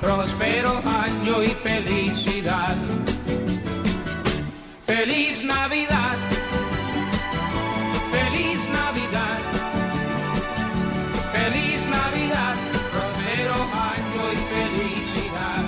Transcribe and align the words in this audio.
próspero 0.00 0.80
año 0.84 1.42
y 1.42 1.48
felicidad. 1.48 2.76
Feliz 4.86 5.44
Navidad, 5.44 6.16
feliz 8.10 8.68
Navidad, 8.70 9.38
feliz 11.32 11.86
Navidad, 11.86 12.56
próspero 12.90 13.54
año 13.54 14.32
y 14.32 14.36
felicidad. 14.54 15.62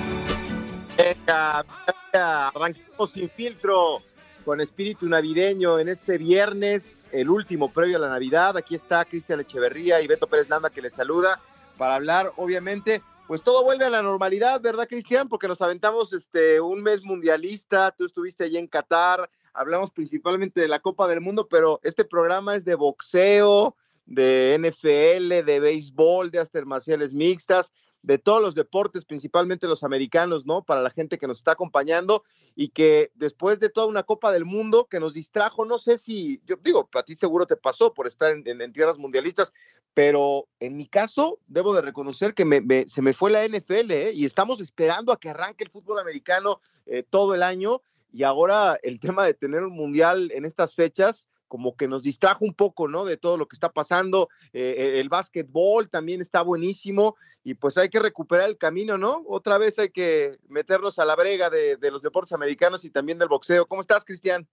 Venga, 0.98 1.64
venga, 2.12 2.48
arranquemos 2.48 3.12
sin 3.12 3.30
filtro 3.30 4.02
con 4.44 4.60
espíritu 4.60 5.08
navideño 5.08 5.78
en 5.78 5.88
este 5.88 6.18
viernes, 6.18 7.08
el 7.12 7.30
último 7.30 7.68
previo 7.68 7.98
a 7.98 8.00
la 8.00 8.08
Navidad. 8.08 8.56
Aquí 8.56 8.74
está 8.74 9.04
Cristian 9.04 9.38
Echeverría 9.40 10.00
y 10.00 10.08
Beto 10.08 10.26
Pérez 10.26 10.48
Nanda 10.48 10.68
que 10.68 10.82
les 10.82 10.94
saluda 10.94 11.40
para 11.78 11.94
hablar, 11.94 12.32
obviamente, 12.36 13.02
pues 13.32 13.42
todo 13.42 13.64
vuelve 13.64 13.86
a 13.86 13.88
la 13.88 14.02
normalidad, 14.02 14.60
¿verdad, 14.60 14.86
Cristian? 14.86 15.26
Porque 15.26 15.48
nos 15.48 15.62
aventamos 15.62 16.12
este 16.12 16.60
un 16.60 16.82
mes 16.82 17.02
mundialista, 17.02 17.90
tú 17.90 18.04
estuviste 18.04 18.44
allí 18.44 18.58
en 18.58 18.66
Qatar, 18.66 19.30
hablamos 19.54 19.90
principalmente 19.90 20.60
de 20.60 20.68
la 20.68 20.80
Copa 20.80 21.08
del 21.08 21.22
Mundo, 21.22 21.48
pero 21.48 21.80
este 21.82 22.04
programa 22.04 22.54
es 22.56 22.66
de 22.66 22.74
boxeo, 22.74 23.74
de 24.04 24.58
NFL, 24.58 25.46
de 25.46 25.60
béisbol, 25.60 26.30
de 26.30 26.40
artes 26.40 26.66
marciales 26.66 27.14
mixtas, 27.14 27.72
de 28.02 28.18
todos 28.18 28.42
los 28.42 28.54
deportes, 28.54 29.06
principalmente 29.06 29.66
los 29.66 29.82
americanos, 29.82 30.44
¿no? 30.44 30.62
Para 30.62 30.82
la 30.82 30.90
gente 30.90 31.16
que 31.16 31.26
nos 31.26 31.38
está 31.38 31.52
acompañando 31.52 32.24
y 32.54 32.68
que 32.68 33.10
después 33.14 33.60
de 33.60 33.68
toda 33.68 33.86
una 33.86 34.02
Copa 34.02 34.32
del 34.32 34.44
Mundo 34.44 34.86
que 34.90 35.00
nos 35.00 35.14
distrajo, 35.14 35.64
no 35.64 35.78
sé 35.78 35.98
si, 35.98 36.40
yo 36.44 36.56
digo, 36.62 36.88
a 36.94 37.02
ti 37.02 37.14
seguro 37.16 37.46
te 37.46 37.56
pasó 37.56 37.94
por 37.94 38.06
estar 38.06 38.32
en, 38.32 38.72
tierras 38.72 38.98
mundialistas, 38.98 39.52
pero 39.94 40.48
en 40.60 40.76
mi 40.76 40.86
caso 40.86 41.38
debo 41.46 41.74
de 41.74 41.82
reconocer 41.82 42.34
que 42.34 42.84
se 42.86 43.02
me 43.02 43.12
fue 43.12 43.30
la 43.30 43.46
NFL 43.46 43.90
¿eh? 43.90 44.12
y 44.14 44.24
estamos 44.24 44.60
esperando 44.60 45.12
a 45.12 45.18
que 45.18 45.30
arranque 45.30 45.64
el 45.64 45.70
fútbol 45.70 45.98
americano 45.98 46.60
eh, 46.86 47.02
todo 47.02 47.34
el 47.34 47.42
año 47.42 47.82
y 48.12 48.24
ahora 48.24 48.78
el 48.82 49.00
tema 49.00 49.24
de 49.24 49.34
tener 49.34 49.62
un 49.62 49.74
mundial 49.74 50.30
en 50.34 50.44
estas 50.44 50.74
fechas 50.74 51.28
como 51.52 51.76
que 51.76 51.86
nos 51.86 52.02
distrajo 52.02 52.46
un 52.46 52.54
poco, 52.54 52.88
¿no? 52.88 53.04
De 53.04 53.18
todo 53.18 53.36
lo 53.36 53.46
que 53.46 53.56
está 53.56 53.68
pasando. 53.68 54.30
Eh, 54.54 54.94
el 55.00 55.10
básquetbol 55.10 55.90
también 55.90 56.22
está 56.22 56.40
buenísimo 56.40 57.14
y 57.44 57.52
pues 57.52 57.76
hay 57.76 57.90
que 57.90 58.00
recuperar 58.00 58.48
el 58.48 58.56
camino, 58.56 58.96
¿no? 58.96 59.22
Otra 59.28 59.58
vez 59.58 59.78
hay 59.78 59.90
que 59.90 60.38
meternos 60.48 60.98
a 60.98 61.04
la 61.04 61.14
brega 61.14 61.50
de, 61.50 61.76
de 61.76 61.90
los 61.90 62.00
deportes 62.00 62.32
americanos 62.32 62.86
y 62.86 62.90
también 62.90 63.18
del 63.18 63.28
boxeo. 63.28 63.66
¿Cómo 63.66 63.82
estás, 63.82 64.06
Cristian? 64.06 64.48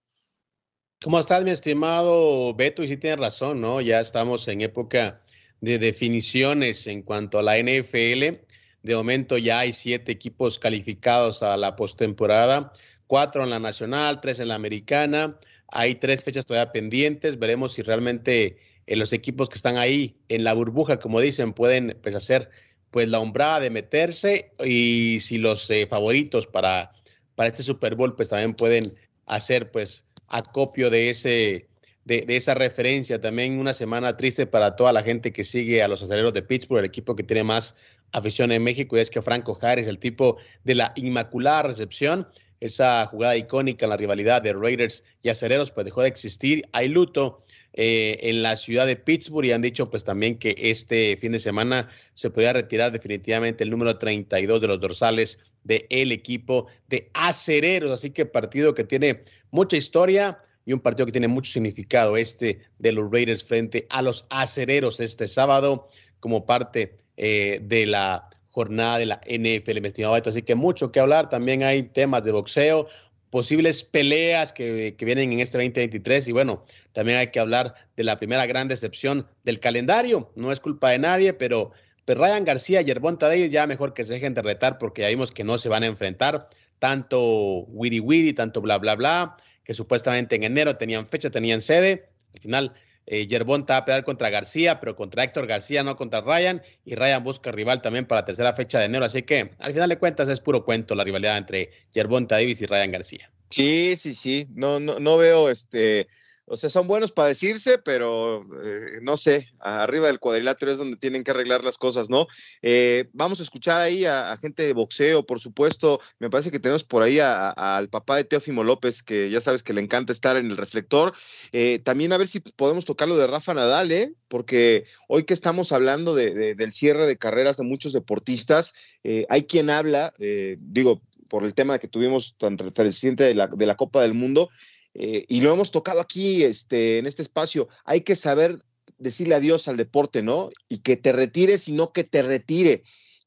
¿Cómo 1.02 1.18
estás, 1.18 1.42
mi 1.42 1.52
estimado 1.52 2.52
Beto? 2.52 2.82
Y 2.82 2.88
sí 2.88 2.98
tienes 2.98 3.18
razón, 3.18 3.62
¿no? 3.62 3.80
Ya 3.80 4.00
estamos 4.00 4.46
en 4.48 4.60
época 4.60 5.22
de 5.62 5.78
definiciones 5.78 6.86
en 6.86 7.00
cuanto 7.00 7.38
a 7.38 7.42
la 7.42 7.56
NFL. 7.56 8.44
De 8.82 8.94
momento 8.94 9.38
ya 9.38 9.60
hay 9.60 9.72
siete 9.72 10.12
equipos 10.12 10.58
calificados 10.58 11.42
a 11.42 11.56
la 11.56 11.76
postemporada, 11.76 12.74
cuatro 13.06 13.42
en 13.42 13.48
la 13.48 13.58
nacional, 13.58 14.20
tres 14.20 14.38
en 14.40 14.48
la 14.48 14.56
americana. 14.56 15.38
Hay 15.72 15.96
tres 15.96 16.24
fechas 16.24 16.46
todavía 16.46 16.72
pendientes. 16.72 17.38
Veremos 17.38 17.74
si 17.74 17.82
realmente 17.82 18.58
eh, 18.86 18.96
los 18.96 19.12
equipos 19.12 19.48
que 19.48 19.56
están 19.56 19.76
ahí 19.76 20.16
en 20.28 20.44
la 20.44 20.52
burbuja, 20.52 20.98
como 20.98 21.20
dicen, 21.20 21.52
pueden 21.52 21.98
pues, 22.02 22.14
hacer 22.14 22.50
pues 22.90 23.08
la 23.08 23.20
hombrada 23.20 23.60
de 23.60 23.70
meterse 23.70 24.50
y 24.64 25.18
si 25.20 25.38
los 25.38 25.70
eh, 25.70 25.86
favoritos 25.86 26.46
para, 26.46 26.90
para 27.36 27.48
este 27.48 27.62
Super 27.62 27.94
Bowl 27.94 28.16
pues 28.16 28.28
también 28.28 28.54
pueden 28.54 28.82
hacer 29.26 29.70
pues 29.70 30.04
acopio 30.26 30.90
de 30.90 31.10
ese 31.10 31.70
de, 32.04 32.36
esa 32.36 32.54
referencia. 32.54 33.20
También 33.20 33.58
una 33.58 33.74
semana 33.74 34.16
triste 34.16 34.46
para 34.46 34.74
toda 34.76 34.92
la 34.92 35.02
gente 35.02 35.32
que 35.32 35.44
sigue 35.44 35.82
a 35.82 35.88
los 35.88 36.02
aceleros 36.02 36.32
de 36.32 36.42
Pittsburgh, 36.42 36.80
el 36.80 36.86
equipo 36.86 37.14
que 37.14 37.22
tiene 37.22 37.44
más 37.44 37.74
afición 38.12 38.50
en 38.50 38.64
México, 38.64 38.96
y 38.96 39.00
es 39.00 39.10
que 39.10 39.22
Franco 39.22 39.56
Harris, 39.60 39.86
el 39.86 39.98
tipo 39.98 40.38
de 40.64 40.74
la 40.74 40.92
inmaculada 40.96 41.62
recepción, 41.62 42.26
esa 42.60 43.06
jugada 43.06 43.36
icónica 43.36 43.86
en 43.86 43.90
la 43.90 43.96
rivalidad 43.96 44.42
de 44.42 44.52
Raiders 44.52 45.02
y 45.22 45.30
aceleros, 45.30 45.70
pues 45.70 45.86
dejó 45.86 46.02
de 46.02 46.08
existir. 46.08 46.68
Hay 46.72 46.88
luto 46.88 47.44
eh, 47.72 48.18
en 48.22 48.42
la 48.42 48.56
ciudad 48.56 48.86
de 48.86 48.96
Pittsburgh 48.96 49.46
y 49.46 49.52
han 49.52 49.62
dicho 49.62 49.90
pues 49.90 50.04
también 50.04 50.38
que 50.38 50.54
este 50.58 51.16
fin 51.20 51.32
de 51.32 51.38
semana 51.38 51.88
se 52.14 52.30
podría 52.30 52.52
retirar 52.52 52.92
definitivamente 52.92 53.64
el 53.64 53.70
número 53.70 53.96
32 53.96 54.60
de 54.60 54.66
los 54.66 54.80
dorsales 54.80 55.38
del 55.64 55.86
el 55.88 56.12
equipo 56.12 56.66
de 56.88 57.10
acereros. 57.14 57.90
Así 57.90 58.10
que 58.10 58.26
partido 58.26 58.74
que 58.74 58.84
tiene 58.84 59.22
mucha 59.50 59.76
historia 59.76 60.38
y 60.66 60.72
un 60.72 60.80
partido 60.80 61.06
que 61.06 61.12
tiene 61.12 61.28
mucho 61.28 61.50
significado 61.50 62.16
este 62.16 62.60
de 62.78 62.92
los 62.92 63.10
Raiders 63.10 63.42
frente 63.42 63.86
a 63.88 64.02
los 64.02 64.26
acereros 64.30 65.00
este 65.00 65.28
sábado 65.28 65.88
como 66.20 66.44
parte 66.44 66.98
eh, 67.16 67.60
de 67.62 67.86
la 67.86 68.28
jornada 68.50 68.98
de 68.98 69.06
la 69.06 69.20
NFL, 69.26 69.80
mi 69.80 69.88
estimado 69.88 70.14
Beto. 70.14 70.30
Así 70.30 70.42
que 70.42 70.54
mucho 70.54 70.92
que 70.92 71.00
hablar. 71.00 71.28
También 71.28 71.62
hay 71.62 71.84
temas 71.84 72.22
de 72.24 72.32
boxeo, 72.32 72.88
posibles 73.30 73.84
peleas 73.84 74.52
que, 74.52 74.96
que, 74.96 75.04
vienen 75.04 75.32
en 75.32 75.40
este 75.40 75.58
2023 75.58 76.28
y 76.28 76.32
bueno, 76.32 76.64
también 76.92 77.18
hay 77.18 77.28
que 77.28 77.40
hablar 77.40 77.74
de 77.96 78.04
la 78.04 78.18
primera 78.18 78.44
gran 78.46 78.68
decepción 78.68 79.26
del 79.44 79.60
calendario. 79.60 80.32
No 80.34 80.52
es 80.52 80.60
culpa 80.60 80.90
de 80.90 80.98
nadie, 80.98 81.32
pero, 81.32 81.72
Ryan 82.06 82.44
García 82.44 82.80
y 82.80 82.86
Yerbonta 82.86 83.28
Davis 83.28 83.52
ya 83.52 83.68
mejor 83.68 83.94
que 83.94 84.02
se 84.02 84.14
dejen 84.14 84.34
de 84.34 84.42
retar 84.42 84.78
porque 84.78 85.02
ya 85.02 85.08
vimos 85.08 85.30
que 85.30 85.44
no 85.44 85.58
se 85.58 85.68
van 85.68 85.84
a 85.84 85.86
enfrentar 85.86 86.48
tanto 86.80 87.66
Wiri 87.68 88.00
Wiri, 88.00 88.32
tanto 88.32 88.60
bla 88.60 88.78
bla 88.78 88.96
bla, 88.96 89.36
que 89.62 89.74
supuestamente 89.74 90.34
en 90.34 90.42
enero 90.42 90.76
tenían 90.76 91.06
fecha, 91.06 91.30
tenían 91.30 91.62
sede. 91.62 92.08
Al 92.34 92.40
final 92.40 92.74
eh, 93.06 93.26
Yerbonta 93.26 93.74
va 93.74 93.78
a 93.78 93.84
pelear 93.84 94.04
contra 94.04 94.30
García, 94.30 94.80
pero 94.80 94.96
contra 94.96 95.24
Héctor 95.24 95.46
García, 95.46 95.82
no 95.82 95.96
contra 95.96 96.20
Ryan. 96.20 96.62
Y 96.84 96.94
Ryan 96.94 97.24
busca 97.24 97.50
rival 97.50 97.82
también 97.82 98.06
para 98.06 98.22
la 98.22 98.24
tercera 98.24 98.52
fecha 98.52 98.78
de 98.78 98.86
enero. 98.86 99.04
Así 99.04 99.22
que 99.22 99.50
al 99.58 99.72
final 99.72 99.88
de 99.88 99.98
cuentas 99.98 100.28
es 100.28 100.40
puro 100.40 100.64
cuento 100.64 100.94
la 100.94 101.04
rivalidad 101.04 101.36
entre 101.36 101.70
Yerbonta 101.92 102.36
Davis 102.36 102.60
y 102.60 102.66
Ryan 102.66 102.92
García. 102.92 103.30
Sí, 103.50 103.96
sí, 103.96 104.14
sí. 104.14 104.46
No, 104.54 104.78
no, 104.78 105.00
no 105.00 105.16
veo 105.16 105.50
este. 105.50 106.08
O 106.52 106.56
sea, 106.56 106.68
son 106.68 106.88
buenos 106.88 107.12
para 107.12 107.28
decirse, 107.28 107.78
pero 107.78 108.44
eh, 108.64 108.98
no 109.02 109.16
sé, 109.16 109.52
arriba 109.60 110.08
del 110.08 110.18
cuadrilátero 110.18 110.72
es 110.72 110.78
donde 110.78 110.96
tienen 110.96 111.22
que 111.22 111.30
arreglar 111.30 111.62
las 111.62 111.78
cosas, 111.78 112.10
¿no? 112.10 112.26
Eh, 112.60 113.08
vamos 113.12 113.38
a 113.38 113.44
escuchar 113.44 113.80
ahí 113.80 114.04
a, 114.04 114.36
gente 114.42 114.64
de 114.64 114.72
boxeo, 114.72 115.24
por 115.24 115.38
supuesto. 115.38 116.00
Me 116.18 116.28
parece 116.28 116.50
que 116.50 116.58
tenemos 116.58 116.82
por 116.82 117.04
ahí 117.04 117.20
al 117.20 117.88
papá 117.88 118.16
de 118.16 118.24
Teófimo 118.24 118.64
López, 118.64 119.04
que 119.04 119.30
ya 119.30 119.40
sabes 119.40 119.62
que 119.62 119.72
le 119.72 119.80
encanta 119.80 120.12
estar 120.12 120.36
en 120.36 120.50
el 120.50 120.56
reflector. 120.56 121.12
Eh, 121.52 121.78
también 121.84 122.12
a 122.12 122.18
ver 122.18 122.26
si 122.26 122.40
podemos 122.40 122.84
tocar 122.84 123.06
lo 123.06 123.16
de 123.16 123.28
Rafa 123.28 123.54
Nadal, 123.54 123.92
¿eh? 123.92 124.12
Porque 124.26 124.86
hoy 125.06 125.22
que 125.22 125.34
estamos 125.34 125.70
hablando 125.70 126.16
de, 126.16 126.34
de, 126.34 126.56
del 126.56 126.72
cierre 126.72 127.06
de 127.06 127.16
carreras 127.16 127.58
de 127.58 127.64
muchos 127.64 127.92
deportistas, 127.92 128.74
eh, 129.04 129.24
hay 129.28 129.44
quien 129.44 129.70
habla, 129.70 130.12
digo, 130.58 131.00
por 131.28 131.44
el 131.44 131.54
tema 131.54 131.78
que 131.78 131.86
tuvimos 131.86 132.34
tan 132.38 132.58
reciente 132.58 133.22
de 133.22 133.36
la, 133.36 133.46
de 133.46 133.66
la 133.66 133.76
Copa 133.76 134.02
del 134.02 134.14
Mundo, 134.14 134.50
eh, 134.94 135.24
y 135.28 135.40
lo 135.40 135.52
hemos 135.52 135.70
tocado 135.70 136.00
aquí 136.00 136.42
este, 136.44 136.98
en 136.98 137.06
este 137.06 137.22
espacio, 137.22 137.68
hay 137.84 138.00
que 138.02 138.16
saber 138.16 138.62
decirle 138.98 139.34
adiós 139.34 139.68
al 139.68 139.76
deporte, 139.76 140.22
¿no? 140.22 140.50
Y 140.68 140.78
que 140.78 140.96
te 140.96 141.12
retires 141.12 141.68
y 141.68 141.72
no 141.72 141.92
que 141.92 142.04
te 142.04 142.22
retire. 142.22 142.82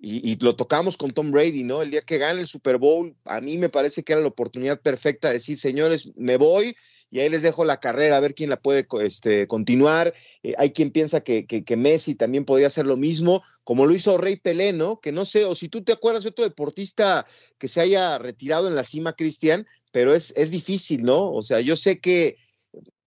Y, 0.05 0.37
lo 0.43 0.57
tocamos 0.57 0.97
con 0.97 1.11
Tom 1.11 1.31
Brady, 1.31 1.63
¿no? 1.63 1.81
El 1.81 1.89
día 1.89 2.01
que 2.01 2.17
gane 2.17 2.41
el 2.41 2.47
Super 2.47 2.77
Bowl, 2.77 3.15
a 3.23 3.39
mí 3.39 3.57
me 3.57 3.69
parece 3.69 4.03
que 4.03 4.11
era 4.11 4.21
la 4.21 4.27
oportunidad 4.27 4.81
perfecta 4.81 5.29
de 5.29 5.35
decir, 5.35 5.57
señores, 5.57 6.11
me 6.17 6.35
voy 6.35 6.75
y 7.09 7.21
ahí 7.21 7.29
les 7.29 7.41
dejo 7.41 7.63
la 7.63 7.79
carrera 7.79 8.17
a 8.17 8.19
ver 8.19 8.35
quién 8.35 8.49
la 8.49 8.59
puede 8.59 8.85
este, 8.99 9.47
continuar. 9.47 10.13
Eh, 10.41 10.55
hay 10.57 10.71
quien 10.71 10.91
piensa 10.91 11.21
que, 11.21 11.45
que, 11.45 11.77
Messi 11.77 12.15
también 12.15 12.43
podría 12.43 12.67
hacer 12.67 12.85
lo 12.85 12.97
mismo, 12.97 13.41
como 13.63 13.85
lo 13.85 13.93
hizo 13.93 14.17
Rey 14.17 14.35
Pelé, 14.35 14.73
¿no? 14.73 14.99
Que 14.99 15.13
no 15.13 15.23
sé, 15.23 15.45
o 15.45 15.55
si 15.55 15.69
tú 15.69 15.81
te 15.85 15.93
acuerdas 15.93 16.23
de 16.23 16.29
otro 16.31 16.43
deportista 16.43 17.25
que 17.57 17.69
se 17.69 17.79
haya 17.79 18.17
retirado 18.17 18.67
en 18.67 18.75
la 18.75 18.83
cima, 18.83 19.13
Cristian, 19.13 19.65
pero 19.93 20.15
es, 20.15 20.33
es 20.35 20.49
difícil, 20.49 21.03
¿no? 21.03 21.31
O 21.31 21.43
sea, 21.43 21.61
yo 21.61 21.75
sé 21.75 21.99
que 21.99 22.37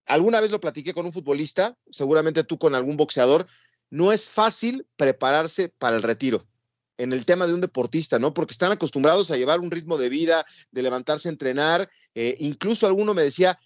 alguna 0.06 0.40
vez 0.40 0.52
lo 0.52 0.60
platiqué 0.60 0.94
con 0.94 1.04
un 1.04 1.12
futbolista, 1.12 1.76
seguramente 1.90 2.44
tú 2.44 2.58
con 2.58 2.76
algún 2.76 2.96
boxeador, 2.96 3.46
no 3.90 4.12
es 4.12 4.30
fácil 4.30 4.86
prepararse 4.96 5.68
para 5.68 5.96
el 5.96 6.02
retiro 6.02 6.46
en 6.96 7.12
el 7.12 7.26
tema 7.26 7.46
de 7.48 7.54
un 7.54 7.60
deportista, 7.60 8.20
¿no? 8.20 8.32
Porque 8.32 8.52
están 8.52 8.70
acostumbrados 8.70 9.30
a 9.30 9.36
llevar 9.36 9.58
un 9.58 9.72
ritmo 9.72 9.98
de 9.98 10.08
vida, 10.08 10.46
de 10.70 10.82
levantarse 10.82 11.28
a 11.28 11.32
entrenar. 11.32 11.90
Eh, 12.14 12.36
incluso 12.38 12.86
alguno 12.86 13.14
me 13.14 13.22
decía, 13.22 13.58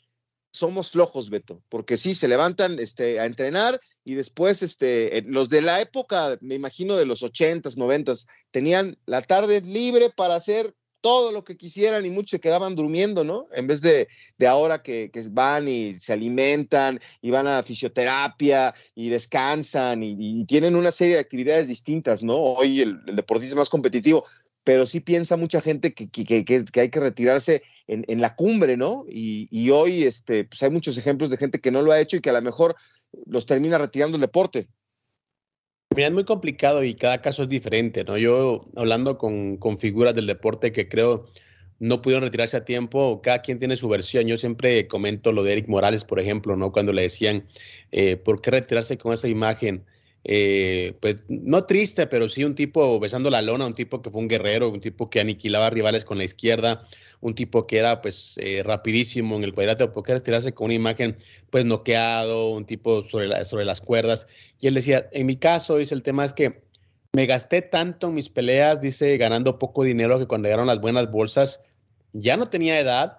somos 0.50 0.90
flojos, 0.90 1.28
Beto, 1.28 1.62
porque 1.68 1.98
sí, 1.98 2.14
se 2.14 2.26
levantan 2.26 2.78
este, 2.78 3.20
a 3.20 3.26
entrenar 3.26 3.78
y 4.02 4.14
después 4.14 4.62
este, 4.62 5.22
los 5.26 5.50
de 5.50 5.60
la 5.60 5.82
época, 5.82 6.38
me 6.40 6.54
imagino 6.54 6.96
de 6.96 7.04
los 7.04 7.22
ochentas, 7.22 7.76
noventas, 7.76 8.26
tenían 8.50 8.98
la 9.04 9.20
tarde 9.20 9.60
libre 9.60 10.10
para 10.10 10.36
hacer 10.36 10.74
todo 11.00 11.32
lo 11.32 11.44
que 11.44 11.56
quisieran 11.56 12.04
y 12.04 12.10
muchos 12.10 12.30
se 12.30 12.40
quedaban 12.40 12.74
durmiendo, 12.74 13.24
¿no? 13.24 13.48
En 13.52 13.66
vez 13.66 13.80
de, 13.80 14.08
de 14.38 14.46
ahora 14.46 14.82
que, 14.82 15.10
que, 15.12 15.22
van 15.30 15.68
y 15.68 15.94
se 15.94 16.12
alimentan 16.12 17.00
y 17.22 17.30
van 17.30 17.46
a 17.46 17.62
fisioterapia 17.62 18.74
y 18.94 19.08
descansan 19.08 20.02
y, 20.02 20.44
tienen 20.46 20.76
una 20.76 20.90
serie 20.90 21.14
de 21.14 21.20
actividades 21.20 21.68
distintas, 21.68 22.22
¿no? 22.22 22.36
Hoy 22.36 22.80
el, 22.80 23.04
deportista 23.14 23.54
es 23.54 23.58
más 23.58 23.70
competitivo, 23.70 24.24
pero 24.64 24.86
sí 24.86 25.00
piensa 25.00 25.36
mucha 25.36 25.60
gente 25.60 25.94
que, 25.94 26.10
que, 26.10 26.44
que 26.44 26.80
hay 26.80 26.90
que 26.90 27.00
retirarse 27.00 27.62
en, 27.86 28.04
en 28.08 28.20
la 28.20 28.34
cumbre, 28.34 28.76
¿no? 28.76 29.04
Y, 29.08 29.48
y, 29.50 29.70
hoy 29.70 30.04
este, 30.04 30.44
pues 30.44 30.62
hay 30.62 30.70
muchos 30.70 30.98
ejemplos 30.98 31.30
de 31.30 31.36
gente 31.36 31.60
que 31.60 31.70
no 31.70 31.82
lo 31.82 31.92
ha 31.92 32.00
hecho 32.00 32.16
y 32.16 32.20
que 32.20 32.30
a 32.30 32.34
lo 32.34 32.42
mejor 32.42 32.76
los 33.26 33.46
termina 33.46 33.78
retirando 33.78 34.16
el 34.16 34.20
deporte. 34.20 34.68
Mira, 35.96 36.06
es 36.06 36.14
muy 36.14 36.24
complicado 36.24 36.84
y 36.84 36.94
cada 36.94 37.20
caso 37.20 37.42
es 37.42 37.48
diferente, 37.48 38.04
¿no? 38.04 38.16
Yo 38.16 38.64
hablando 38.76 39.18
con, 39.18 39.56
con, 39.56 39.76
figuras 39.78 40.14
del 40.14 40.28
deporte 40.28 40.70
que 40.70 40.88
creo 40.88 41.26
no 41.80 42.00
pudieron 42.00 42.22
retirarse 42.22 42.56
a 42.56 42.64
tiempo, 42.64 43.20
cada 43.22 43.40
quien 43.42 43.58
tiene 43.58 43.74
su 43.74 43.88
versión. 43.88 44.26
Yo 44.28 44.36
siempre 44.36 44.86
comento 44.86 45.32
lo 45.32 45.42
de 45.42 45.52
Eric 45.52 45.66
Morales, 45.68 46.04
por 46.04 46.20
ejemplo, 46.20 46.54
¿no? 46.54 46.70
Cuando 46.70 46.92
le 46.92 47.02
decían, 47.02 47.48
eh, 47.90 48.16
¿por 48.16 48.40
qué 48.40 48.52
retirarse 48.52 48.98
con 48.98 49.12
esa 49.14 49.26
imagen? 49.26 49.84
Eh, 50.24 50.98
pues 51.00 51.22
no 51.28 51.64
triste, 51.64 52.06
pero 52.06 52.28
sí 52.28 52.44
un 52.44 52.54
tipo 52.54 53.00
besando 53.00 53.30
la 53.30 53.40
lona, 53.40 53.66
un 53.66 53.74
tipo 53.74 54.02
que 54.02 54.10
fue 54.10 54.20
un 54.20 54.28
guerrero, 54.28 54.68
un 54.68 54.80
tipo 54.80 55.08
que 55.08 55.20
aniquilaba 55.20 55.70
rivales 55.70 56.04
con 56.04 56.18
la 56.18 56.24
izquierda, 56.24 56.86
un 57.20 57.34
tipo 57.34 57.66
que 57.66 57.78
era 57.78 58.02
pues 58.02 58.36
eh, 58.38 58.62
rapidísimo 58.62 59.36
en 59.36 59.44
el 59.44 59.54
cuadrilátero, 59.54 59.92
porque 59.92 60.12
retirarse 60.12 60.52
con 60.52 60.66
una 60.66 60.74
imagen 60.74 61.16
pues 61.48 61.64
noqueado, 61.64 62.50
un 62.50 62.66
tipo 62.66 63.02
sobre, 63.02 63.44
sobre 63.44 63.64
las 63.64 63.80
cuerdas. 63.80 64.26
Y 64.60 64.66
él 64.66 64.74
decía, 64.74 65.08
en 65.12 65.26
mi 65.26 65.36
caso, 65.36 65.76
dice, 65.76 65.94
el 65.94 66.02
tema 66.02 66.24
es 66.24 66.32
que 66.34 66.62
me 67.12 67.26
gasté 67.26 67.62
tanto 67.62 68.08
en 68.08 68.14
mis 68.14 68.28
peleas, 68.28 68.80
dice, 68.80 69.16
ganando 69.16 69.58
poco 69.58 69.84
dinero, 69.84 70.18
que 70.18 70.26
cuando 70.26 70.46
llegaron 70.46 70.66
las 70.66 70.80
buenas 70.80 71.10
bolsas, 71.10 71.60
ya 72.12 72.36
no 72.36 72.48
tenía 72.50 72.78
edad, 72.78 73.18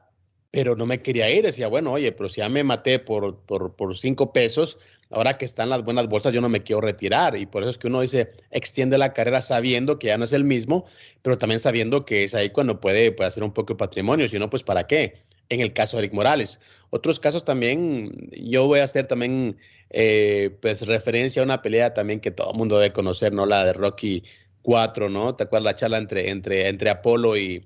pero 0.51 0.75
no 0.75 0.85
me 0.85 1.01
quería 1.01 1.29
ir. 1.29 1.43
Decía, 1.43 1.67
bueno, 1.67 1.91
oye, 1.91 2.11
pero 2.11 2.29
si 2.29 2.41
ya 2.41 2.49
me 2.49 2.63
maté 2.63 2.99
por, 2.99 3.39
por, 3.41 3.75
por 3.75 3.97
cinco 3.97 4.31
pesos, 4.31 4.77
ahora 5.11 5.37
que 5.37 5.45
están 5.45 5.69
las 5.69 5.83
buenas 5.83 6.07
bolsas, 6.07 6.33
yo 6.33 6.41
no 6.41 6.49
me 6.49 6.63
quiero 6.63 6.81
retirar. 6.81 7.37
Y 7.37 7.45
por 7.45 7.63
eso 7.63 7.69
es 7.69 7.77
que 7.77 7.87
uno 7.87 8.01
dice, 8.01 8.31
extiende 8.49 8.97
la 8.97 9.13
carrera 9.13 9.41
sabiendo 9.41 9.99
que 9.99 10.07
ya 10.07 10.17
no 10.17 10.25
es 10.25 10.33
el 10.33 10.43
mismo, 10.43 10.85
pero 11.21 11.37
también 11.37 11.59
sabiendo 11.59 12.05
que 12.05 12.23
es 12.23 12.33
ahí 12.35 12.49
cuando 12.49 12.79
puede, 12.79 13.11
puede 13.11 13.27
hacer 13.27 13.43
un 13.43 13.53
poco 13.53 13.73
de 13.73 13.77
patrimonio. 13.77 14.27
Si 14.27 14.39
no, 14.39 14.49
pues 14.49 14.63
¿para 14.63 14.87
qué? 14.87 15.21
En 15.49 15.59
el 15.59 15.73
caso 15.73 15.97
de 15.97 16.03
Eric 16.03 16.13
Morales. 16.13 16.59
Otros 16.89 17.19
casos 17.19 17.43
también, 17.43 18.29
yo 18.31 18.67
voy 18.67 18.79
a 18.79 18.83
hacer 18.85 19.07
también, 19.07 19.57
eh, 19.89 20.57
pues, 20.61 20.87
referencia 20.87 21.41
a 21.41 21.45
una 21.45 21.61
pelea 21.61 21.93
también 21.93 22.19
que 22.19 22.31
todo 22.31 22.51
el 22.51 22.57
mundo 22.57 22.79
debe 22.79 22.93
conocer, 22.93 23.33
¿no? 23.33 23.45
La 23.45 23.65
de 23.65 23.73
Rocky 23.73 24.23
4, 24.61 25.09
¿no? 25.09 25.35
¿Te 25.35 25.43
acuerdas 25.43 25.65
la 25.65 25.75
charla 25.75 25.97
entre, 25.97 26.29
entre, 26.29 26.69
entre 26.69 26.89
Apolo 26.89 27.37
y, 27.37 27.65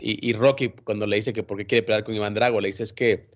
y, 0.00 0.28
y 0.28 0.32
Rocky 0.34 0.68
cuando 0.68 1.06
le 1.06 1.16
dice 1.16 1.32
que 1.32 1.42
por 1.42 1.58
qué 1.58 1.66
quiere 1.66 1.82
pelear 1.82 2.04
con 2.04 2.14
Iván 2.14 2.34
Drago? 2.34 2.60
Le 2.60 2.68
dice 2.68 2.84
es 2.84 2.92
que 2.92 3.28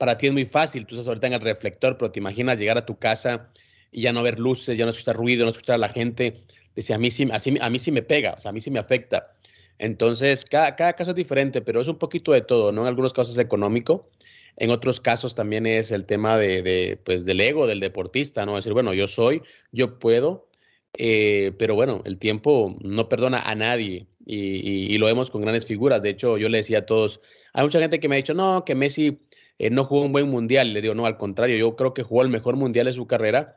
para 0.00 0.16
ti 0.16 0.28
es 0.28 0.32
muy 0.32 0.46
fácil, 0.46 0.86
tú 0.86 0.94
estás 0.94 1.08
ahorita 1.08 1.26
en 1.26 1.34
el 1.34 1.42
reflector, 1.42 1.98
pero 1.98 2.10
te 2.10 2.18
imaginas 2.18 2.58
llegar 2.58 2.78
a 2.78 2.86
tu 2.86 2.98
casa 2.98 3.50
y 3.92 4.00
ya 4.00 4.14
no 4.14 4.22
ver 4.22 4.38
luces, 4.38 4.78
ya 4.78 4.86
no 4.86 4.92
escuchar 4.92 5.14
ruido, 5.14 5.44
no 5.44 5.50
escuchar 5.50 5.74
a 5.74 5.78
la 5.78 5.90
gente. 5.90 6.42
Dice, 6.74 6.94
a 6.94 6.98
mí 6.98 7.10
sí, 7.10 7.28
a 7.30 7.68
mí 7.70 7.78
sí 7.78 7.92
me 7.92 8.00
pega, 8.00 8.32
o 8.32 8.40
sea, 8.40 8.48
a 8.48 8.52
mí 8.52 8.62
sí 8.62 8.70
me 8.70 8.78
afecta. 8.78 9.34
Entonces, 9.78 10.46
cada, 10.46 10.74
cada 10.74 10.94
caso 10.94 11.10
es 11.10 11.16
diferente, 11.16 11.60
pero 11.60 11.82
es 11.82 11.88
un 11.88 11.98
poquito 11.98 12.32
de 12.32 12.40
todo, 12.40 12.72
¿no? 12.72 12.80
En 12.80 12.88
algunos 12.88 13.12
casos 13.12 13.34
es 13.34 13.38
económico, 13.44 14.08
en 14.56 14.70
otros 14.70 15.00
casos 15.00 15.34
también 15.34 15.66
es 15.66 15.92
el 15.92 16.06
tema 16.06 16.38
de, 16.38 16.62
de 16.62 16.98
pues, 17.04 17.26
del 17.26 17.38
ego 17.42 17.66
del 17.66 17.80
deportista, 17.80 18.46
¿no? 18.46 18.56
Decir, 18.56 18.72
bueno, 18.72 18.94
yo 18.94 19.06
soy, 19.06 19.42
yo 19.70 19.98
puedo, 19.98 20.48
eh, 20.96 21.52
pero 21.58 21.74
bueno, 21.74 22.00
el 22.06 22.16
tiempo 22.18 22.74
no 22.80 23.10
perdona 23.10 23.40
a 23.40 23.54
nadie 23.54 24.06
y, 24.24 24.94
y, 24.94 24.96
lo 24.96 25.04
vemos 25.04 25.30
con 25.30 25.42
grandes 25.42 25.66
figuras. 25.66 26.00
De 26.00 26.08
hecho, 26.08 26.38
yo 26.38 26.48
le 26.48 26.58
decía 26.58 26.78
a 26.78 26.86
todos, 26.86 27.20
hay 27.52 27.64
mucha 27.64 27.80
gente 27.80 28.00
que 28.00 28.08
me 28.08 28.14
ha 28.14 28.16
dicho, 28.16 28.32
no, 28.32 28.64
que 28.64 28.74
Messi 28.74 29.20
eh, 29.60 29.68
no 29.68 29.84
jugó 29.84 30.06
un 30.06 30.12
buen 30.12 30.28
mundial. 30.28 30.72
Le 30.72 30.80
digo, 30.80 30.94
no, 30.94 31.04
al 31.04 31.18
contrario, 31.18 31.56
yo 31.58 31.76
creo 31.76 31.92
que 31.92 32.02
jugó 32.02 32.22
el 32.22 32.30
mejor 32.30 32.56
mundial 32.56 32.86
de 32.86 32.92
su 32.92 33.06
carrera 33.06 33.56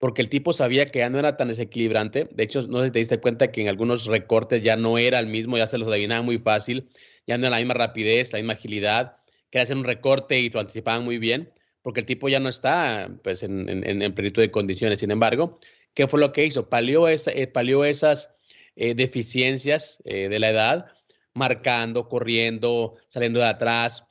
porque 0.00 0.20
el 0.20 0.28
tipo 0.28 0.52
sabía 0.52 0.86
que 0.86 0.98
ya 0.98 1.08
no 1.08 1.18
era 1.18 1.36
tan 1.36 1.48
desequilibrante. 1.48 2.28
De 2.30 2.42
hecho, 2.42 2.60
no 2.62 2.80
sé 2.80 2.86
si 2.86 2.92
te 2.92 2.98
diste 2.98 3.20
cuenta 3.20 3.50
que 3.52 3.62
en 3.62 3.68
algunos 3.68 4.06
recortes 4.06 4.62
ya 4.62 4.76
no 4.76 4.98
era 4.98 5.18
el 5.20 5.28
mismo, 5.28 5.56
ya 5.56 5.66
se 5.66 5.78
los 5.78 5.88
adivinaba 5.88 6.22
muy 6.22 6.38
fácil, 6.38 6.90
ya 7.26 7.38
no 7.38 7.46
era 7.46 7.52
la 7.52 7.58
misma 7.58 7.74
rapidez, 7.74 8.32
la 8.32 8.40
misma 8.40 8.54
agilidad. 8.54 9.16
Quería 9.50 9.62
hacer 9.62 9.76
un 9.76 9.84
recorte 9.84 10.40
y 10.40 10.50
lo 10.50 10.60
anticipaban 10.60 11.04
muy 11.04 11.18
bien, 11.18 11.52
porque 11.82 12.00
el 12.00 12.06
tipo 12.06 12.28
ya 12.28 12.40
no 12.40 12.48
está 12.48 13.08
pues, 13.22 13.44
en, 13.44 13.68
en, 13.68 14.12
plenitud 14.14 14.42
de 14.42 14.50
condiciones. 14.50 14.98
Sin 15.00 15.10
embargo, 15.10 15.58
¿qué 15.94 16.08
fue 16.08 16.20
lo 16.20 16.32
que 16.32 16.44
hizo? 16.44 16.68
Palió, 16.68 17.08
esa, 17.08 17.30
eh, 17.30 17.46
palió 17.46 17.84
esas 17.84 18.34
eh, 18.76 18.94
deficiencias 18.94 20.02
de 20.04 20.38
la 20.38 20.50
edad, 20.50 20.86
marcando, 21.32 22.08
corriendo, 22.08 22.96
saliendo 23.08 23.40
de 23.40 23.46
atrás, 23.46 24.04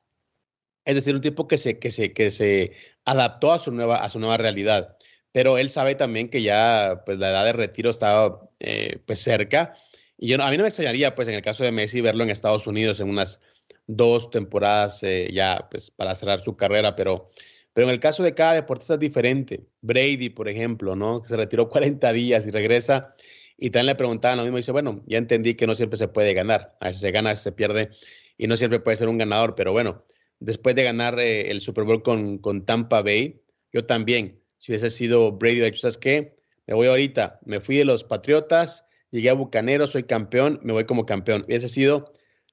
es 0.85 0.95
decir, 0.95 1.15
un 1.15 1.21
tipo 1.21 1.47
que 1.47 1.57
se, 1.57 1.80
que 1.80 1.91
se, 1.91 2.13
que 2.13 2.31
se 2.31 2.74
adaptó 3.06 3.51
a 3.51 3.59
su, 3.59 3.71
nueva, 3.71 3.97
a 3.97 4.09
su 4.09 4.19
nueva 4.19 4.38
realidad. 4.38 4.97
Pero 5.31 5.57
él 5.57 5.69
sabe 5.69 5.95
también 5.95 6.30
que 6.30 6.41
ya 6.41 7.01
pues, 7.06 7.18
la 7.18 7.31
edad 7.31 7.45
de 7.45 7.53
retiro 7.53 7.89
estaba 7.89 8.50
eh, 8.59 9.00
pues, 9.06 9.19
cerca. 9.19 9.74
Y 10.18 10.27
yo, 10.27 10.41
a 10.41 10.50
mí 10.51 10.57
no 10.57 10.63
me 10.63 10.69
extrañaría, 10.69 11.15
pues, 11.15 11.27
en 11.27 11.33
el 11.35 11.41
caso 11.41 11.63
de 11.63 11.71
Messi, 11.71 12.01
verlo 12.01 12.24
en 12.24 12.30
Estados 12.30 12.68
Unidos 12.68 13.00
en 13.00 13.09
unas 13.09 13.41
dos 13.88 14.30
temporadas 14.30 15.03
eh, 15.03 15.30
ya 15.33 15.68
pues, 15.71 15.91
para 15.91 16.15
cerrar 16.15 16.41
su 16.41 16.56
carrera. 16.56 16.95
Pero, 16.95 17.29
pero 17.74 17.88
en 17.88 17.94
el 17.94 18.00
caso 18.00 18.24
de 18.24 18.36
cada 18.36 18.53
deportista 18.53 18.95
es 18.95 19.00
diferente. 19.00 19.65
Brady, 19.81 20.29
por 20.29 20.50
ejemplo, 20.50 20.95
¿no? 20.95 21.24
Se 21.25 21.36
retiró 21.36 21.69
40 21.69 22.12
días 22.13 22.45
y 22.47 22.51
regresa. 22.51 23.15
Y 23.57 23.69
también 23.69 23.88
le 23.88 23.95
preguntaban 23.95 24.38
lo 24.38 24.44
mismo. 24.44 24.57
Y 24.57 24.62
dice, 24.62 24.71
bueno, 24.71 25.03
ya 25.07 25.18
entendí 25.18 25.56
que 25.56 25.65
no 25.65 25.75
siempre 25.75 25.97
se 25.97 26.07
puede 26.09 26.33
ganar. 26.33 26.75
A 26.79 26.88
veces 26.88 27.01
se 27.01 27.12
gana, 27.12 27.29
a 27.29 27.33
veces 27.33 27.44
se 27.44 27.51
pierde. 27.53 27.89
Y 28.38 28.47
no 28.47 28.57
siempre 28.57 28.79
puede 28.79 28.97
ser 28.97 29.07
un 29.07 29.17
ganador. 29.17 29.55
Pero 29.55 29.72
bueno, 29.72 30.03
después 30.40 30.75
de 30.75 30.84
ganar 30.84 31.20
eh, 31.20 31.52
el 31.52 31.62
Super 31.62 31.84
Bowl 31.84 32.04
con, 32.04 32.38
con, 32.38 32.66
Tampa 32.66 33.02
Bay, 33.02 33.42
yo 33.72 33.86
también, 33.86 34.40
si 34.58 34.72
hubiese 34.72 34.90
sido 34.90 35.32
Brady, 35.32 35.75
¿sabes 35.75 35.98
qué? 35.98 36.36
Me 36.68 36.74
voy 36.74 36.88
ahorita, 36.88 37.40
me 37.46 37.60
fui 37.60 37.78
de 37.78 37.86
los 37.86 38.04
Patriotas, 38.04 38.86
llegué 39.12 39.30
a 39.30 39.34
Bucanero, 39.34 39.88
soy 39.88 40.04
campeón, 40.04 40.60
me 40.63 40.74
voy 40.74 40.86
como 40.86 41.06
campeón. 41.06 41.44
Hubiese 41.48 41.70
sido 41.70 42.12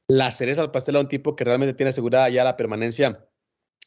la 0.08 0.30
cereza 0.32 0.60
al 0.62 0.70
pastel 0.70 0.96
a 0.96 1.00
un 1.00 1.08
tipo 1.08 1.36
que 1.36 1.44
realmente 1.44 1.74
tiene 1.74 1.90
asegurada 1.90 2.28
ya 2.28 2.42
la 2.42 2.56
permanencia 2.56 3.26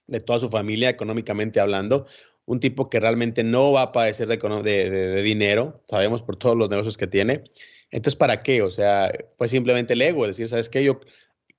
de 0.08 0.20
toda 0.20 0.40
su 0.40 0.50
familia, 0.50 0.90
económicamente 0.90 1.60
hablando. 1.60 2.06
Un 2.46 2.60
tipo 2.60 2.90
que 2.90 3.00
realmente 3.00 3.44
no 3.44 3.72
va 3.72 3.84
a 3.84 3.92
padecer 3.92 4.28
de, 4.28 4.38
de, 4.38 4.90
de 4.90 5.22
dinero, 5.22 5.82
sabemos 5.88 6.22
por 6.22 6.38
todos 6.38 6.58
los 6.58 6.70
negocios 6.70 6.98
que 6.98 7.08
tiene. 7.08 7.44
Entonces, 7.92 8.16
¿para 8.16 8.42
qué? 8.42 8.64
O 8.64 8.72
sea, 8.72 9.12
fue 9.38 9.48
simplemente 9.48 9.94
el 9.94 10.02
ego, 10.02 10.26
decir, 10.26 10.48
¿sabes 10.48 10.68
qué? 10.68 10.84
Yo 10.84 11.00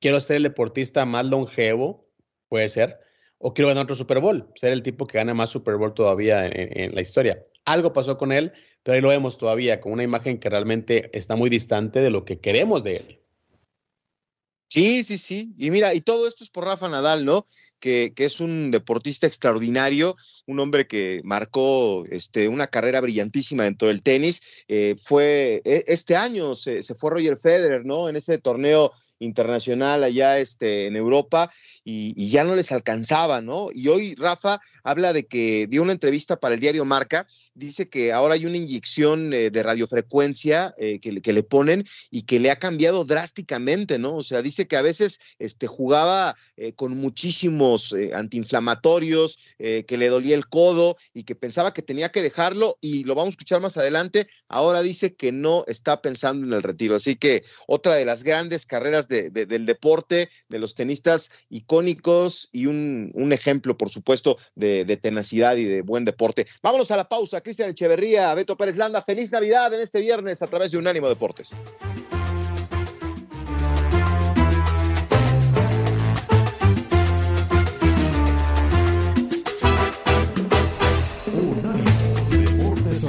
quiero 0.00 0.18
ser 0.20 0.36
el 0.36 0.42
deportista 0.42 1.06
más 1.06 1.24
longevo, 1.24 2.03
puede 2.54 2.68
ser, 2.68 3.00
o 3.38 3.52
quiero 3.52 3.66
ganar 3.66 3.82
otro 3.82 3.96
Super 3.96 4.20
Bowl, 4.20 4.48
ser 4.54 4.72
el 4.72 4.84
tipo 4.84 5.08
que 5.08 5.18
gana 5.18 5.34
más 5.34 5.50
Super 5.50 5.74
Bowl 5.74 5.92
todavía 5.92 6.46
en, 6.46 6.94
la 6.94 7.00
historia. 7.00 7.44
Algo 7.64 7.92
pasó 7.92 8.16
con 8.16 8.30
él, 8.30 8.52
pero 8.84 8.94
ahí 8.94 9.00
lo 9.00 9.08
vemos 9.08 9.38
todavía 9.38 9.80
con 9.80 9.90
una 9.90 10.04
imagen 10.04 10.38
que 10.38 10.48
realmente 10.48 11.10
está 11.18 11.34
muy 11.34 11.50
distante 11.50 11.98
de 11.98 12.10
lo 12.10 12.24
que 12.24 12.38
queremos 12.38 12.84
de 12.84 12.96
él. 12.98 13.20
Sí, 14.70 15.02
sí, 15.02 15.18
sí. 15.18 15.52
Y 15.58 15.72
mira, 15.72 15.94
y 15.94 16.00
todo 16.00 16.28
esto 16.28 16.44
es 16.44 16.50
por 16.50 16.64
Rafa 16.64 16.88
Nadal, 16.88 17.24
¿no? 17.24 17.44
Que, 17.80 18.12
que, 18.14 18.24
es 18.24 18.38
un 18.38 18.70
deportista 18.70 19.26
extraordinario, 19.26 20.16
un 20.46 20.60
hombre 20.60 20.86
que 20.86 21.22
marcó 21.24 22.04
este, 22.08 22.46
una 22.46 22.68
carrera 22.68 23.00
brillantísima 23.00 23.64
dentro 23.64 23.88
del 23.88 24.00
tenis. 24.00 24.42
Eh, 24.68 24.94
fue 24.96 25.60
e, 25.64 25.82
este 25.88 26.14
año 26.14 26.54
se, 26.54 26.84
se, 26.84 26.94
fue 26.94 27.10
Roger 27.10 27.36
Federer, 27.36 27.84
¿no? 27.84 28.08
En 28.08 28.14
ese 28.14 28.38
torneo 28.38 28.92
internacional 29.18 30.04
allá 30.04 30.38
este, 30.38 30.86
en 30.86 30.96
Europa 30.96 31.52
y, 31.84 32.28
ya 32.28 32.44
no 32.44 32.54
les 32.54 32.72
alcanzaba, 32.72 33.40
¿no? 33.42 33.68
Y 33.72 33.88
hoy 33.88 34.14
Rafa 34.14 34.60
habla 34.82 35.12
de 35.12 35.26
que 35.26 35.66
dio 35.68 35.82
una 35.82 35.92
entrevista 35.92 36.40
para 36.40 36.54
el 36.54 36.60
diario 36.60 36.84
Marca, 36.84 37.26
dice 37.54 37.88
que 37.88 38.12
ahora 38.12 38.34
hay 38.34 38.46
una 38.46 38.56
inyección 38.56 39.32
eh, 39.32 39.50
de 39.50 39.62
radiofrecuencia 39.62 40.74
eh, 40.78 40.98
que, 41.00 41.32
le 41.32 41.42
ponen 41.42 41.84
y 42.10 42.22
que 42.22 42.40
le 42.40 42.50
ha 42.50 42.58
cambiado 42.58 43.04
drásticamente, 43.04 43.98
¿no? 43.98 44.16
O 44.16 44.22
sea, 44.22 44.42
dice 44.42 44.66
que 44.66 44.76
a 44.76 44.82
veces 44.82 45.20
este, 45.38 45.66
jugaba 45.66 46.36
eh, 46.56 46.72
con 46.72 46.96
muchísimo 46.96 47.54
unos 47.54 47.92
eh, 47.92 48.10
antiinflamatorios, 48.14 49.38
que 49.58 49.96
le 49.96 50.08
dolía 50.08 50.34
el 50.34 50.46
codo 50.46 50.96
y 51.12 51.24
que 51.24 51.34
pensaba 51.34 51.72
que 51.72 51.82
tenía 51.82 52.10
que 52.10 52.22
dejarlo 52.22 52.76
y 52.80 53.04
lo 53.04 53.14
vamos 53.14 53.32
a 53.32 53.36
escuchar 53.36 53.60
más 53.60 53.76
adelante. 53.76 54.26
Ahora 54.48 54.82
dice 54.82 55.14
que 55.14 55.32
no 55.32 55.64
está 55.66 56.02
pensando 56.02 56.46
en 56.46 56.52
el 56.52 56.62
retiro. 56.62 56.94
Así 56.94 57.16
que 57.16 57.44
otra 57.66 57.94
de 57.94 58.04
las 58.04 58.22
grandes 58.22 58.66
carreras 58.66 59.08
del 59.08 59.66
deporte, 59.66 60.28
de 60.48 60.58
los 60.58 60.74
tenistas 60.74 61.30
icónicos 61.74 62.48
y 62.52 62.66
un, 62.66 63.32
ejemplo, 63.32 63.76
por 63.76 63.88
supuesto, 63.88 64.38
de, 64.54 64.84
de, 64.84 64.96
tenacidad 64.96 65.56
y 65.56 65.64
de 65.64 65.82
buen 65.82 66.04
deporte. 66.04 66.46
Vámonos 66.62 66.90
a 66.90 66.96
la 66.96 67.08
pausa. 67.08 67.40
Cristian 67.40 67.70
Echeverría, 67.70 68.32
Beto 68.34 68.56
Pérez 68.56 68.76
Landa, 68.76 69.02
feliz 69.02 69.32
Navidad 69.32 69.72
en 69.74 69.80
este 69.80 70.00
viernes 70.00 70.42
a 70.42 70.46
través 70.46 70.70
de 70.70 70.78
Unánimo 70.78 71.08
Deportes. 71.08 71.56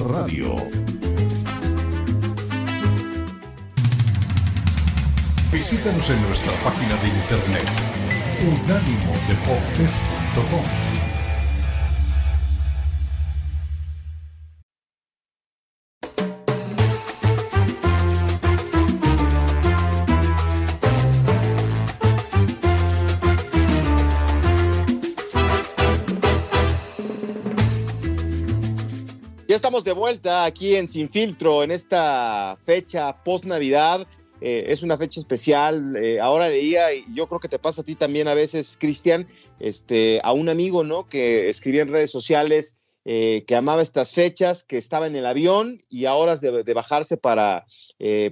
Radio. 0.08 0.56
Visítanos 5.52 6.10
en 6.10 6.22
nuestra 6.28 6.52
página 6.64 6.96
de 7.02 7.08
internet 7.08 8.05
unánimodeportes.com. 8.46 10.86
de 29.84 29.92
vuelta 29.92 30.46
aquí 30.46 30.76
en 30.76 30.88
Sin 30.88 31.10
Filtro 31.10 31.62
en 31.62 31.72
esta 31.72 32.58
fecha 32.66 33.24
post 33.24 33.46
Navidad. 33.46 34.08
Eh, 34.42 34.66
es 34.68 34.84
una 34.84 34.98
fecha 34.98 35.20
especial. 35.20 35.96
Eh, 35.96 36.20
ahora 36.20 36.50
leía, 36.50 36.94
y 36.94 37.06
yo 37.14 37.28
creo 37.28 37.40
que 37.40 37.50
te 37.50 37.60
pasa 37.60 37.82
a 37.82 37.84
ti 37.84 37.96
también 37.96 38.28
a 38.28 38.34
veces, 38.34 38.78
Cristian, 38.80 39.28
este, 39.60 40.20
a 40.24 40.34
un 40.34 40.50
amigo, 40.50 40.84
¿no? 40.84 41.08
Que 41.08 41.50
escribía 41.50 41.84
en 41.84 41.90
redes 41.90 42.12
sociales 42.12 42.78
eh, 43.06 43.44
que 43.48 43.56
amaba 43.56 43.82
estas 43.82 44.14
fechas, 44.14 44.64
que 44.64 44.78
estaba 44.78 45.08
en 45.08 45.16
el 45.16 45.26
avión 45.26 45.84
y 45.90 46.06
a 46.06 46.16
horas 46.16 46.42
de, 46.42 46.64
de 46.64 46.74
bajarse 46.74 47.18
para 47.18 47.66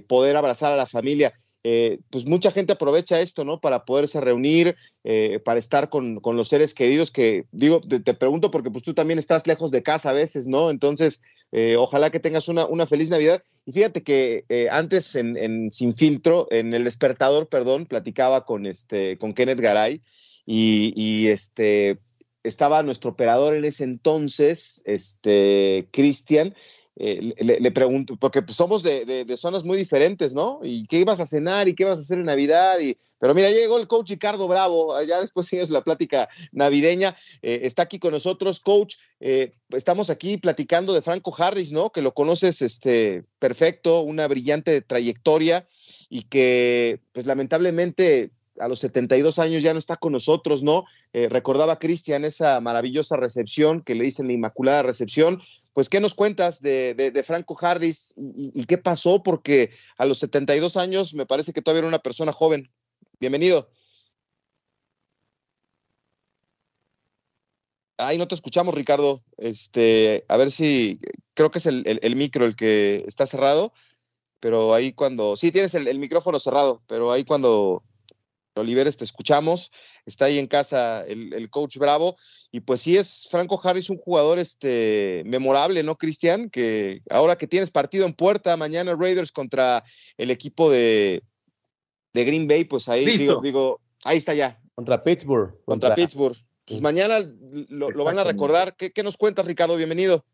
poder 0.08 0.36
abrazar 0.36 0.72
a 0.72 0.76
la 0.76 0.86
familia. 0.86 1.32
Eh, 1.66 2.00
pues 2.10 2.26
mucha 2.26 2.50
gente 2.50 2.74
aprovecha 2.74 3.20
esto, 3.20 3.42
¿no? 3.42 3.58
Para 3.58 3.86
poderse 3.86 4.20
reunir, 4.20 4.76
eh, 5.02 5.40
para 5.42 5.58
estar 5.58 5.88
con, 5.88 6.20
los 6.22 6.48
seres 6.48 6.74
queridos 6.74 7.10
que, 7.10 7.46
digo, 7.52 7.80
te, 7.80 8.12
pregunto 8.12 8.50
porque 8.50 8.70
pues 8.70 8.84
tú 8.84 8.92
también 8.92 9.18
estás 9.18 9.46
lejos 9.46 9.70
de 9.70 9.82
casa 9.82 10.10
a 10.10 10.12
veces, 10.12 10.46
¿no? 10.46 10.68
Entonces, 10.68 11.22
eh, 11.52 11.76
ojalá 11.76 12.10
que 12.10 12.20
tengas 12.20 12.48
una, 12.48 12.66
una, 12.66 12.84
feliz 12.84 13.08
Navidad. 13.08 13.42
Y 13.64 13.72
fíjate 13.72 14.02
que 14.02 14.44
antes 14.70 15.14
en, 15.14 15.70
Sin 15.70 15.94
Filtro, 15.94 16.48
en 16.50 16.74
El 16.74 16.84
Despertador, 16.84 17.48
perdón, 17.48 17.86
platicaba 17.86 18.44
con, 18.44 18.66
este, 18.66 19.16
con 19.16 19.32
Kenneth 19.32 19.60
Garay 19.60 20.02
y, 20.44 20.92
y 20.94 21.28
este, 21.28 21.98
estaba 22.42 22.82
nuestro 22.82 23.12
operador 23.12 23.54
en 23.54 23.64
ese 23.64 23.84
entonces, 23.84 24.82
este, 24.84 25.88
Cristian, 25.92 26.54
eh, 26.96 27.34
le, 27.40 27.70
pregunto, 27.72 28.16
porque 28.16 28.40
pues, 28.40 28.56
somos 28.56 28.84
de, 28.84 29.26
zonas 29.36 29.64
muy 29.64 29.76
diferentes, 29.76 30.32
¿no? 30.32 30.60
¿Y 30.62 30.86
qué 30.86 31.00
ibas 31.00 31.18
a 31.18 31.26
cenar 31.26 31.66
y 31.66 31.74
qué 31.74 31.82
ibas 31.82 31.98
a 31.98 32.02
hacer 32.02 32.18
en 32.18 32.26
Navidad? 32.26 32.78
Y, 32.78 32.96
pero 33.18 33.34
mira, 33.34 33.50
llegó 33.50 33.78
el 33.78 33.88
coach 33.88 34.10
Ricardo 34.10 34.46
Bravo, 34.46 35.00
ya 35.02 35.20
después 35.20 35.46
sigues 35.48 35.70
la 35.70 35.82
plática 35.82 36.28
navideña, 36.52 37.16
eh, 37.42 37.60
está 37.64 37.82
aquí 37.82 37.98
con 37.98 38.12
nosotros, 38.12 38.60
coach, 38.60 38.94
eh, 39.18 39.50
estamos 39.70 40.08
aquí 40.08 40.36
platicando 40.36 40.94
de 40.94 41.02
Franco 41.02 41.34
Harris, 41.36 41.72
¿no? 41.72 41.90
Que 41.90 42.00
lo 42.00 42.14
conoces 42.14 42.62
este, 42.62 43.24
perfecto, 43.40 44.02
una 44.02 44.28
brillante 44.28 44.80
trayectoria 44.80 45.66
y 46.08 46.22
que 46.22 47.00
pues 47.12 47.26
lamentablemente 47.26 48.30
a 48.60 48.68
los 48.68 48.78
72 48.78 49.40
años 49.40 49.64
ya 49.64 49.72
no 49.72 49.80
está 49.80 49.96
con 49.96 50.12
nosotros, 50.12 50.62
¿no? 50.62 50.84
recordaba 51.12 51.78
Cristian 51.78 52.24
esa 52.24 52.60
maravillosa 52.60 53.16
recepción 53.16 53.82
que 53.82 53.94
le 53.94 54.02
dicen 54.02 54.26
la 54.26 54.32
Inmaculada 54.32 54.82
Recepción, 54.82 55.40
pues, 55.74 55.88
¿qué 55.88 56.00
nos 56.00 56.14
cuentas 56.14 56.62
de, 56.62 57.24
Franco 57.26 57.58
Harris 57.60 58.14
y, 58.16 58.64
qué 58.64 58.78
pasó? 58.78 59.22
Porque 59.22 59.70
a 59.98 60.06
los 60.06 60.18
72 60.18 60.76
años 60.76 61.14
me 61.14 61.26
parece 61.26 61.52
que 61.52 61.62
todavía 61.62 61.80
era 61.80 61.88
una 61.88 61.98
persona 61.98 62.32
joven. 62.32 62.70
Bienvenido. 63.18 63.68
Ay, 67.96 68.18
no 68.18 68.28
te 68.28 68.36
escuchamos, 68.36 68.74
Ricardo. 68.74 69.24
Este, 69.36 70.24
a 70.28 70.36
ver 70.36 70.52
si 70.52 71.00
creo 71.34 71.50
que 71.50 71.58
es 71.58 71.66
el, 71.66 72.16
micro 72.16 72.44
el 72.44 72.54
que 72.54 73.02
está 73.06 73.26
cerrado, 73.26 73.72
pero 74.38 74.74
ahí 74.74 74.92
cuando. 74.92 75.36
Sí, 75.36 75.50
tienes 75.50 75.74
el, 75.74 75.98
micrófono 75.98 76.38
cerrado, 76.38 76.82
pero 76.86 77.10
ahí 77.10 77.24
cuando 77.24 77.82
Oliveres, 78.56 78.96
te 78.96 79.04
escuchamos. 79.04 79.72
Está 80.06 80.26
ahí 80.26 80.38
en 80.38 80.46
casa 80.46 81.04
el, 81.06 81.50
coach 81.50 81.76
Bravo. 81.76 82.16
Y 82.52 82.60
pues 82.60 82.82
sí 82.82 82.96
es 82.96 83.28
Franco 83.30 83.60
Harris 83.62 83.90
un 83.90 83.98
jugador 83.98 84.38
este, 84.38 85.22
memorable, 85.26 85.82
¿no, 85.82 85.96
Cristian? 85.96 86.50
Que 86.50 87.02
ahora 87.10 87.36
que 87.36 87.46
tienes 87.46 87.70
partido 87.70 88.06
en 88.06 88.14
puerta, 88.14 88.56
mañana 88.56 88.96
Raiders 88.98 89.32
contra 89.32 89.84
el 90.16 90.30
equipo 90.30 90.70
de, 90.70 91.22
de 92.12 92.24
Green 92.24 92.46
Bay, 92.46 92.64
pues 92.64 92.88
ahí 92.88 93.04
digo, 93.42 93.80
ahí 94.04 94.18
está 94.18 94.34
ya. 94.34 94.60
Contra 94.74 95.02
Pittsburgh. 95.02 95.54
Contra, 95.64 95.94
Pittsburgh. 95.94 96.36
Pues 96.66 96.80
mañana 96.80 97.18
lo, 97.68 98.04
van 98.04 98.18
a 98.18 98.24
recordar. 98.24 98.74
¿Qué, 98.76 99.02
nos 99.02 99.16
cuentas, 99.16 99.46
Ricardo? 99.46 99.76
Bienvenido. 99.76 100.24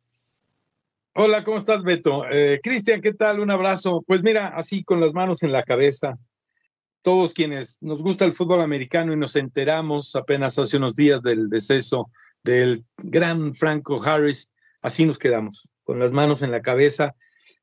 Hola, 1.14 1.42
¿cómo 1.42 1.58
estás, 1.58 1.82
Beto? 1.82 2.24
Eh, 2.30 2.60
Cristian, 2.62 3.00
¿qué 3.00 3.12
tal? 3.12 3.40
Un 3.40 3.50
abrazo. 3.50 4.04
Pues 4.06 4.22
mira, 4.22 4.48
así 4.48 4.84
con 4.84 5.00
las 5.00 5.12
manos 5.12 5.42
en 5.42 5.52
la 5.52 5.64
cabeza, 5.64 6.14
todos 7.02 7.32
quienes 7.32 7.82
nos 7.82 8.02
gusta 8.02 8.24
el 8.24 8.32
fútbol 8.32 8.60
americano 8.60 9.12
y 9.12 9.16
nos 9.16 9.36
enteramos 9.36 10.14
apenas 10.16 10.58
hace 10.58 10.76
unos 10.76 10.94
días 10.94 11.22
del 11.22 11.48
deceso 11.48 12.10
del 12.42 12.84
gran 12.98 13.54
Franco 13.54 14.02
Harris, 14.02 14.54
así 14.82 15.06
nos 15.06 15.18
quedamos, 15.18 15.72
con 15.84 15.98
las 15.98 16.12
manos 16.12 16.42
en 16.42 16.50
la 16.50 16.62
cabeza, 16.62 17.14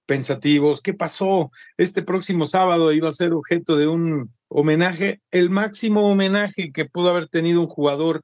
pensativos. 0.06 0.82
¿Qué 0.82 0.94
pasó? 0.94 1.52
Este 1.78 2.02
próximo 2.02 2.46
sábado 2.46 2.92
iba 2.92 3.10
a 3.10 3.12
ser 3.12 3.34
objeto 3.34 3.76
de 3.76 3.88
un 3.88 4.34
homenaje, 4.48 5.22
el 5.32 5.50
máximo 5.50 6.10
homenaje 6.10 6.72
que 6.72 6.86
pudo 6.86 7.10
haber 7.10 7.28
tenido 7.28 7.62
un 7.62 7.68
jugador 7.68 8.22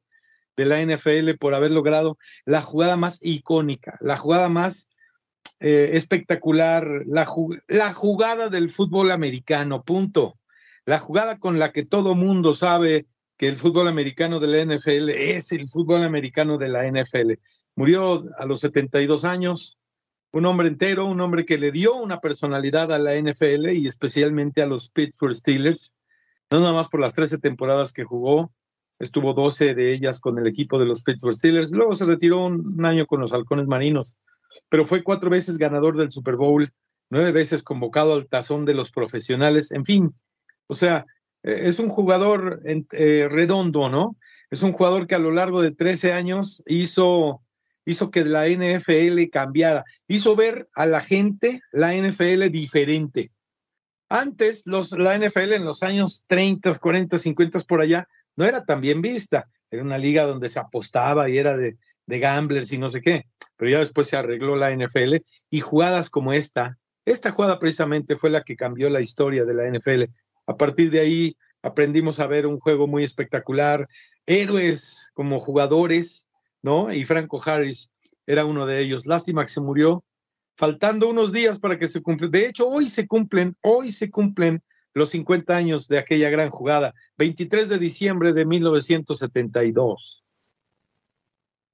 de 0.55 0.65
la 0.65 0.81
NFL 0.81 1.37
por 1.39 1.55
haber 1.55 1.71
logrado 1.71 2.17
la 2.45 2.61
jugada 2.61 2.95
más 2.95 3.19
icónica, 3.23 3.97
la 4.01 4.17
jugada 4.17 4.49
más 4.49 4.91
eh, 5.59 5.91
espectacular, 5.93 7.03
la, 7.07 7.25
la 7.67 7.93
jugada 7.93 8.49
del 8.49 8.69
fútbol 8.69 9.11
americano, 9.11 9.83
punto 9.83 10.37
la 10.85 10.99
jugada 10.99 11.39
con 11.39 11.59
la 11.59 11.71
que 11.71 11.85
todo 11.85 12.15
mundo 12.15 12.53
sabe 12.53 13.07
que 13.37 13.47
el 13.47 13.57
fútbol 13.57 13.87
americano 13.87 14.39
de 14.39 14.47
la 14.47 14.75
NFL 14.75 15.09
es 15.09 15.51
el 15.51 15.67
fútbol 15.67 16.03
americano 16.03 16.57
de 16.57 16.69
la 16.69 16.89
NFL. 16.89 17.33
Murió 17.75 18.23
a 18.37 18.45
los 18.45 18.59
72 18.59 19.25
años, 19.25 19.77
un 20.31 20.45
hombre 20.45 20.67
entero, 20.67 21.05
un 21.05 21.21
hombre 21.21 21.45
que 21.45 21.57
le 21.57 21.71
dio 21.71 21.95
una 21.95 22.19
personalidad 22.19 22.91
a 22.91 22.99
la 22.99 23.15
NFL 23.15 23.69
y 23.71 23.87
especialmente 23.87 24.61
a 24.61 24.65
los 24.65 24.89
Pittsburgh 24.89 25.35
Steelers, 25.35 25.95
no 26.51 26.59
nada 26.59 26.73
más 26.73 26.89
por 26.89 26.99
las 26.99 27.13
13 27.13 27.37
temporadas 27.37 27.93
que 27.93 28.03
jugó, 28.03 28.51
estuvo 28.99 29.33
12 29.33 29.75
de 29.75 29.93
ellas 29.93 30.19
con 30.19 30.37
el 30.37 30.47
equipo 30.47 30.79
de 30.79 30.85
los 30.85 31.03
Pittsburgh 31.03 31.35
Steelers, 31.35 31.71
luego 31.71 31.95
se 31.95 32.05
retiró 32.05 32.45
un, 32.45 32.85
año 32.85 33.05
con 33.05 33.21
los 33.21 33.33
Halcones 33.33 33.67
Marinos, 33.67 34.17
pero 34.69 34.85
fue 34.85 35.03
cuatro 35.03 35.29
veces 35.29 35.57
ganador 35.57 35.97
del 35.97 36.11
Super 36.11 36.35
Bowl, 36.35 36.71
nueve 37.09 37.31
veces 37.31 37.63
convocado 37.63 38.13
al 38.13 38.27
tazón 38.27 38.65
de 38.65 38.73
los 38.73 38.91
profesionales, 38.91 39.71
en 39.71 39.85
fin, 39.85 40.15
o 40.67 40.73
sea, 40.73 41.05
eh, 41.43 41.61
es 41.65 41.79
un 41.79 41.89
jugador 41.89 42.61
eh, 42.65 43.27
redondo, 43.29 43.89
¿no? 43.89 44.15
Es 44.49 44.61
un 44.63 44.71
jugador 44.71 45.07
que 45.07 45.15
a 45.15 45.19
lo 45.19 45.31
largo 45.31 45.61
de 45.61 45.71
13 45.71 46.13
años 46.13 46.63
hizo, 46.67 47.41
hizo 47.85 48.11
que 48.11 48.23
la 48.23 48.47
NFL 48.47 49.29
cambiara, 49.31 49.83
hizo 50.07 50.35
ver 50.35 50.69
a 50.75 50.85
la 50.85 51.01
gente 51.01 51.61
la 51.71 51.93
NFL 51.95 52.49
diferente. 52.51 53.31
Antes, 54.09 54.67
los, 54.67 54.91
la 54.91 55.17
NFL 55.17 55.53
en 55.53 55.65
los 55.65 55.81
años 55.81 56.23
30, 56.27 56.77
40, 56.77 57.17
50 57.17 57.59
por 57.61 57.81
allá, 57.81 58.07
no 58.35 58.45
era 58.45 58.63
tan 58.63 58.79
bien 58.79 59.01
vista. 59.01 59.47
Era 59.71 59.81
una 59.81 59.97
liga 59.97 60.25
donde 60.25 60.49
se 60.49 60.59
apostaba 60.59 61.29
y 61.29 61.39
era 61.39 61.57
de, 61.57 61.77
de 62.05 62.19
gamblers 62.19 62.71
y 62.73 62.77
no 62.77 62.89
sé 62.89 63.01
qué. 63.01 63.25
Pero 63.57 63.71
ya 63.71 63.79
después 63.79 64.07
se 64.07 64.17
arregló 64.17 64.55
la 64.55 64.71
NFL 64.71 65.15
y 65.49 65.59
jugadas 65.61 66.11
como 66.11 66.31
esta, 66.33 66.77
esta 67.05 67.31
jugada 67.31 67.59
precisamente 67.59 68.15
fue 68.15 68.29
la 68.29 68.43
que 68.43 68.55
cambió 68.55 68.89
la 68.89 69.01
historia 69.01 69.45
de 69.45 69.53
la 69.53 69.67
NFL. 69.67 70.03
A 70.45 70.57
partir 70.57 70.91
de 70.91 70.99
ahí 70.99 71.37
aprendimos 71.61 72.19
a 72.19 72.27
ver 72.27 72.45
un 72.45 72.59
juego 72.59 72.87
muy 72.87 73.03
espectacular, 73.03 73.85
héroes 74.25 75.11
como 75.13 75.39
jugadores, 75.39 76.27
¿no? 76.61 76.91
Y 76.91 77.05
Franco 77.05 77.41
Harris 77.43 77.91
era 78.27 78.45
uno 78.45 78.65
de 78.65 78.81
ellos. 78.81 79.05
Lástima 79.05 79.43
que 79.43 79.51
se 79.51 79.61
murió, 79.61 80.03
faltando 80.55 81.09
unos 81.09 81.31
días 81.31 81.59
para 81.59 81.79
que 81.79 81.87
se 81.87 82.01
cumpla. 82.01 82.27
De 82.27 82.47
hecho, 82.47 82.67
hoy 82.67 82.87
se 82.87 83.07
cumplen, 83.07 83.55
hoy 83.61 83.91
se 83.91 84.09
cumplen 84.09 84.61
los 84.93 85.09
50 85.09 85.55
años 85.55 85.87
de 85.87 85.97
aquella 85.97 86.29
gran 86.29 86.49
jugada, 86.49 86.93
23 87.17 87.69
de 87.69 87.79
diciembre 87.79 88.33
de 88.33 88.45
1972. 88.45 90.23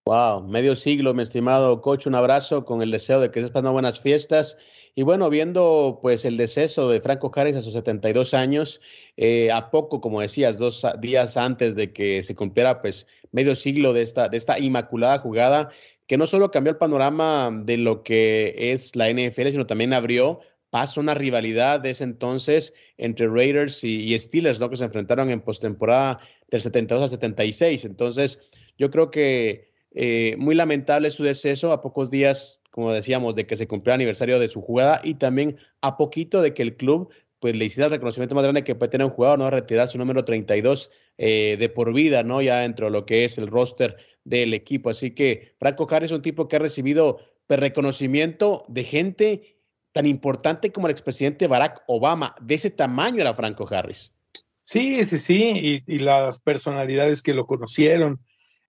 Wow, 0.06 0.48
medio 0.48 0.76
siglo, 0.76 1.14
mi 1.14 1.24
estimado 1.24 1.82
coach, 1.82 2.08
un 2.08 2.16
abrazo 2.16 2.66
con 2.66 2.82
el 2.82 2.90
deseo 2.90 3.20
de 3.20 3.30
que 3.30 3.42
seas 3.42 3.52
pasando 3.52 3.74
buenas 3.74 4.00
fiestas. 4.00 4.58
Y 4.96 5.04
bueno, 5.04 5.30
viendo 5.30 6.00
pues 6.02 6.26
el 6.26 6.38
deceso 6.38 6.90
de 6.90 7.02
Franco 7.02 7.32
Harris 7.34 7.56
a 7.56 7.62
sus 7.62 7.74
72 7.74 8.34
años, 8.34 8.82
eh, 9.18 9.52
a 9.52 9.72
poco, 9.72 10.02
como 10.02 10.22
decías, 10.22 10.58
dos 10.58 10.86
días 11.00 11.38
antes 11.38 11.76
de 11.76 11.94
que 11.94 12.22
se 12.22 12.36
cumpliera 12.36 12.82
pues 12.82 13.08
medio 13.32 13.56
siglo 13.56 13.94
de 13.94 14.02
esta, 14.02 14.30
de 14.30 14.38
esta 14.38 14.60
inmaculada 14.60 15.20
jugada, 15.20 15.70
que 16.08 16.18
no 16.18 16.26
solo 16.26 16.52
cambió 16.52 16.72
el 16.72 16.78
panorama 16.78 17.52
de 17.64 17.78
lo 17.78 18.04
que 18.04 18.72
es 18.72 18.96
la 18.96 19.10
NFL, 19.10 19.50
sino 19.50 19.68
también 19.68 19.94
abrió 19.94 20.40
paso 20.70 21.02
una 21.02 21.14
rivalidad 21.14 21.80
de 21.80 21.92
ese 21.92 22.04
entonces 22.04 22.74
entre 22.98 23.28
Raiders 23.28 23.84
y, 23.84 24.18
Steelers, 24.18 24.60
¿no? 24.60 24.70
Que 24.70 24.76
se 24.76 24.86
enfrentaron 24.86 25.30
en 25.30 25.42
postemporada 25.42 26.20
del 26.50 26.62
72 26.62 27.04
al 27.04 27.10
76. 27.10 27.86
Entonces, 27.86 28.40
yo 28.78 28.90
creo 28.90 29.12
que 29.12 29.70
eh, 29.92 30.36
muy 30.38 30.56
lamentable 30.56 31.10
su 31.10 31.24
deceso 31.24 31.72
a 31.72 31.82
pocos 31.82 32.10
días, 32.10 32.59
como 32.70 32.92
decíamos, 32.92 33.36
de 33.36 33.48
que 33.48 33.56
se 33.56 33.68
cumplió 33.68 33.94
el 33.94 34.00
aniversario 34.00 34.40
de 34.40 34.48
su 34.48 34.62
jugada 34.62 35.02
y 35.04 35.16
también 35.16 35.58
a 35.82 35.98
poquito 35.98 36.42
de 36.42 36.54
que 36.54 36.62
el 36.62 36.76
club 36.78 37.12
pues 37.40 37.56
le 37.56 37.66
hiciera 37.66 37.86
el 37.86 37.92
reconocimiento 37.92 38.36
más 38.36 38.44
grande 38.44 38.64
que 38.64 38.76
puede 38.76 38.92
tener 38.92 39.06
un 39.06 39.14
jugador, 39.14 39.40
¿no? 39.40 39.50
Retirar 39.50 39.88
su 39.88 39.98
número 39.98 40.26
32 40.26 40.92
eh, 41.18 41.56
de 41.58 41.70
por 41.70 41.94
vida, 41.94 42.24
¿no? 42.24 42.42
Ya 42.42 42.60
dentro 42.60 42.88
de 42.88 42.92
lo 42.92 43.06
que 43.06 43.26
es 43.26 43.38
el 43.38 43.48
roster 43.48 43.98
del 44.24 44.54
equipo. 44.54 44.90
Así 44.90 45.12
que 45.12 45.56
Franco 45.58 45.88
Harris 45.90 46.12
es 46.12 46.16
un 46.16 46.22
tipo 46.22 46.48
que 46.48 46.58
ha 46.58 46.60
recibido 46.60 47.20
pues, 47.48 47.60
reconocimiento 47.60 48.66
de 48.68 48.84
gente 48.84 49.60
tan 49.92 50.06
importante 50.06 50.72
como 50.72 50.88
el 50.88 50.92
expresidente 50.92 51.48
Barack 51.48 51.84
Obama. 51.88 52.36
De 52.42 52.56
ese 52.56 52.72
tamaño 52.72 53.22
era 53.22 53.34
Franco 53.34 53.68
Harris. 53.70 54.16
Sí, 54.62 55.04
sí, 55.06 55.18
sí, 55.18 55.82
y, 55.88 56.00
las 56.00 56.42
personalidades 56.42 57.24
que 57.24 57.34
lo 57.34 57.46
conocieron, 57.48 58.20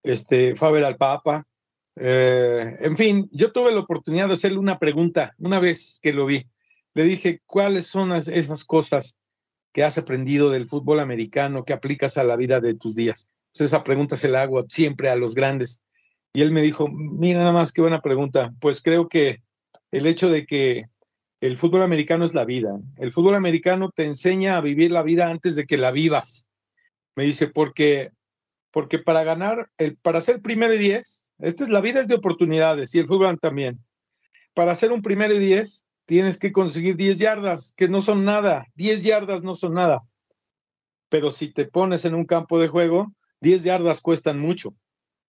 este, 0.02 0.56
Faber 0.56 0.84
al 0.84 0.96
Papa, 0.96 1.46
eh, 2.02 2.78
en 2.80 2.96
fin, 2.96 3.28
yo 3.30 3.52
tuve 3.52 3.72
la 3.72 3.80
oportunidad 3.80 4.28
de 4.28 4.32
hacerle 4.32 4.58
una 4.58 4.78
pregunta 4.78 5.34
una 5.38 5.60
vez 5.60 6.00
que 6.02 6.14
lo 6.14 6.24
vi. 6.24 6.46
Le 6.94 7.04
dije, 7.04 7.42
¿cuáles 7.44 7.86
son 7.86 8.12
esas 8.12 8.64
cosas 8.64 9.18
que 9.72 9.84
has 9.84 9.98
aprendido 9.98 10.48
del 10.48 10.66
fútbol 10.66 11.00
americano 11.00 11.64
que 11.64 11.74
aplicas 11.74 12.16
a 12.16 12.24
la 12.24 12.36
vida 12.36 12.60
de 12.60 12.74
tus 12.74 12.94
días? 12.94 13.30
Pues 13.52 13.68
esa 13.68 13.84
pregunta 13.84 14.16
se 14.16 14.30
la 14.30 14.42
hago 14.42 14.64
siempre 14.68 15.10
a 15.10 15.16
los 15.16 15.34
grandes. 15.34 15.82
Y 16.32 16.40
él 16.40 16.52
me 16.52 16.62
dijo, 16.62 16.88
mira 16.88 17.40
nada 17.40 17.52
más 17.52 17.70
qué 17.70 17.82
buena 17.82 18.00
pregunta. 18.00 18.50
Pues 18.60 18.80
creo 18.80 19.08
que 19.08 19.42
el 19.90 20.06
hecho 20.06 20.30
de 20.30 20.46
que 20.46 20.86
el 21.42 21.58
fútbol 21.58 21.82
americano 21.82 22.24
es 22.24 22.32
la 22.32 22.46
vida. 22.46 22.80
El 22.96 23.12
fútbol 23.12 23.34
americano 23.34 23.90
te 23.90 24.04
enseña 24.04 24.56
a 24.56 24.62
vivir 24.62 24.90
la 24.90 25.02
vida 25.02 25.30
antes 25.30 25.54
de 25.54 25.66
que 25.66 25.76
la 25.76 25.90
vivas. 25.90 26.48
Me 27.14 27.24
dice, 27.24 27.46
porque, 27.48 28.10
porque 28.70 28.98
para 28.98 29.22
ganar, 29.22 29.68
el, 29.76 29.96
para 29.98 30.22
ser 30.22 30.40
primero 30.40 30.74
y 30.74 30.78
diez, 30.78 31.29
esta 31.42 31.64
es 31.64 31.70
la 31.70 31.80
vida 31.80 32.00
es 32.00 32.08
de 32.08 32.14
oportunidades 32.14 32.94
y 32.94 32.98
el 32.98 33.06
fútbol 33.06 33.38
también. 33.38 33.84
Para 34.54 34.74
ser 34.74 34.92
un 34.92 35.02
primero 35.02 35.34
y 35.34 35.38
diez, 35.38 35.88
tienes 36.06 36.38
que 36.38 36.52
conseguir 36.52 36.96
diez 36.96 37.18
yardas, 37.18 37.72
que 37.76 37.88
no 37.88 38.00
son 38.00 38.24
nada. 38.24 38.66
Diez 38.74 39.02
yardas 39.02 39.42
no 39.42 39.54
son 39.54 39.74
nada. 39.74 40.02
Pero 41.08 41.30
si 41.30 41.52
te 41.52 41.66
pones 41.66 42.04
en 42.04 42.14
un 42.14 42.24
campo 42.24 42.58
de 42.58 42.68
juego, 42.68 43.12
diez 43.40 43.62
yardas 43.62 44.00
cuestan 44.00 44.38
mucho. 44.38 44.74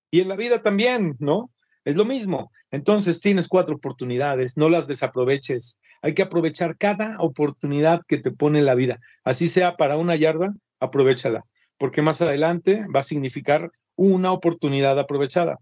Y 0.09 0.21
en 0.21 0.27
la 0.27 0.35
vida 0.35 0.61
también, 0.61 1.15
¿no? 1.19 1.51
Es 1.85 1.95
lo 1.95 2.05
mismo. 2.05 2.51
Entonces 2.69 3.21
tienes 3.21 3.47
cuatro 3.47 3.75
oportunidades, 3.75 4.57
no 4.57 4.69
las 4.69 4.87
desaproveches. 4.87 5.79
Hay 6.01 6.13
que 6.13 6.21
aprovechar 6.21 6.77
cada 6.77 7.15
oportunidad 7.19 8.01
que 8.07 8.17
te 8.17 8.31
pone 8.31 8.61
la 8.61 8.75
vida. 8.75 8.99
Así 9.23 9.47
sea 9.47 9.77
para 9.77 9.97
una 9.97 10.15
yarda, 10.15 10.53
aprovechala, 10.79 11.45
porque 11.77 12.01
más 12.01 12.21
adelante 12.21 12.85
va 12.93 12.99
a 12.99 13.03
significar 13.03 13.71
una 13.95 14.31
oportunidad 14.31 14.99
aprovechada. 14.99 15.59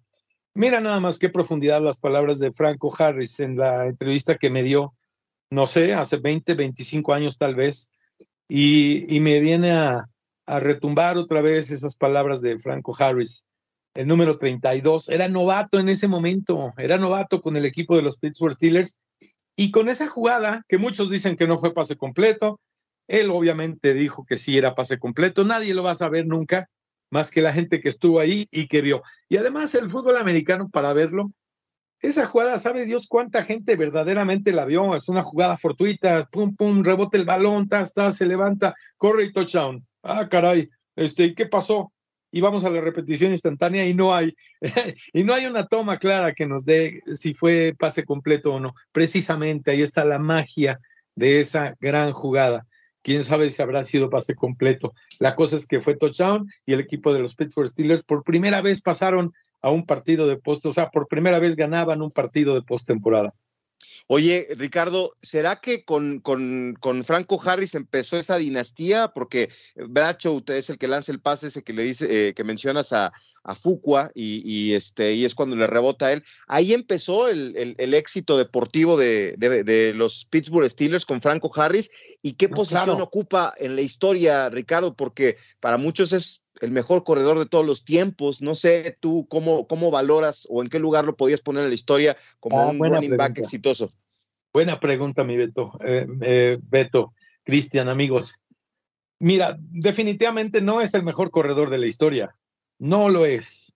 Mira 0.54 0.80
nada 0.80 1.00
más 1.00 1.20
qué 1.20 1.30
profundidad 1.30 1.82
las 1.82 2.00
palabras 2.00 2.40
de 2.40 2.52
Franco 2.52 2.94
Harris 2.98 3.40
en 3.40 3.58
la 3.58 3.86
entrevista 3.86 4.38
que 4.38 4.50
me 4.50 4.64
dio, 4.64 4.94
no 5.50 5.68
sé, 5.68 5.94
hace 5.94 6.18
20, 6.18 6.56
25 6.56 7.14
años 7.14 7.38
tal 7.38 7.56
vez, 7.56 7.92
y, 8.48 9.20
me 9.20 9.40
viene 9.40 9.72
a, 9.72 10.10
a 10.48 10.60
retumbar 10.60 11.18
otra 11.18 11.42
vez 11.42 11.70
esas 11.70 11.98
palabras 11.98 12.42
de 12.42 12.58
Franco 12.58 12.96
Harris 12.98 13.46
el 13.94 14.08
número 14.08 14.38
32. 14.38 15.10
Era 15.10 15.28
novato 15.28 15.80
en 15.80 15.90
ese 15.90 16.08
momento, 16.08 16.74
era 16.78 16.98
novato 16.98 17.42
con 17.42 17.58
el 17.58 17.66
equipo 17.66 17.96
de 17.96 18.02
los 18.02 18.18
Pittsburgh 18.18 18.54
Steelers. 18.54 19.00
Y 19.56 19.72
con 19.72 19.90
esa 19.90 20.08
jugada, 20.08 20.64
que 20.68 20.78
muchos 20.78 21.10
dicen 21.10 21.36
que 21.36 21.48
no 21.48 21.58
fue 21.58 21.74
pase 21.74 21.98
completo, 21.98 22.62
él 23.08 23.30
obviamente 23.30 23.94
dijo 23.94 24.26
que 24.26 24.38
sí 24.38 24.58
era 24.58 24.76
pase 24.76 25.00
completo. 25.00 25.44
Nadie 25.44 25.74
lo 25.74 25.84
va 25.84 25.92
a 25.92 25.96
saber 25.96 26.28
nunca, 26.28 26.70
más 27.10 27.32
que 27.32 27.42
la 27.42 27.54
gente 27.54 27.80
que 27.80 27.90
estuvo 27.90 28.20
ahí 28.20 28.48
y 28.52 28.68
que 28.68 28.82
vio. 28.82 29.04
Y 29.28 29.38
además 29.38 29.76
el 29.76 29.90
fútbol 29.90 30.18
americano, 30.18 30.70
para 30.70 30.94
verlo, 30.94 31.32
esa 32.02 32.26
jugada, 32.26 32.58
sabe 32.58 32.86
Dios 32.86 33.08
cuánta 33.08 33.42
gente 33.42 33.76
verdaderamente 33.76 34.54
la 34.54 34.66
vio. 34.66 34.96
Es 34.96 35.10
una 35.10 35.24
jugada 35.24 35.58
fortuita, 35.58 36.28
pum, 36.32 36.56
pum, 36.56 36.84
rebote 36.84 37.18
el 37.18 37.26
balón, 37.26 37.68
ta, 37.68 37.84
ta, 37.84 38.12
se 38.12 38.26
levanta, 38.26 38.74
corre 38.98 39.26
y 39.26 39.34
touchdown. 39.34 39.86
Ah, 40.04 40.30
caray, 40.30 40.70
este, 40.96 41.36
¿qué 41.36 41.46
pasó? 41.46 41.92
y 42.32 42.42
vamos 42.42 42.64
a 42.64 42.70
la 42.70 42.82
repetición 42.82 43.32
instantánea 43.32 43.88
y 43.88 43.94
no 43.94 44.14
hay, 44.14 44.36
y 45.14 45.24
no 45.24 45.34
hay 45.34 45.46
una 45.46 45.68
toma 45.68 45.98
clara 45.98 46.34
que 46.34 46.46
nos 46.46 46.66
dé 46.66 47.02
si 47.14 47.34
fue 47.34 47.76
pase 47.78 48.04
completo 48.04 48.54
o 48.54 48.60
no. 48.60 48.74
Precisamente 48.92 49.72
ahí 49.72 49.82
está 49.82 50.06
la 50.06 50.20
magia 50.20 50.80
de 51.16 51.40
esa 51.40 51.76
gran 51.80 52.12
jugada. 52.12 52.68
Quién 53.02 53.24
sabe 53.24 53.50
si 53.50 53.62
habrá 53.62 53.84
sido 53.84 54.10
pase 54.10 54.36
completo. 54.36 54.94
La 55.20 55.36
cosa 55.36 55.56
es 55.56 55.66
que 55.66 55.82
fue 55.82 55.96
touchdown 55.96 56.50
y 56.66 56.74
el 56.74 56.80
equipo 56.82 57.14
de 57.14 57.20
los 57.20 57.36
Pittsburgh 57.36 57.70
Steelers 57.70 58.04
por 58.04 58.24
primera 58.24 58.62
vez 58.62 58.82
pasaron 58.82 59.34
a 59.62 59.72
un 59.72 59.86
partido 59.86 60.28
de 60.28 60.38
post, 60.38 60.66
o 60.66 60.72
sea, 60.72 60.90
por 60.90 61.08
primera 61.08 61.40
vez 61.40 61.56
ganaban 61.56 62.02
un 62.02 62.12
partido 62.12 62.56
de 62.56 62.62
postemporada. 62.62 63.34
Oye, 64.08 64.48
Ricardo, 64.58 65.16
¿será 65.22 65.58
que 65.58 65.84
con, 65.84 66.20
con, 66.20 66.76
con, 66.80 67.04
Franco 67.04 67.40
Harris 67.44 67.76
empezó 67.76 68.18
esa 68.18 68.38
dinastía? 68.38 69.12
Porque 69.14 69.50
Bracho 69.76 70.42
es 70.48 70.70
el 70.70 70.78
que 70.78 70.88
lanza 70.88 71.12
el 71.12 71.22
pase, 71.22 71.48
ese 71.48 71.64
que 71.64 71.74
le 71.74 71.84
dice, 71.84 72.30
eh, 72.30 72.34
que 72.34 72.44
mencionas 72.44 72.92
a, 72.92 73.12
a 73.44 73.56
Fuqua 73.56 74.12
y, 74.14 74.74
este, 74.74 75.14
y 75.14 75.26
es 75.26 75.36
cuando 75.36 75.56
le 75.56 75.68
rebota 75.68 76.08
a 76.08 76.14
él. 76.14 76.24
Ahí 76.48 76.74
empezó 76.74 77.28
el, 77.30 77.76
el, 77.78 77.94
éxito 77.94 78.38
deportivo 78.38 78.98
de, 78.98 79.36
de, 79.38 79.94
los 79.94 80.26
Pittsburgh 80.26 80.70
Steelers 80.70 81.06
con 81.06 81.22
Franco 81.22 81.52
Harris. 81.56 81.90
¿Y 82.22 82.34
qué 82.34 82.50
posición 82.50 83.02
ocupa 83.02 83.54
en 83.58 83.76
la 83.76 83.82
historia, 83.82 84.50
Ricardo? 84.50 84.94
Porque 84.94 85.38
para 85.60 85.78
muchos 85.78 86.12
es 86.12 86.44
el 86.62 86.72
mejor 86.72 87.04
corredor 87.04 87.40
de 87.40 87.46
todos 87.46 87.66
los 87.66 87.86
tiempos. 87.86 88.42
No 88.42 88.56
sé 88.56 88.98
tú 89.00 89.28
cómo, 89.30 89.68
cómo 89.68 89.92
valoras 89.92 90.46
o 90.50 90.62
en 90.62 90.70
qué 90.70 90.80
lugar 90.80 91.06
lo 91.06 91.16
podías 91.16 91.42
poner 91.42 91.64
en 91.64 91.70
la 91.70 91.76
historia 91.76 92.18
como 92.40 92.60
ah, 92.60 92.68
un 92.68 92.80
running 92.80 93.18
back 93.18 93.38
exitoso. 93.38 93.94
Buena 94.52 94.80
pregunta, 94.80 95.24
mi 95.24 95.38
Beto. 95.38 95.72
Eh, 95.86 96.08
eh, 96.22 96.58
Beto, 96.62 97.14
Cristian, 97.44 97.88
amigos. 97.88 98.40
Mira, 99.20 99.56
definitivamente 99.60 100.62
no 100.62 100.82
es 100.82 100.94
el 100.94 101.04
mejor 101.04 101.30
corredor 101.30 101.70
de 101.70 101.78
la 101.78 101.88
historia. 101.88 102.34
No 102.80 103.10
lo 103.10 103.26
es. 103.26 103.74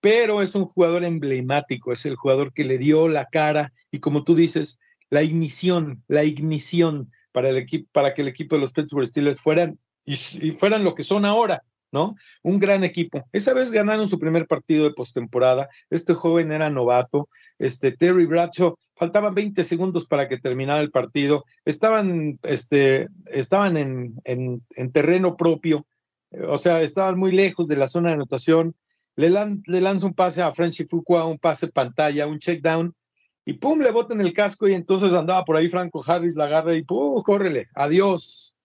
Pero 0.00 0.42
es 0.42 0.54
un 0.54 0.66
jugador 0.66 1.04
emblemático, 1.04 1.92
es 1.92 2.04
el 2.04 2.16
jugador 2.16 2.52
que 2.52 2.64
le 2.64 2.76
dio 2.76 3.08
la 3.08 3.26
cara 3.26 3.72
y 3.90 4.00
como 4.00 4.24
tú 4.24 4.34
dices, 4.34 4.78
la 5.08 5.22
ignición, 5.22 6.02
la 6.08 6.24
ignición 6.24 7.10
para, 7.32 7.48
el 7.48 7.56
equipo, 7.56 7.88
para 7.92 8.12
que 8.12 8.22
el 8.22 8.28
equipo 8.28 8.56
de 8.56 8.60
los 8.60 8.72
Pittsburgh 8.72 9.06
Steelers 9.06 9.40
fueran 9.40 9.78
y 10.04 10.52
fueran 10.52 10.84
lo 10.84 10.94
que 10.94 11.02
son 11.02 11.24
ahora, 11.24 11.62
¿no? 11.90 12.14
Un 12.42 12.58
gran 12.58 12.84
equipo. 12.84 13.24
Esa 13.32 13.54
vez 13.54 13.70
ganaron 13.70 14.08
su 14.08 14.18
primer 14.18 14.46
partido 14.46 14.84
de 14.84 14.92
postemporada. 14.92 15.68
Este 15.88 16.12
joven 16.12 16.52
era 16.52 16.68
novato. 16.68 17.28
Este 17.58 17.92
Terry 17.92 18.26
Bradshaw, 18.26 18.76
faltaban 18.96 19.34
20 19.34 19.62
segundos 19.64 20.06
para 20.06 20.28
que 20.28 20.38
terminara 20.38 20.80
el 20.80 20.90
partido. 20.90 21.44
Estaban, 21.64 22.38
este, 22.42 23.08
estaban 23.26 23.76
en, 23.76 24.14
en, 24.24 24.92
terreno 24.92 25.36
propio, 25.36 25.86
o 26.48 26.58
sea, 26.58 26.82
estaban 26.82 27.18
muy 27.18 27.32
lejos 27.32 27.68
de 27.68 27.76
la 27.76 27.88
zona 27.88 28.08
de 28.08 28.14
anotación. 28.14 28.74
Le, 29.16 29.30
le 29.30 29.80
lanza 29.80 30.06
un 30.06 30.14
pase 30.14 30.42
a 30.42 30.52
Frenchy 30.52 30.84
Fuqua, 30.84 31.24
un 31.24 31.38
pase 31.38 31.68
pantalla, 31.68 32.26
un 32.26 32.38
check 32.38 32.62
down, 32.62 32.94
y 33.46 33.54
pum, 33.54 33.80
le 33.80 33.90
botan 33.90 34.20
el 34.20 34.32
casco 34.32 34.68
y 34.68 34.74
entonces 34.74 35.12
andaba 35.12 35.44
por 35.44 35.56
ahí 35.56 35.68
Franco 35.68 36.02
Harris, 36.06 36.34
la 36.34 36.44
agarra 36.44 36.74
y 36.74 36.82
pum, 36.82 37.22
córrele, 37.22 37.68
adiós. 37.74 38.56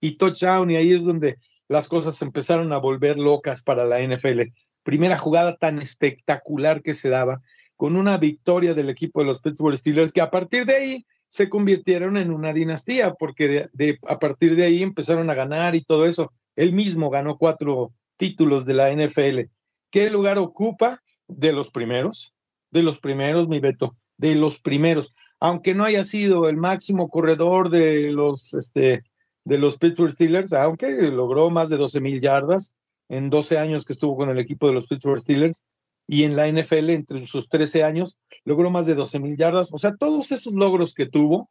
Y 0.00 0.16
touchdown, 0.16 0.70
y 0.70 0.76
ahí 0.76 0.92
es 0.92 1.04
donde 1.04 1.38
las 1.68 1.86
cosas 1.86 2.20
empezaron 2.22 2.72
a 2.72 2.78
volver 2.78 3.18
locas 3.18 3.62
para 3.62 3.84
la 3.84 4.00
NFL. 4.00 4.40
Primera 4.82 5.16
jugada 5.16 5.56
tan 5.56 5.78
espectacular 5.78 6.82
que 6.82 6.94
se 6.94 7.08
daba, 7.08 7.42
con 7.76 7.96
una 7.96 8.16
victoria 8.16 8.74
del 8.74 8.88
equipo 8.88 9.20
de 9.20 9.26
los 9.26 9.42
Pittsburgh 9.42 9.76
Steelers, 9.76 10.12
que 10.12 10.20
a 10.20 10.30
partir 10.30 10.64
de 10.64 10.74
ahí 10.74 11.06
se 11.28 11.48
convirtieron 11.48 12.16
en 12.16 12.30
una 12.30 12.52
dinastía, 12.52 13.14
porque 13.14 13.68
de, 13.72 13.98
a 14.08 14.18
partir 14.18 14.56
de 14.56 14.64
ahí 14.64 14.82
empezaron 14.82 15.30
a 15.30 15.34
ganar 15.34 15.74
y 15.74 15.82
todo 15.82 16.06
eso. 16.06 16.32
Él 16.56 16.72
mismo 16.72 17.10
ganó 17.10 17.38
cuatro 17.38 17.92
títulos 18.16 18.66
de 18.66 18.74
la 18.74 18.92
NFL. 18.92 19.50
¿Qué 19.90 20.10
lugar 20.10 20.38
ocupa? 20.38 21.02
De 21.28 21.52
los 21.52 21.70
primeros, 21.70 22.34
de 22.70 22.82
los 22.82 22.98
primeros, 22.98 23.48
mi 23.48 23.58
Beto, 23.58 23.96
de 24.18 24.34
los 24.34 24.60
primeros. 24.60 25.14
Aunque 25.40 25.74
no 25.74 25.84
haya 25.84 26.04
sido 26.04 26.48
el 26.48 26.56
máximo 26.56 27.08
corredor 27.08 27.70
de 27.70 28.12
los 28.12 28.54
este, 28.54 29.00
de 29.44 29.58
los 29.58 29.78
Pittsburgh 29.78 30.10
Steelers, 30.10 30.52
aunque 30.52 30.90
logró 31.10 31.50
más 31.50 31.68
de 31.68 31.76
12 31.76 32.00
mil 32.00 32.20
yardas 32.20 32.76
en 33.08 33.30
12 33.30 33.58
años 33.58 33.84
que 33.84 33.92
estuvo 33.92 34.16
con 34.16 34.30
el 34.30 34.38
equipo 34.38 34.66
de 34.66 34.74
los 34.74 34.86
Pittsburgh 34.86 35.18
Steelers 35.18 35.62
y 36.06 36.24
en 36.24 36.36
la 36.36 36.48
NFL 36.48 36.90
entre 36.90 37.26
sus 37.26 37.48
13 37.48 37.84
años 37.84 38.18
logró 38.44 38.70
más 38.70 38.86
de 38.86 38.94
12 38.94 39.20
mil 39.20 39.36
yardas. 39.36 39.72
O 39.72 39.78
sea, 39.78 39.96
todos 39.96 40.32
esos 40.32 40.54
logros 40.54 40.94
que 40.94 41.06
tuvo, 41.06 41.50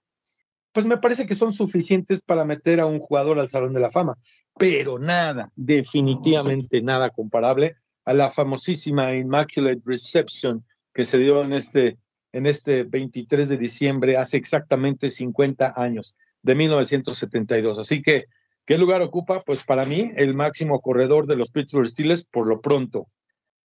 pues 0.72 0.86
me 0.86 0.98
parece 0.98 1.26
que 1.26 1.36
son 1.36 1.54
suficientes 1.54 2.24
para 2.24 2.46
meter 2.46 2.80
a 2.80 2.86
un 2.86 3.00
jugador 3.00 3.40
al 3.40 3.50
Salón 3.50 3.74
de 3.74 3.80
la 3.80 3.92
Fama, 3.92 4.18
pero 4.58 5.00
nada, 5.00 5.52
definitivamente 5.56 6.82
nada 6.82 7.10
comparable 7.10 7.76
a 8.06 8.14
la 8.14 8.32
famosísima 8.32 9.14
Immaculate 9.14 9.82
Reception 9.86 10.66
que 10.94 11.06
se 11.06 11.18
dio 11.18 11.44
en 11.44 11.54
este, 11.54 11.98
en 12.32 12.46
este 12.46 12.84
23 12.84 13.50
de 13.50 13.58
diciembre 13.58 14.18
hace 14.18 14.38
exactamente 14.38 15.10
50 15.10 15.74
años, 15.76 16.16
de 16.42 16.56
1972. 16.56 17.78
Así 17.78 18.02
que, 18.02 18.26
¿qué 18.66 18.78
lugar 18.78 19.02
ocupa? 19.02 19.44
Pues 19.44 19.64
para 19.66 19.86
mí, 19.86 20.12
el 20.16 20.34
máximo 20.34 20.82
corredor 20.82 21.28
de 21.28 21.36
los 21.36 21.52
Pittsburgh 21.52 21.88
Steelers 21.88 22.26
por 22.26 22.48
lo 22.48 22.62
pronto. 22.62 23.08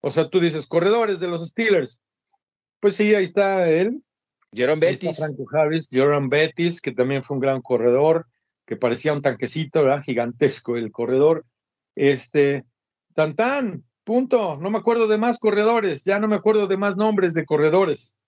O 0.00 0.10
sea, 0.10 0.28
tú 0.28 0.40
dices, 0.40 0.66
corredores 0.66 1.20
de 1.20 1.28
los 1.28 1.48
Steelers. 1.48 2.00
Pues 2.80 2.94
sí, 2.94 3.14
ahí 3.14 3.24
está 3.24 3.68
él. 3.68 4.02
Jerome 4.52 4.80
Bettis. 4.80 5.16
Franco 5.16 5.44
Harris, 5.52 5.88
Jerome 5.90 6.28
Bettis, 6.28 6.80
que 6.80 6.92
también 6.92 7.22
fue 7.22 7.36
un 7.36 7.40
gran 7.40 7.60
corredor, 7.62 8.26
que 8.64 8.76
parecía 8.76 9.12
un 9.12 9.22
tanquecito, 9.22 9.82
¿verdad? 9.82 10.02
Gigantesco 10.02 10.76
el 10.76 10.90
corredor. 10.90 11.44
Este, 11.94 12.64
Tantán, 13.14 13.84
punto. 14.04 14.58
No 14.58 14.70
me 14.70 14.78
acuerdo 14.78 15.08
de 15.08 15.18
más 15.18 15.38
corredores, 15.38 16.04
ya 16.04 16.18
no 16.18 16.28
me 16.28 16.36
acuerdo 16.36 16.66
de 16.66 16.76
más 16.76 16.96
nombres 16.96 17.34
de 17.34 17.44
corredores. 17.44 18.18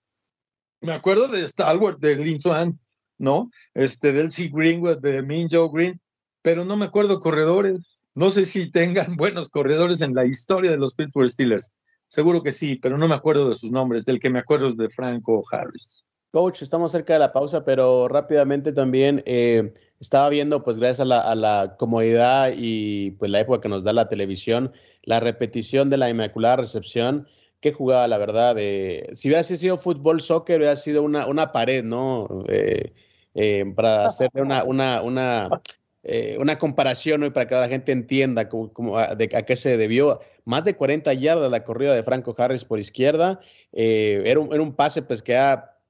Me 0.81 0.93
acuerdo 0.93 1.27
de 1.27 1.47
Stalwart, 1.47 1.99
de 1.99 2.15
Lin 2.15 2.39
Swan, 2.39 2.79
¿no? 3.17 3.51
Este, 3.73 4.11
del 4.11 4.31
C. 4.31 4.49
Greenwood, 4.51 4.99
de 4.99 5.21
Min 5.21 5.47
Joe 5.49 5.69
Green, 5.71 6.01
pero 6.41 6.65
no 6.65 6.75
me 6.75 6.85
acuerdo 6.85 7.19
corredores. 7.19 8.07
No 8.15 8.31
sé 8.31 8.45
si 8.45 8.71
tengan 8.71 9.15
buenos 9.17 9.49
corredores 9.49 10.01
en 10.01 10.15
la 10.15 10.25
historia 10.25 10.71
de 10.71 10.77
los 10.77 10.95
Pittsburgh 10.95 11.29
Steelers. 11.29 11.71
Seguro 12.09 12.41
que 12.41 12.51
sí, 12.51 12.75
pero 12.75 12.97
no 12.97 13.07
me 13.07 13.13
acuerdo 13.13 13.49
de 13.49 13.55
sus 13.55 13.71
nombres. 13.71 14.03
Del 14.03 14.19
que 14.19 14.31
me 14.31 14.39
acuerdo 14.39 14.67
es 14.67 14.75
de 14.75 14.89
Franco 14.89 15.43
Harris. 15.51 16.03
Coach, 16.31 16.63
estamos 16.63 16.91
cerca 16.91 17.13
de 17.13 17.19
la 17.19 17.31
pausa, 17.31 17.63
pero 17.63 18.07
rápidamente 18.07 18.71
también 18.71 19.23
eh, 19.25 19.73
estaba 19.99 20.29
viendo, 20.29 20.63
pues 20.63 20.77
gracias 20.77 21.01
a 21.01 21.35
la, 21.35 21.75
comodidad 21.77 22.51
y 22.55 23.11
pues 23.11 23.29
la 23.29 23.39
época 23.39 23.61
que 23.61 23.69
nos 23.69 23.83
da 23.83 23.93
la 23.93 24.09
televisión, 24.09 24.71
la 25.03 25.19
repetición 25.19 25.89
de 25.89 25.97
la 25.97 26.09
Inmaculada 26.09 26.57
Recepción. 26.57 27.27
Qué 27.61 27.73
jugada, 27.73 28.07
la 28.07 28.17
verdad. 28.17 28.55
Eh, 28.57 29.09
si 29.13 29.27
hubiera 29.27 29.43
sido 29.43 29.77
fútbol, 29.77 30.21
soccer, 30.21 30.59
hubiera 30.59 30.75
sido 30.75 31.03
una, 31.03 31.27
una 31.27 31.51
pared, 31.51 31.83
¿no? 31.83 32.27
Eh, 32.47 32.93
eh 33.35 33.65
para 33.75 34.07
hacer 34.07 34.31
una, 34.33 34.63
una, 34.63 35.01
una, 35.03 35.49
eh, 36.03 36.37
una 36.39 36.57
comparación 36.57 37.21
¿no? 37.21 37.33
para 37.33 37.47
que 37.47 37.55
la 37.55 37.67
gente 37.67 37.91
entienda 37.91 38.47
cómo, 38.47 38.97
de, 38.97 39.29
a, 39.35 39.41
qué 39.43 39.55
se 39.55 39.77
debió. 39.77 40.21
Más 40.45 40.63
de 40.63 40.75
40 40.75 41.13
yardas 41.13 41.51
la 41.51 41.63
corrida 41.63 41.93
de 41.93 42.03
Franco 42.03 42.33
Harris 42.37 42.65
por 42.65 42.79
izquierda. 42.79 43.39
era, 43.71 44.39
un, 44.39 44.53
era 44.53 44.61
un 44.61 44.73
pase 44.73 45.01
pues 45.01 45.21
que 45.21 45.35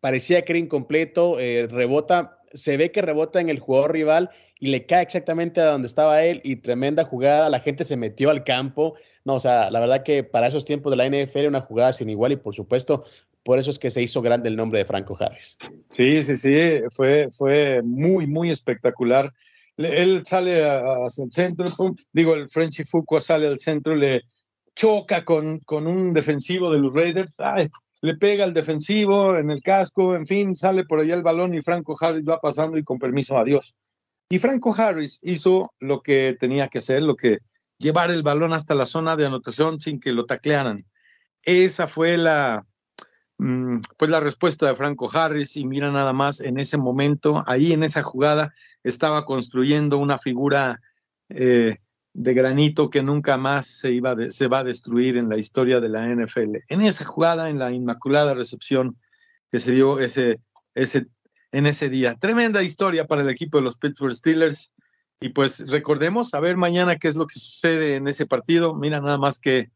parecía 0.01 0.43
que 0.43 0.53
era 0.53 0.59
incompleto, 0.59 1.39
eh, 1.39 1.67
rebota, 1.67 2.39
se 2.53 2.77
ve 2.77 2.91
que 2.91 3.01
rebota 3.01 3.39
en 3.41 3.49
el 3.49 3.59
jugador 3.59 3.93
rival 3.93 4.29
y 4.59 4.67
le 4.67 4.85
cae 4.85 5.03
exactamente 5.03 5.61
a 5.61 5.65
donde 5.65 5.87
estaba 5.87 6.23
él 6.23 6.41
y 6.43 6.57
tremenda 6.57 7.05
jugada, 7.05 7.49
la 7.49 7.59
gente 7.59 7.83
se 7.83 7.97
metió 7.97 8.29
al 8.29 8.43
campo, 8.43 8.95
no, 9.23 9.35
o 9.35 9.39
sea, 9.39 9.71
la 9.71 9.79
verdad 9.79 10.03
que 10.03 10.23
para 10.23 10.47
esos 10.47 10.65
tiempos 10.65 10.91
de 10.91 10.97
la 10.97 11.07
NFL 11.07 11.47
una 11.47 11.61
jugada 11.61 11.93
sin 11.93 12.09
igual 12.09 12.33
y 12.33 12.37
por 12.37 12.55
supuesto, 12.55 13.05
por 13.43 13.59
eso 13.59 13.71
es 13.71 13.79
que 13.79 13.89
se 13.89 14.01
hizo 14.01 14.21
grande 14.21 14.49
el 14.49 14.55
nombre 14.55 14.79
de 14.79 14.85
Franco 14.85 15.17
Harris. 15.19 15.57
Sí, 15.91 16.23
sí, 16.23 16.35
sí, 16.35 16.57
fue, 16.91 17.29
fue 17.31 17.81
muy, 17.83 18.27
muy 18.27 18.51
espectacular. 18.51 19.31
Él 19.77 20.23
sale 20.25 20.61
hacia 20.65 21.23
el 21.23 21.31
centro, 21.31 21.65
digo, 22.11 22.35
el 22.35 22.49
Frenchy 22.49 22.83
Fuqua 22.83 23.21
sale 23.21 23.47
al 23.47 23.59
centro, 23.59 23.95
le 23.95 24.23
choca 24.79 25.25
con, 25.25 25.59
con 25.59 25.87
un 25.87 26.13
defensivo 26.13 26.71
de 26.71 26.79
los 26.79 26.93
Raiders, 26.93 27.35
le 28.01 28.15
pega 28.15 28.45
al 28.45 28.53
defensivo 28.53 29.35
en 29.35 29.51
el 29.51 29.61
casco, 29.61 30.15
en 30.15 30.25
fin, 30.25 30.55
sale 30.55 30.85
por 30.85 31.01
allá 31.01 31.15
el 31.15 31.21
balón 31.21 31.53
y 31.53 31.61
Franco 31.61 31.97
Harris 31.99 32.29
va 32.29 32.39
pasando 32.39 32.77
y 32.77 32.83
con 32.85 32.97
permiso, 32.97 33.37
adiós. 33.37 33.75
Y 34.29 34.39
Franco 34.39 34.73
Harris 34.73 35.19
hizo 35.21 35.73
lo 35.81 36.01
que 36.01 36.37
tenía 36.39 36.69
que 36.69 36.77
hacer, 36.77 37.01
lo 37.01 37.17
que 37.17 37.39
llevar 37.77 38.09
el 38.09 38.23
balón 38.23 38.53
hasta 38.53 38.73
la 38.73 38.85
zona 38.85 39.17
de 39.17 39.25
anotación 39.25 39.81
sin 39.81 39.99
que 39.99 40.13
lo 40.13 40.25
taclearan. 40.25 40.85
Esa 41.43 41.85
fue 41.85 42.17
la, 42.17 42.65
mm, 43.37 43.79
pues 43.97 44.09
la 44.09 44.21
respuesta 44.21 44.65
de 44.65 44.77
Franco 44.77 45.09
Harris 45.13 45.57
y 45.57 45.65
mira 45.65 45.91
nada 45.91 46.13
más 46.13 46.39
en 46.39 46.57
ese 46.57 46.77
momento, 46.77 47.43
ahí 47.47 47.73
en 47.73 47.83
esa 47.83 48.01
jugada 48.01 48.53
estaba 48.85 49.25
construyendo 49.25 49.97
una 49.97 50.17
figura 50.17 50.79
eh, 51.27 51.79
de 52.13 52.33
granito 52.33 52.89
que 52.89 53.03
nunca 53.03 53.37
más 53.37 53.67
se, 53.67 53.91
iba 53.91 54.15
se 54.29 54.47
va 54.47 54.59
a 54.59 54.63
destruir 54.63 55.17
en 55.17 55.29
la 55.29 55.37
historia 55.37 55.79
de 55.79 55.89
la 55.89 56.07
NFL. 56.07 56.57
En 56.67 56.81
esa 56.81 57.05
jugada, 57.05 57.49
en 57.49 57.59
la 57.59 57.71
inmaculada 57.71 58.33
recepción 58.33 58.97
que 59.51 59.59
se 59.59 59.71
dio 59.71 59.99
ese, 59.99 60.39
ese, 60.75 61.07
en 61.51 61.65
ese 61.65 61.89
día. 61.89 62.15
Tremenda 62.15 62.63
historia 62.63 63.07
para 63.07 63.21
el 63.21 63.29
equipo 63.29 63.57
de 63.57 63.63
los 63.63 63.77
Pittsburgh 63.77 64.15
Steelers. 64.15 64.73
Y 65.21 65.29
pues 65.29 65.69
recordemos, 65.69 66.33
a 66.33 66.39
ver 66.39 66.55
mañana 66.55 66.95
qué 66.95 67.07
es 67.09 67.15
lo 67.15 67.27
que 67.27 67.39
sucede 67.39 67.95
en 67.95 68.07
ese 68.07 68.25
partido. 68.25 68.73
Mira 68.73 69.01
nada 69.01 69.17
más 69.17 69.39
que 69.39 69.69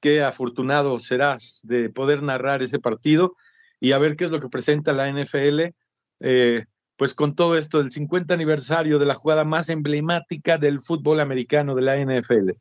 qué 0.00 0.22
afortunado 0.22 0.98
serás 0.98 1.60
de 1.64 1.90
poder 1.90 2.22
narrar 2.22 2.62
ese 2.62 2.78
partido 2.78 3.34
y 3.80 3.92
a 3.92 3.98
ver 3.98 4.16
qué 4.16 4.24
es 4.24 4.30
lo 4.30 4.40
que 4.40 4.48
presenta 4.48 4.92
la 4.92 5.10
NFL. 5.10 5.74
Eh, 6.20 6.66
pues 6.96 7.14
con 7.14 7.34
todo 7.34 7.56
esto 7.56 7.78
del 7.78 7.90
50 7.90 8.32
aniversario 8.32 8.98
de 8.98 9.06
la 9.06 9.14
jugada 9.14 9.44
más 9.44 9.68
emblemática 9.68 10.58
del 10.58 10.80
fútbol 10.80 11.20
americano 11.20 11.74
de 11.74 11.82
la 11.82 11.96
NFL. 11.96 12.52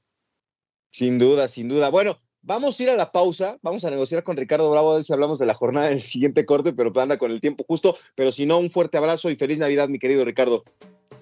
Sin 0.92 1.20
duda, 1.20 1.48
sin 1.48 1.70
duda. 1.70 1.90
Bueno, 1.90 2.20
vamos 2.42 2.80
a 2.80 2.84
ir 2.84 2.90
a 2.90 2.96
la 2.96 3.12
pausa, 3.12 3.58
vamos 3.62 3.86
a 3.86 3.92
negociar 3.92 4.24
con 4.24 4.38
Ricardo 4.38 4.70
Bravo 4.72 4.92
a 4.92 4.96
ver 4.96 5.04
si 5.04 5.14
hablamos 5.14 5.40
de 5.40 5.46
la 5.46 5.54
jornada 5.54 5.88
en 5.88 5.94
el 5.94 6.02
siguiente 6.02 6.46
corte, 6.46 6.74
pero 6.74 6.92
anda 7.00 7.18
con 7.18 7.32
el 7.32 7.42
tiempo 7.42 7.66
justo, 7.68 7.98
pero 8.16 8.32
si 8.32 8.46
no, 8.46 8.60
un 8.60 8.70
fuerte 8.70 8.98
abrazo 8.98 9.30
y 9.30 9.36
feliz 9.36 9.60
Navidad, 9.60 9.90
mi 9.90 10.00
querido 10.00 10.26
Ricardo. 10.26 10.64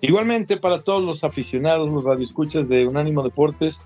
Igualmente 0.02 0.58
para 0.58 0.82
todos 0.82 1.04
los 1.04 1.23
aficionados, 1.23 1.89
los 1.89 2.04
radioescuchas 2.04 2.67
de 2.67 2.86
Unánimo 2.86 3.23
Deportes 3.23 3.82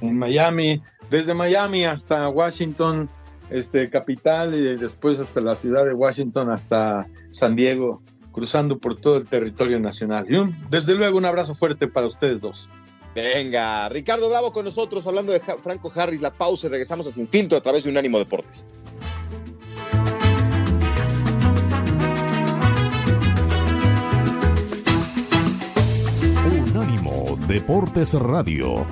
en 0.00 0.16
Miami, 0.16 0.80
desde 1.10 1.34
Miami 1.34 1.84
hasta 1.84 2.28
Washington, 2.28 3.10
este 3.50 3.90
capital 3.90 4.54
y 4.54 4.76
después 4.76 5.18
hasta 5.18 5.40
la 5.40 5.56
ciudad 5.56 5.84
de 5.84 5.92
Washington 5.92 6.50
hasta 6.50 7.08
San 7.32 7.56
Diego 7.56 8.00
cruzando 8.32 8.78
por 8.78 8.96
todo 8.96 9.16
el 9.16 9.26
territorio 9.26 9.80
nacional. 9.80 10.26
Y 10.28 10.36
un, 10.36 10.56
desde 10.70 10.94
luego 10.94 11.18
un 11.18 11.24
abrazo 11.24 11.54
fuerte 11.54 11.88
para 11.88 12.06
ustedes 12.06 12.40
dos. 12.40 12.70
Venga, 13.14 13.88
Ricardo 13.88 14.28
Bravo 14.28 14.52
con 14.52 14.64
nosotros 14.64 15.06
hablando 15.06 15.32
de 15.32 15.40
Franco 15.40 15.92
Harris, 15.94 16.20
la 16.20 16.30
pausa 16.32 16.68
y 16.68 16.70
regresamos 16.70 17.06
a 17.08 17.12
Sin 17.12 17.26
Filtro 17.26 17.58
a 17.58 17.60
través 17.60 17.84
de 17.84 17.90
Unánimo 17.90 18.18
Deportes. 18.18 18.66
Unánimo 26.68 27.36
Deportes 27.48 28.14
Radio. 28.14 28.86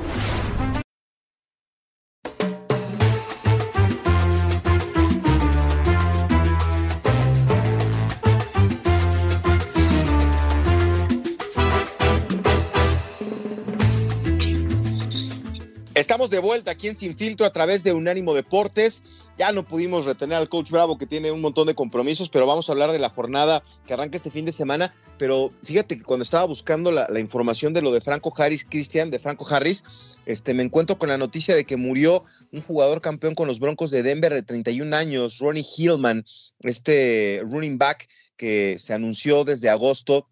De 16.31 16.41
vuelta 16.41 16.73
aquí 16.73 16.89
en 16.89 16.97
Sin 16.97 17.17
Filtro 17.17 17.47
a 17.47 17.53
través 17.53 17.85
de 17.85 17.95
Unánimo 17.95 18.35
Deportes. 18.35 19.03
Ya 19.39 19.51
no 19.53 19.67
pudimos 19.67 20.05
retener 20.05 20.37
al 20.37 20.49
coach 20.49 20.71
Bravo 20.71 20.99
que 20.99 21.07
tiene 21.07 21.33
un 21.33 21.41
montón 21.41 21.67
de 21.67 21.75
compromisos, 21.75 22.29
pero 22.29 22.47
vamos 22.47 22.69
a 22.69 22.73
hablar 22.73 22.93
de 22.93 22.99
la 22.99 23.09
jornada 23.09 23.63
que 23.87 23.95
arranca 23.95 24.17
este 24.17 24.31
fin 24.31 24.45
de 24.45 24.53
semana. 24.53 24.95
Pero 25.17 25.53
fíjate 25.63 25.97
que 25.97 26.05
cuando 26.05 26.25
estaba 26.25 26.45
buscando 26.45 26.93
la, 26.93 27.09
información 27.19 27.73
de 27.73 27.81
lo 27.81 27.93
de 27.93 28.03
Franco 28.03 28.35
Harris, 28.37 28.65
Cristian, 28.65 29.11
de 29.11 29.19
Franco 29.19 29.47
Harris, 29.49 29.85
este, 30.27 30.53
me 30.53 30.63
encuentro 30.63 30.99
con 30.99 31.09
la 31.09 31.17
noticia 31.17 31.55
de 31.55 31.65
que 31.65 31.77
murió 31.77 32.25
un 32.53 32.61
jugador 32.61 33.01
campeón 33.01 33.35
con 33.35 33.49
los 33.49 33.59
Broncos 33.59 33.91
de 33.91 34.03
Denver 34.03 34.35
de 34.35 34.43
31 34.43 34.95
años, 34.95 35.39
Ronnie 35.39 35.65
Hillman, 35.77 36.25
este 36.61 37.41
running 37.45 37.79
back 37.79 38.07
que 38.37 38.77
se 38.79 38.93
anunció 38.93 39.45
desde 39.45 39.71
agosto 39.71 40.29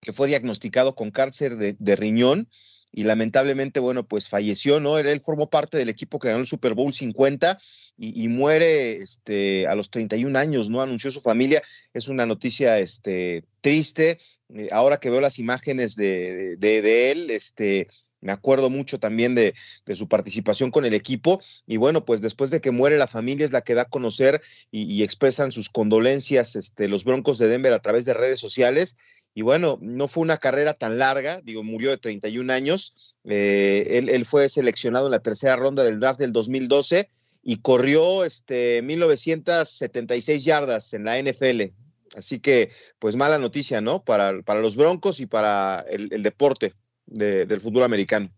que 0.00 0.12
fue 0.12 0.28
diagnosticado 0.28 0.94
con 0.94 1.10
cáncer 1.10 1.56
de 1.56 1.96
riñón 1.96 2.48
y 2.92 3.02
lamentablemente, 3.04 3.80
bueno, 3.80 4.06
pues 4.06 4.28
falleció, 4.28 4.80
¿no? 4.80 4.98
Él, 4.98 5.20
formó 5.20 5.50
parte 5.50 5.76
del 5.78 5.88
equipo 5.88 6.18
que 6.18 6.28
ganó 6.28 6.40
el 6.40 6.46
Super 6.46 6.74
Bowl 6.74 6.92
50 6.92 7.58
y, 7.98 8.28
muere 8.28 8.92
este, 8.92 9.66
a 9.66 9.74
los 9.74 9.90
31 9.90 10.38
años, 10.38 10.70
¿no? 10.70 10.80
Anunció 10.80 11.10
su 11.10 11.20
familia. 11.20 11.62
Es 11.92 12.08
una 12.08 12.26
noticia 12.26 12.78
este, 12.78 13.44
triste. 13.60 14.18
Eh, 14.54 14.68
ahora 14.72 14.98
que 14.98 15.10
veo 15.10 15.20
las 15.20 15.38
imágenes 15.38 15.96
de, 15.96 16.56
de, 16.56 16.80
de, 16.80 17.10
él, 17.10 17.30
este, 17.30 17.88
me 18.20 18.32
acuerdo 18.32 18.70
mucho 18.70 18.98
también 18.98 19.34
de, 19.34 19.54
de, 19.84 19.96
su 19.96 20.08
participación 20.08 20.70
con 20.70 20.84
el 20.84 20.94
equipo. 20.94 21.40
Y 21.66 21.76
bueno, 21.76 22.04
pues 22.04 22.20
después 22.20 22.50
de 22.50 22.60
que 22.60 22.70
muere 22.70 22.98
la 22.98 23.06
familia 23.06 23.44
es 23.44 23.52
la 23.52 23.62
que 23.62 23.74
da 23.74 23.82
a 23.82 23.88
conocer 23.88 24.40
y, 24.70 24.84
y 24.92 25.02
expresan 25.02 25.52
sus 25.52 25.68
condolencias 25.68 26.56
este, 26.56 26.88
los 26.88 27.04
Broncos 27.04 27.38
de 27.38 27.48
Denver 27.48 27.72
a 27.72 27.82
través 27.82 28.04
de 28.04 28.14
redes 28.14 28.40
sociales 28.40 28.96
y 29.38 29.42
bueno, 29.42 29.78
no 29.80 30.08
fue 30.08 30.24
una 30.24 30.38
carrera 30.38 30.74
tan 30.74 30.98
larga, 30.98 31.40
digo, 31.44 31.62
murió 31.62 31.90
de 31.90 31.98
31 31.98 32.52
años. 32.52 33.14
Eh, 33.22 33.86
él, 33.90 34.08
él, 34.08 34.24
fue 34.24 34.48
seleccionado 34.48 35.06
en 35.06 35.12
la 35.12 35.20
tercera 35.20 35.54
ronda 35.54 35.84
del 35.84 36.00
draft 36.00 36.18
del 36.18 36.32
2012 36.32 37.08
y 37.44 37.58
corrió 37.58 38.24
este, 38.24 38.82
1976 38.82 40.44
yardas 40.44 40.92
en 40.92 41.04
la 41.04 41.22
NFL. 41.22 41.72
Así 42.16 42.40
que, 42.40 42.72
pues 42.98 43.14
mala 43.14 43.38
noticia, 43.38 43.80
¿no? 43.80 44.02
Para, 44.02 44.42
para 44.42 44.60
los 44.60 44.74
Broncos 44.74 45.20
y 45.20 45.26
para 45.26 45.84
el, 45.88 46.08
deporte 46.24 46.72
de, 47.06 47.46
del 47.46 47.60
fútbol 47.60 47.84
americano. 47.84 48.32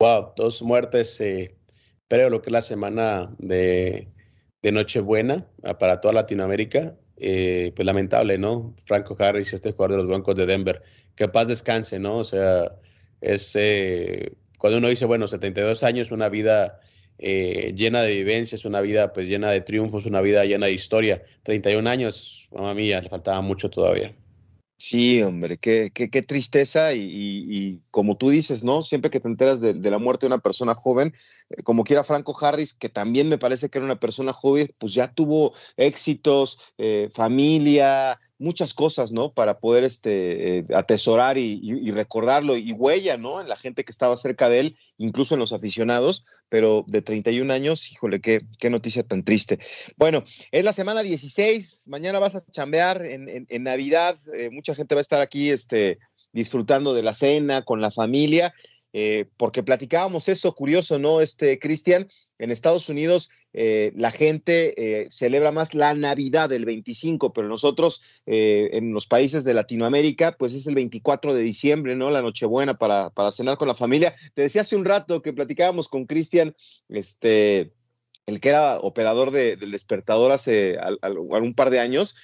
Wow, 0.00 0.34
dos 0.36 0.60
muertes, 0.60 1.18
eh, 1.22 1.56
lo 2.10 2.42
que 2.42 2.50
es 2.50 2.52
la 2.52 2.60
semana 2.60 3.34
de, 3.38 4.06
de 4.60 4.70
Nochebuena 4.70 5.46
ah, 5.62 5.78
para 5.78 6.02
toda 6.02 6.12
Latinoamérica. 6.12 6.94
Eh, 7.16 7.72
pues 7.76 7.86
lamentable, 7.86 8.38
¿no? 8.38 8.74
Franco 8.84 9.16
Harris, 9.18 9.52
este 9.52 9.72
jugador 9.72 9.92
de 9.92 9.96
los 9.98 10.06
Broncos 10.06 10.34
de 10.34 10.46
Denver, 10.46 10.82
que 11.14 11.28
paz 11.28 11.48
descanse, 11.48 11.98
¿no? 11.98 12.18
O 12.18 12.24
sea, 12.24 12.72
es 13.20 13.54
cuando 14.58 14.78
uno 14.78 14.88
dice, 14.88 15.06
bueno, 15.06 15.26
72 15.28 15.82
años, 15.82 16.10
una 16.12 16.28
vida 16.28 16.80
eh, 17.18 17.72
llena 17.76 18.02
de 18.02 18.14
vivencias, 18.14 18.64
una 18.64 18.80
vida 18.80 19.12
pues 19.12 19.28
llena 19.28 19.50
de 19.50 19.60
triunfos, 19.60 20.06
una 20.06 20.20
vida 20.20 20.44
llena 20.44 20.66
de 20.66 20.72
historia. 20.72 21.22
31 21.42 21.88
años, 21.88 22.48
mamá 22.52 22.74
mía, 22.74 23.00
le 23.00 23.08
faltaba 23.08 23.40
mucho 23.40 23.70
todavía. 23.70 24.14
Sí, 24.84 25.22
hombre, 25.22 25.58
qué, 25.58 25.92
qué, 25.94 26.10
qué 26.10 26.22
tristeza 26.22 26.92
y, 26.92 27.80
como 27.92 28.16
tú 28.16 28.30
dices, 28.30 28.64
¿no? 28.64 28.82
Siempre 28.82 29.12
que 29.12 29.20
te 29.20 29.28
enteras 29.28 29.60
de, 29.60 29.74
la 29.74 29.98
muerte 29.98 30.26
de 30.26 30.34
una 30.34 30.42
persona 30.42 30.74
joven, 30.74 31.12
eh, 31.50 31.62
como 31.62 31.84
quiera 31.84 32.02
Franco 32.02 32.36
Harris, 32.40 32.74
que 32.74 32.88
también 32.88 33.28
me 33.28 33.38
parece 33.38 33.68
que 33.68 33.78
era 33.78 33.84
una 33.84 34.00
persona 34.00 34.32
joven, 34.32 34.74
pues 34.78 34.92
ya 34.92 35.06
tuvo 35.06 35.54
éxitos, 35.76 36.58
eh, 36.78 37.08
familia, 37.14 38.18
muchas 38.38 38.74
cosas, 38.74 39.12
¿no? 39.12 39.32
Para 39.32 39.60
poder 39.60 39.84
este, 39.84 40.58
eh, 40.58 40.64
atesorar 40.74 41.38
y, 41.38 41.88
recordarlo 41.92 42.56
y 42.56 42.72
huella, 42.72 43.16
¿no? 43.16 43.40
En 43.40 43.48
la 43.48 43.56
gente 43.56 43.84
que 43.84 43.92
estaba 43.92 44.16
cerca 44.16 44.48
de 44.48 44.58
él, 44.58 44.78
incluso 44.98 45.34
en 45.34 45.40
los 45.40 45.52
aficionados, 45.52 46.24
pero 46.52 46.84
de 46.86 47.00
31 47.00 47.50
años, 47.50 47.90
híjole, 47.90 48.20
qué, 48.20 48.42
qué 48.58 48.68
noticia 48.68 49.02
tan 49.02 49.24
triste. 49.24 49.58
Bueno, 49.96 50.22
es 50.50 50.64
la 50.64 50.74
semana 50.74 51.02
16, 51.02 51.88
mañana 51.88 52.18
vas 52.18 52.34
a 52.34 52.44
chambear 52.50 53.06
en, 53.06 53.26
en, 53.30 53.46
en 53.48 53.62
Navidad, 53.62 54.18
eh, 54.36 54.50
mucha 54.50 54.74
gente 54.74 54.94
va 54.94 54.98
a 54.98 55.00
estar 55.00 55.22
aquí 55.22 55.48
este, 55.48 55.98
disfrutando 56.30 56.92
de 56.92 57.02
la 57.02 57.14
cena 57.14 57.62
con 57.62 57.80
la 57.80 57.90
familia. 57.90 58.52
Eh, 58.92 59.26
porque 59.36 59.62
platicábamos 59.62 60.28
eso, 60.28 60.54
curioso, 60.54 60.98
¿no? 60.98 61.20
Este, 61.20 61.58
Cristian, 61.58 62.08
en 62.38 62.50
Estados 62.50 62.88
Unidos 62.88 63.30
eh, 63.54 63.92
la 63.96 64.10
gente 64.10 65.02
eh, 65.02 65.06
celebra 65.10 65.52
más 65.52 65.74
la 65.74 65.94
Navidad 65.94 66.48
del 66.48 66.64
25, 66.64 67.32
pero 67.32 67.48
nosotros 67.48 68.02
eh, 68.26 68.70
en 68.72 68.92
los 68.92 69.06
países 69.06 69.44
de 69.44 69.54
Latinoamérica, 69.54 70.32
pues 70.38 70.54
es 70.54 70.66
el 70.66 70.74
24 70.74 71.34
de 71.34 71.42
diciembre, 71.42 71.94
¿no? 71.94 72.10
La 72.10 72.22
Nochebuena 72.22 72.74
para, 72.78 73.10
para 73.10 73.30
cenar 73.30 73.58
con 73.58 73.68
la 73.68 73.74
familia. 73.74 74.14
Te 74.34 74.42
decía 74.42 74.62
hace 74.62 74.76
un 74.76 74.84
rato 74.84 75.22
que 75.22 75.32
platicábamos 75.32 75.88
con 75.88 76.06
Cristian, 76.06 76.56
este, 76.88 77.72
el 78.26 78.40
que 78.40 78.48
era 78.48 78.78
operador 78.80 79.30
de, 79.30 79.56
del 79.56 79.70
despertador 79.70 80.32
hace 80.32 80.78
al, 80.78 80.98
al, 81.02 81.18
un 81.18 81.54
par 81.54 81.70
de 81.70 81.80
años, 81.80 82.16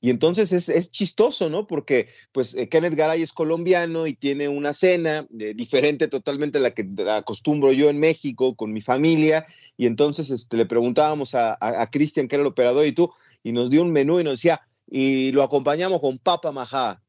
y 0.00 0.10
entonces 0.10 0.52
es, 0.52 0.68
es, 0.68 0.90
chistoso, 0.90 1.48
¿no? 1.48 1.66
Porque 1.66 2.08
pues 2.32 2.54
eh, 2.54 2.68
Kenneth 2.68 2.94
Garay 2.94 3.22
es 3.22 3.32
colombiano 3.32 4.06
y 4.06 4.14
tiene 4.14 4.48
una 4.48 4.72
cena 4.72 5.26
eh, 5.38 5.54
diferente 5.54 6.08
totalmente 6.08 6.58
a 6.58 6.60
la 6.60 6.72
que 6.72 6.86
acostumbro 7.08 7.72
yo 7.72 7.88
en 7.88 7.98
México 7.98 8.54
con 8.56 8.72
mi 8.72 8.82
familia. 8.82 9.46
Y 9.76 9.86
entonces 9.86 10.30
este, 10.30 10.58
le 10.58 10.66
preguntábamos 10.66 11.34
a, 11.34 11.56
a, 11.60 11.90
Cristian, 11.90 12.28
que 12.28 12.36
era 12.36 12.42
el 12.42 12.48
operador, 12.48 12.86
y 12.86 12.92
tú, 12.92 13.10
y 13.42 13.52
nos 13.52 13.70
dio 13.70 13.82
un 13.82 13.90
menú 13.90 14.20
y 14.20 14.24
nos 14.24 14.34
decía, 14.34 14.60
y 14.88 15.32
lo 15.32 15.42
acompañamos 15.42 16.00
con 16.00 16.18
papa 16.18 16.52
majá. 16.52 17.02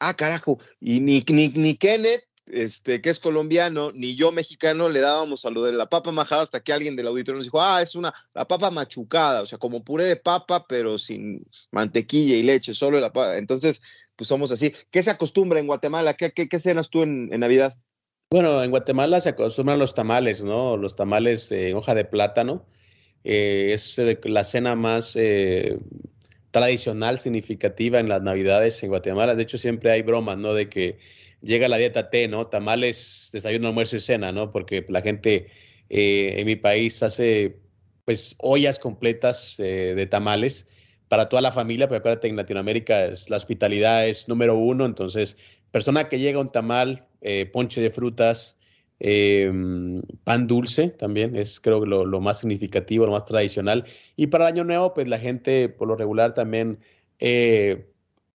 Ah, 0.00 0.14
carajo. 0.14 0.58
Y 0.80 1.00
ni, 1.00 1.24
ni, 1.28 1.48
ni 1.48 1.76
Kenneth 1.76 2.24
este, 2.46 3.00
que 3.00 3.10
es 3.10 3.20
colombiano, 3.20 3.90
ni 3.92 4.14
yo 4.14 4.32
mexicano 4.32 4.88
le 4.88 5.00
dábamos 5.00 5.44
a 5.44 5.50
lo 5.50 5.62
de 5.62 5.72
la 5.72 5.88
papa 5.88 6.12
majada 6.12 6.42
hasta 6.42 6.60
que 6.60 6.72
alguien 6.72 6.96
del 6.96 7.06
auditorio 7.06 7.38
nos 7.38 7.46
dijo, 7.46 7.60
ah, 7.60 7.80
es 7.80 7.94
una, 7.94 8.12
la 8.34 8.46
papa 8.46 8.70
machucada, 8.70 9.42
o 9.42 9.46
sea, 9.46 9.58
como 9.58 9.84
puré 9.84 10.04
de 10.04 10.16
papa, 10.16 10.66
pero 10.68 10.98
sin 10.98 11.46
mantequilla 11.70 12.36
y 12.36 12.42
leche, 12.42 12.74
solo 12.74 13.00
la 13.00 13.12
papa. 13.12 13.38
Entonces, 13.38 13.80
pues 14.16 14.28
somos 14.28 14.52
así. 14.52 14.72
¿Qué 14.90 15.02
se 15.02 15.10
acostumbra 15.10 15.58
en 15.58 15.66
Guatemala? 15.66 16.14
¿Qué, 16.14 16.32
qué, 16.32 16.48
qué 16.48 16.58
cenas 16.58 16.90
tú 16.90 17.02
en, 17.02 17.32
en, 17.32 17.40
Navidad? 17.40 17.76
Bueno, 18.30 18.62
en 18.62 18.70
Guatemala 18.70 19.20
se 19.20 19.30
acostumbran 19.30 19.78
los 19.78 19.94
tamales, 19.94 20.42
¿no? 20.42 20.76
Los 20.76 20.96
tamales 20.96 21.50
en 21.52 21.68
eh, 21.68 21.74
hoja 21.74 21.94
de 21.94 22.04
plátano. 22.04 22.66
Eh, 23.24 23.72
es 23.72 23.96
la 24.24 24.44
cena 24.44 24.76
más 24.76 25.16
eh, 25.16 25.78
tradicional, 26.50 27.18
significativa 27.18 27.98
en 27.98 28.08
las 28.08 28.22
Navidades 28.22 28.82
en 28.82 28.90
Guatemala. 28.90 29.34
De 29.34 29.42
hecho, 29.42 29.58
siempre 29.58 29.90
hay 29.90 30.02
bromas, 30.02 30.36
¿no? 30.36 30.52
De 30.54 30.68
que 30.68 30.98
llega 31.44 31.68
la 31.68 31.76
dieta 31.76 32.10
T, 32.10 32.26
¿no? 32.28 32.46
Tamales, 32.46 33.30
desayuno, 33.32 33.68
almuerzo 33.68 33.96
y 33.96 34.00
cena, 34.00 34.32
¿no? 34.32 34.50
Porque 34.50 34.84
la 34.88 35.02
gente 35.02 35.48
eh, 35.88 36.34
en 36.38 36.46
mi 36.46 36.56
país 36.56 37.02
hace 37.02 37.58
pues 38.04 38.34
ollas 38.38 38.78
completas 38.78 39.58
eh, 39.60 39.94
de 39.94 40.06
tamales 40.06 40.66
para 41.08 41.28
toda 41.28 41.42
la 41.42 41.52
familia, 41.52 41.86
pero 41.88 41.98
acuérdate, 41.98 42.28
en 42.28 42.36
Latinoamérica 42.36 43.06
es, 43.06 43.30
la 43.30 43.36
hospitalidad 43.36 44.06
es 44.06 44.28
número 44.28 44.56
uno, 44.56 44.84
entonces, 44.84 45.36
persona 45.70 46.08
que 46.08 46.18
llega 46.18 46.38
a 46.38 46.42
un 46.42 46.48
tamal, 46.48 47.06
eh, 47.20 47.46
ponche 47.46 47.80
de 47.80 47.90
frutas, 47.90 48.58
em, 48.98 50.02
pan 50.24 50.46
dulce 50.46 50.88
también 50.88 51.36
es 51.36 51.60
creo 51.60 51.84
lo, 51.84 52.04
lo, 52.04 52.20
más 52.20 52.40
significativo, 52.40 53.06
lo 53.06 53.12
más 53.12 53.24
tradicional. 53.24 53.84
Y 54.16 54.28
para 54.28 54.44
el 54.48 54.54
año 54.54 54.64
nuevo, 54.64 54.94
pues 54.94 55.08
la 55.08 55.18
gente 55.18 55.68
por 55.68 55.88
lo 55.88 55.96
regular 55.96 56.34
también 56.34 56.78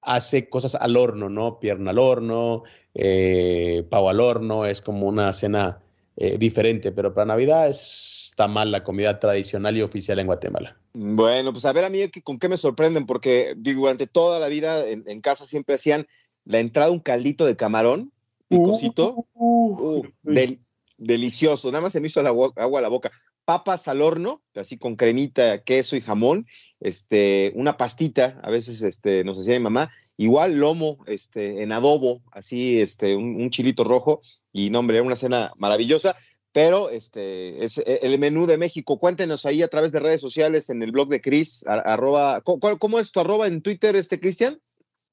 hace 0.02 0.50
cosas 0.50 0.76
al 0.76 0.98
horno, 0.98 1.30
¿no? 1.30 1.60
Pierna 1.60 1.92
al 1.92 2.00
horno, 2.00 2.64
eh, 2.94 3.86
pavo 3.90 4.10
al 4.10 4.20
horno, 4.20 4.66
es 4.66 4.82
como 4.82 5.08
una 5.08 5.34
cena 5.34 5.82
eh, 6.16 6.38
diferente, 6.38 6.92
pero 6.92 7.14
para 7.14 7.26
Navidad 7.26 7.68
es 7.68 8.32
tamal, 8.36 8.72
la 8.72 8.84
comida 8.84 9.20
tradicional 9.20 9.78
y 9.78 9.82
oficial 9.82 10.20
en 10.20 10.28
Guatemala. 10.28 10.78
Bueno, 10.94 11.52
pues 11.52 11.66
a 11.66 11.74
ver 11.74 11.86
a 11.86 11.90
mí 11.90 12.00
con 12.24 12.40
qué 12.40 12.50
me 12.50 12.58
sorprenden, 12.58 13.06
porque 13.06 13.54
durante 13.58 14.08
toda 14.08 14.40
la 14.40 14.48
vida 14.48 14.88
en, 14.88 15.04
en 15.08 15.22
casa 15.22 15.46
siempre 15.46 15.76
hacían 15.76 16.08
la 16.46 16.60
entrada 16.60 16.92
un 16.92 17.00
caldito 17.00 17.46
de 17.46 17.56
camarón, 17.56 18.12
picosito, 18.48 19.28
uh, 19.36 20.00
uh, 20.00 20.04
del, 20.24 20.60
delicioso, 20.98 21.72
nada 21.72 21.84
más 21.84 21.94
se 21.94 22.02
me 22.02 22.08
hizo 22.08 22.20
agua, 22.22 22.52
agua 22.56 22.80
a 22.80 22.82
la 22.82 22.90
boca. 22.90 23.12
Papas 23.46 23.88
al 23.88 24.02
horno, 24.02 24.42
así 24.56 24.78
con 24.78 24.96
cremita, 24.96 25.64
queso 25.64 25.96
y 25.96 26.02
jamón, 26.02 26.46
este, 26.80 27.52
una 27.56 27.78
pastita, 27.78 28.40
a 28.44 28.50
veces 28.50 28.82
este, 28.82 29.24
nos 29.24 29.40
hacía 29.40 29.58
mi 29.60 29.64
mamá, 29.64 29.92
igual 30.18 30.60
lomo 30.60 30.98
este, 31.08 31.64
en 31.64 31.72
adobo, 31.72 32.22
así 32.32 32.80
este, 32.82 33.16
un, 33.16 33.50
chilito 33.50 33.84
rojo, 33.84 34.22
y 34.52 34.70
no, 34.70 34.80
hombre, 34.80 34.98
era 34.98 35.06
una 35.06 35.16
cena 35.16 35.52
maravillosa 35.58 36.16
pero 36.52 36.90
este 36.90 37.64
es 37.64 37.78
el 37.78 38.18
menú 38.18 38.48
de 38.48 38.58
México. 38.58 38.98
Cuéntenos 38.98 39.46
ahí 39.46 39.62
a 39.62 39.68
través 39.68 39.92
de 39.92 40.00
redes 40.00 40.20
sociales 40.20 40.72
en 40.72 40.82
el 40.82 40.92
blog 40.92 41.08
de 41.08 41.22
Cris, 41.22 41.64
arroba, 41.68 42.42
¿cómo, 42.42 42.80
¿cómo, 42.80 43.00
es 43.00 43.12
tu 43.12 43.20
arroba 43.20 43.46
en 43.46 43.62
Twitter, 43.62 43.96
este 43.96 44.20
Cristian? 44.20 44.60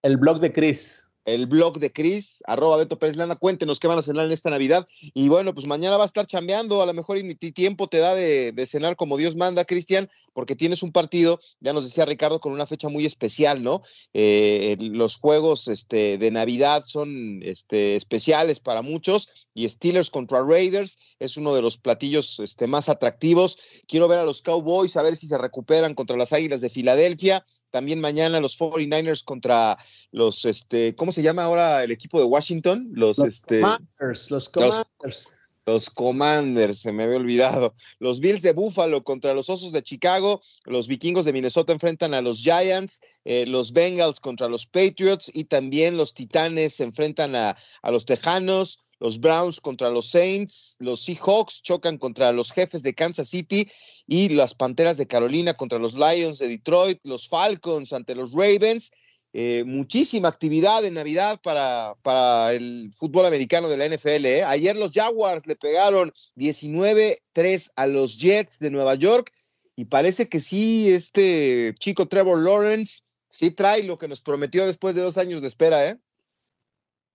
El 0.00 0.16
blog 0.16 0.40
de 0.40 0.55
Cris 0.55 1.06
el 1.27 1.47
blog 1.47 1.81
de 1.81 1.93
Cris, 1.93 2.43
arroba 2.47 2.79
Beto 2.79 2.99
Pérez 2.99 3.17
Landa, 3.17 3.35
cuéntenos 3.37 3.81
qué 3.81 3.89
van 3.89 3.99
a 3.99 4.03
cenar 4.03 4.27
en 4.27 4.33
esta 4.33 4.49
Navidad. 4.49 4.89
Y 5.12 5.29
bueno, 5.29 5.53
pues 5.53 5.67
mañana 5.67 5.97
va 5.97 6.05
a 6.05 6.07
estar 6.07 6.27
chambeando, 6.27 6.81
a 6.81 6.87
lo 6.87 6.95
mejor 6.95 7.23
ni 7.23 7.35
tiempo 7.35 7.89
te 7.89 7.99
da 7.99 8.15
de, 8.15 8.67
cenar 8.67 8.97
como 8.97 9.17
Dios 9.17 9.37
manda, 9.37 9.65
Cristian, 9.65 10.09
porque 10.33 10.57
tienes 10.57 10.83
un 10.83 10.93
partido, 10.93 11.41
ya 11.61 11.73
nos 11.73 11.85
decía 11.85 12.05
Ricardo, 12.05 12.41
con 12.41 12.53
una 12.53 12.67
fecha 12.67 12.89
muy 12.89 13.07
especial, 13.07 13.62
¿no? 13.62 13.83
Eh, 14.15 14.77
los 14.79 15.17
juegos 15.17 15.69
este, 15.69 16.17
de 16.17 16.31
Navidad 16.31 16.85
son 16.87 17.41
este, 17.43 17.97
especiales 17.97 18.61
para 18.61 18.83
muchos 18.83 19.47
y 19.53 19.69
Steelers 19.69 20.11
contra 20.11 20.43
Raiders 20.43 20.99
es 21.19 21.37
uno 21.37 21.55
de 21.55 21.62
los 21.62 21.79
platillos 21.79 22.39
este, 22.41 22.67
más 22.67 22.89
atractivos. 22.89 23.59
Quiero 23.89 24.07
ver 24.07 24.19
a 24.19 24.25
los 24.25 24.43
Cowboys, 24.43 24.97
a 24.97 25.03
ver 25.03 25.17
si 25.17 25.27
se 25.27 25.39
recuperan 25.39 25.95
contra 25.95 26.17
las 26.17 26.33
Águilas 26.33 26.61
de 26.61 26.71
Filadelfia 26.71 27.45
también 27.77 28.01
mañana 28.01 28.41
los 28.41 28.59
49ers 28.59 29.23
contra 29.23 29.77
los, 30.11 30.47
este, 30.47 30.97
¿cómo 30.97 31.12
se 31.12 31.21
llama 31.21 31.43
ahora 31.43 31.85
el 31.85 31.91
equipo 31.91 32.19
de 32.19 32.25
Washington? 32.25 32.89
Los, 32.95 33.19
los 33.19 33.29
este, 33.29 33.61
Commanders, 33.61 34.31
los 34.31 34.49
Commanders. 34.49 34.87
Los, 35.03 35.33
los 35.67 35.91
Commanders, 35.91 36.79
se 36.79 36.91
me 36.93 37.03
había 37.03 37.19
olvidado. 37.19 37.75
Los 37.99 38.21
Bills 38.21 38.41
de 38.41 38.55
Buffalo 38.55 39.05
contra 39.05 39.35
los 39.35 39.51
Osos 39.51 39.73
de 39.73 39.83
Chicago. 39.83 40.41
Los 40.65 40.89
Vikingos 40.89 41.27
de 41.27 41.35
Minnesota 41.35 41.75
enfrentan 41.75 42.15
a 42.15 42.23
los 42.23 42.39
Giants. 42.39 43.03
Eh, 43.27 43.45
los 43.45 43.75
Bengals 43.75 44.21
contra 44.21 44.49
los 44.49 44.65
Patriots. 44.65 45.31
Y 45.35 45.45
también 45.45 45.99
los 45.99 46.15
Titanes 46.15 46.77
se 46.77 46.85
enfrentan 46.85 47.37
a, 47.37 47.59
a 47.83 47.91
los 47.91 48.07
Tejanos 48.07 48.86
los 48.98 49.20
Browns 49.20 49.61
contra 49.61 49.90
los 49.90 50.09
Saints, 50.09 50.76
los 50.78 51.02
Seahawks 51.02 51.62
chocan 51.62 51.98
contra 51.98 52.32
los 52.32 52.52
jefes 52.52 52.82
de 52.82 52.94
Kansas 52.94 53.28
City 53.28 53.70
y 54.06 54.30
las 54.30 54.54
Panteras 54.54 54.96
de 54.96 55.06
Carolina 55.06 55.54
contra 55.54 55.78
los 55.78 55.94
Lions 55.94 56.38
de 56.38 56.48
Detroit, 56.48 57.00
los 57.04 57.28
Falcons 57.28 57.92
ante 57.92 58.14
los 58.14 58.32
Ravens. 58.32 58.90
Eh, 59.38 59.64
muchísima 59.66 60.28
actividad 60.28 60.82
en 60.85 60.94
Navidad 60.94 61.38
para, 61.42 61.94
para, 62.02 62.54
el 62.54 62.90
fútbol 62.96 63.26
americano 63.26 63.68
de 63.68 63.76
la 63.76 63.87
NFL. 63.87 64.24
¿eh? 64.24 64.44
Ayer 64.44 64.74
los 64.74 64.92
Jaguars 64.92 65.46
le 65.46 65.56
pegaron 65.56 66.11
19-3 66.37 67.72
a 67.76 67.87
los 67.87 68.16
Jets 68.16 68.59
de 68.61 68.70
Nueva 68.70 68.94
York 68.94 69.30
y 69.74 69.85
parece 69.85 70.30
que 70.30 70.40
sí, 70.40 70.90
este 70.90 71.74
chico 71.78 72.06
Trevor 72.06 72.42
Lawrence 72.42 73.02
sí 73.28 73.50
trae 73.50 73.82
lo 73.82 73.98
que 73.98 74.09
nos 74.09 74.22
prometió 74.22 74.64
después 74.64 74.94
de 74.94 75.02
dos 75.02 75.18
años 75.18 75.42
de 75.42 75.48
espera. 75.48 75.87
¿eh? 75.87 75.98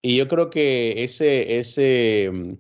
Y 0.02 0.18
yo 0.18 0.28
creo 0.28 0.50
que 0.50 1.04
ese, 1.04 1.60
ese, 1.60 2.30
mm, 2.32 2.54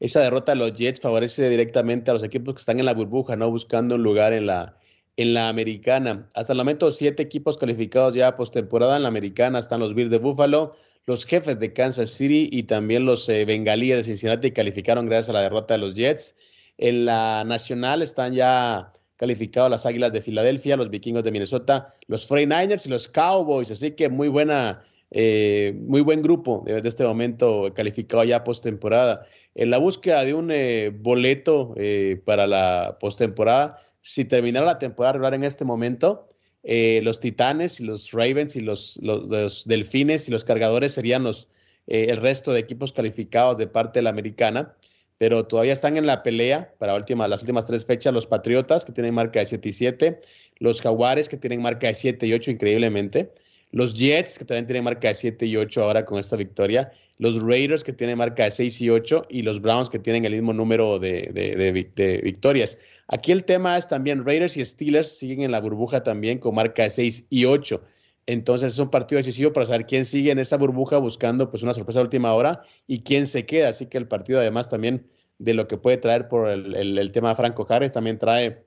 esa 0.00 0.20
derrota 0.20 0.52
de 0.52 0.58
los 0.58 0.74
Jets 0.74 1.00
favorece 1.00 1.48
directamente 1.48 2.10
a 2.10 2.14
los 2.14 2.24
equipos 2.24 2.54
que 2.54 2.60
están 2.60 2.78
en 2.78 2.86
la 2.86 2.94
burbuja, 2.94 3.36
¿no? 3.36 3.50
Buscando 3.50 3.96
un 3.96 4.02
lugar 4.02 4.32
en 4.32 4.46
la, 4.46 4.76
en 5.16 5.34
la 5.34 5.48
americana. 5.48 6.28
Hasta 6.34 6.52
el 6.52 6.58
momento, 6.58 6.90
siete 6.92 7.22
equipos 7.22 7.58
calificados 7.58 8.14
ya 8.14 8.36
postemporada 8.36 8.96
en 8.96 9.02
la 9.02 9.08
americana. 9.08 9.58
Están 9.58 9.80
los 9.80 9.94
Bills 9.94 10.10
de 10.10 10.18
Buffalo, 10.18 10.76
los 11.06 11.24
jefes 11.24 11.58
de 11.58 11.72
Kansas 11.72 12.10
City 12.10 12.48
y 12.50 12.64
también 12.64 13.06
los 13.06 13.28
eh, 13.28 13.44
bengalíes 13.44 13.98
de 13.98 14.04
Cincinnati 14.04 14.52
calificaron 14.52 15.06
gracias 15.06 15.30
a 15.30 15.34
la 15.34 15.42
derrota 15.42 15.74
de 15.74 15.78
los 15.78 15.94
Jets. 15.94 16.34
En 16.78 17.06
la 17.06 17.44
nacional 17.44 18.02
están 18.02 18.32
ya 18.34 18.92
calificados 19.16 19.70
las 19.70 19.86
Águilas 19.86 20.12
de 20.12 20.20
Filadelfia, 20.20 20.76
los 20.76 20.90
Vikingos 20.90 21.24
de 21.24 21.32
Minnesota, 21.32 21.94
los 22.06 22.28
49ers 22.28 22.86
y 22.86 22.90
los 22.90 23.08
Cowboys. 23.08 23.70
Así 23.70 23.92
que 23.92 24.08
muy 24.08 24.28
buena 24.28 24.84
eh, 25.10 25.72
muy 25.86 26.00
buen 26.00 26.20
grupo 26.20 26.64
de, 26.66 26.80
este 26.86 27.04
momento 27.04 27.72
calificado 27.74 28.24
ya 28.24 28.42
postemporada. 28.44 29.26
En 29.54 29.70
la 29.70 29.78
búsqueda 29.78 30.24
de 30.24 30.34
un 30.34 30.50
eh, 30.50 30.90
boleto 30.90 31.74
eh, 31.76 32.20
para 32.24 32.46
la 32.46 32.96
postemporada, 33.00 33.78
si 34.00 34.24
terminara 34.24 34.66
la 34.66 34.78
temporada 34.78 35.14
regular 35.14 35.34
en 35.34 35.44
este 35.44 35.64
momento, 35.64 36.28
los 36.62 37.20
Titanes 37.20 37.78
y 37.78 37.84
los 37.84 38.10
Ravens 38.10 38.56
y 38.56 38.60
los, 38.60 38.98
Delfines 39.66 40.28
y 40.28 40.32
los 40.32 40.42
Cargadores 40.42 40.94
serían 40.94 41.22
los, 41.22 41.48
el 41.86 42.16
resto 42.16 42.52
de 42.52 42.58
equipos 42.58 42.92
calificados 42.92 43.56
de 43.56 43.68
parte 43.68 44.00
de 44.00 44.02
la 44.02 44.10
americana, 44.10 44.74
pero 45.18 45.46
todavía 45.46 45.72
están 45.72 45.96
en 45.96 46.06
la 46.06 46.24
pelea 46.24 46.74
para 46.78 46.96
última, 46.96 47.28
las 47.28 47.42
últimas 47.42 47.68
tres 47.68 47.86
fechas 47.86 48.12
los 48.12 48.26
Patriotas 48.26 48.84
que 48.84 48.90
tienen 48.90 49.14
marca 49.14 49.38
de 49.38 49.46
7 49.46 49.68
y 49.68 49.72
7, 49.72 50.20
los 50.58 50.82
Jaguares 50.82 51.28
que 51.28 51.36
tienen 51.36 51.62
marca 51.62 51.86
de 51.86 51.94
7 51.94 52.26
y 52.26 52.32
8 52.32 52.50
increíblemente, 52.50 53.32
los 53.72 53.94
Jets, 53.94 54.38
que 54.38 54.44
también 54.44 54.66
tienen 54.66 54.84
marca 54.84 55.08
de 55.08 55.14
7 55.14 55.46
y 55.46 55.56
8 55.56 55.82
ahora 55.82 56.04
con 56.04 56.18
esta 56.18 56.36
victoria. 56.36 56.92
Los 57.18 57.42
Raiders, 57.42 57.82
que 57.82 57.92
tienen 57.92 58.18
marca 58.18 58.44
de 58.44 58.50
6 58.50 58.80
y 58.80 58.90
8. 58.90 59.26
Y 59.28 59.42
los 59.42 59.60
Browns, 59.60 59.88
que 59.88 59.98
tienen 59.98 60.24
el 60.24 60.32
mismo 60.32 60.52
número 60.52 60.98
de, 60.98 62.20
victorias. 62.22 62.78
Aquí 63.08 63.32
el 63.32 63.44
tema 63.44 63.76
es 63.76 63.86
también 63.88 64.24
Raiders 64.24 64.56
y 64.56 64.64
Steelers 64.64 65.18
siguen 65.18 65.42
en 65.42 65.50
la 65.50 65.60
burbuja 65.60 66.02
también 66.02 66.38
con 66.38 66.54
marca 66.54 66.82
de 66.82 66.90
6 66.90 67.26
y 67.30 67.44
8. 67.44 67.82
Entonces 68.26 68.72
es 68.72 68.78
un 68.78 68.90
partido 68.90 69.18
decisivo 69.18 69.52
para 69.52 69.66
saber 69.66 69.86
quién 69.86 70.04
sigue 70.04 70.32
en 70.32 70.40
esa 70.40 70.56
burbuja 70.56 70.98
buscando 70.98 71.48
pues 71.48 71.62
una 71.62 71.72
sorpresa 71.72 72.00
de 72.00 72.04
última 72.04 72.34
hora 72.34 72.62
y 72.88 73.02
quién 73.02 73.28
se 73.28 73.46
queda. 73.46 73.68
Así 73.68 73.86
que 73.86 73.98
el 73.98 74.08
partido 74.08 74.40
además 74.40 74.68
también 74.68 75.06
de 75.38 75.54
lo 75.54 75.68
que 75.68 75.76
puede 75.76 75.98
traer 75.98 76.28
por 76.28 76.48
el, 76.48 76.74
el 76.74 77.12
tema 77.12 77.28
de 77.28 77.36
Franco 77.36 77.66
Harris 77.68 77.92
también 77.92 78.18
trae 78.18 78.64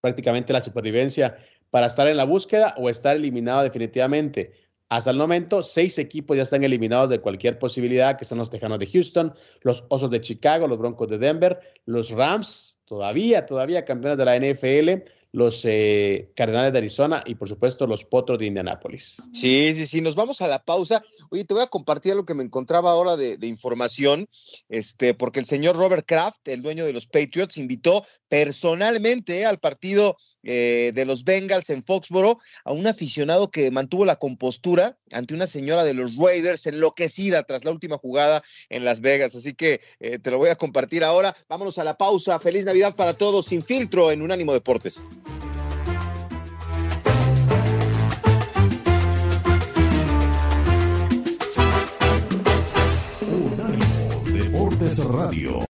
prácticamente 0.00 0.52
la 0.52 0.60
supervivencia 0.60 1.38
para 1.72 1.86
estar 1.86 2.06
en 2.06 2.18
la 2.18 2.24
búsqueda 2.24 2.74
o 2.76 2.90
estar 2.90 3.16
eliminado 3.16 3.62
definitivamente. 3.62 4.52
Hasta 4.90 5.10
el 5.10 5.16
momento, 5.16 5.62
seis 5.62 5.96
equipos 5.96 6.36
ya 6.36 6.42
están 6.42 6.64
eliminados 6.64 7.08
de 7.08 7.18
cualquier 7.18 7.58
posibilidad, 7.58 8.18
que 8.18 8.26
son 8.26 8.36
los 8.36 8.50
Tejanos 8.50 8.78
de 8.78 8.86
Houston, 8.86 9.32
los 9.62 9.86
Osos 9.88 10.10
de 10.10 10.20
Chicago, 10.20 10.68
los 10.68 10.76
Broncos 10.76 11.08
de 11.08 11.16
Denver, 11.16 11.58
los 11.86 12.10
Rams, 12.10 12.78
todavía, 12.84 13.46
todavía 13.46 13.86
campeones 13.86 14.18
de 14.18 14.24
la 14.26 14.36
NFL, 14.38 15.10
los 15.32 15.64
eh, 15.64 16.30
Cardenales 16.36 16.72
de 16.72 16.78
Arizona 16.78 17.22
y 17.24 17.34
por 17.34 17.48
supuesto 17.48 17.86
los 17.86 18.04
Potros 18.04 18.38
de 18.38 18.46
Indianápolis. 18.46 19.16
Sí, 19.32 19.72
sí, 19.72 19.86
sí, 19.86 20.00
nos 20.02 20.14
vamos 20.14 20.42
a 20.42 20.46
la 20.46 20.62
pausa. 20.62 21.02
Oye, 21.30 21.44
te 21.44 21.54
voy 21.54 21.62
a 21.62 21.68
compartir 21.68 22.14
lo 22.14 22.26
que 22.26 22.34
me 22.34 22.44
encontraba 22.44 22.90
ahora 22.90 23.16
de, 23.16 23.46
información, 23.46 24.28
este, 24.68 25.14
porque 25.14 25.40
el 25.40 25.46
señor 25.46 25.76
Robert 25.76 26.04
Kraft, 26.06 26.46
el 26.48 26.60
dueño 26.60 26.84
de 26.84 26.92
los 26.92 27.06
Patriots, 27.06 27.56
invitó 27.56 28.04
personalmente 28.32 29.40
eh, 29.40 29.44
al 29.44 29.58
partido 29.58 30.16
eh, 30.42 30.92
de 30.94 31.04
los 31.04 31.22
Bengals 31.22 31.68
en 31.68 31.84
Foxboro 31.84 32.38
a 32.64 32.72
un 32.72 32.86
aficionado 32.86 33.50
que 33.50 33.70
mantuvo 33.70 34.06
la 34.06 34.16
compostura 34.16 34.96
ante 35.10 35.34
una 35.34 35.46
señora 35.46 35.84
de 35.84 35.92
los 35.92 36.16
Raiders 36.16 36.66
enloquecida 36.66 37.42
tras 37.42 37.66
la 37.66 37.72
última 37.72 37.98
jugada 37.98 38.42
en 38.70 38.86
Las 38.86 39.02
Vegas. 39.02 39.34
Así 39.34 39.52
que 39.52 39.82
te 40.00 40.30
lo 40.30 40.38
voy 40.38 40.48
a 40.48 40.56
compartir 40.56 41.04
ahora. 41.04 41.36
Vámonos 41.46 41.76
a 41.76 41.84
la 41.84 41.98
pausa. 41.98 42.38
Feliz 42.38 42.64
Navidad 42.64 42.96
para 42.96 43.12
todos, 43.12 43.44
sin 43.44 43.62
filtro 43.62 44.10
en 44.10 44.22
Unánimo 44.22 44.54
Deportes. 44.54 45.04
Radio. 54.98 55.71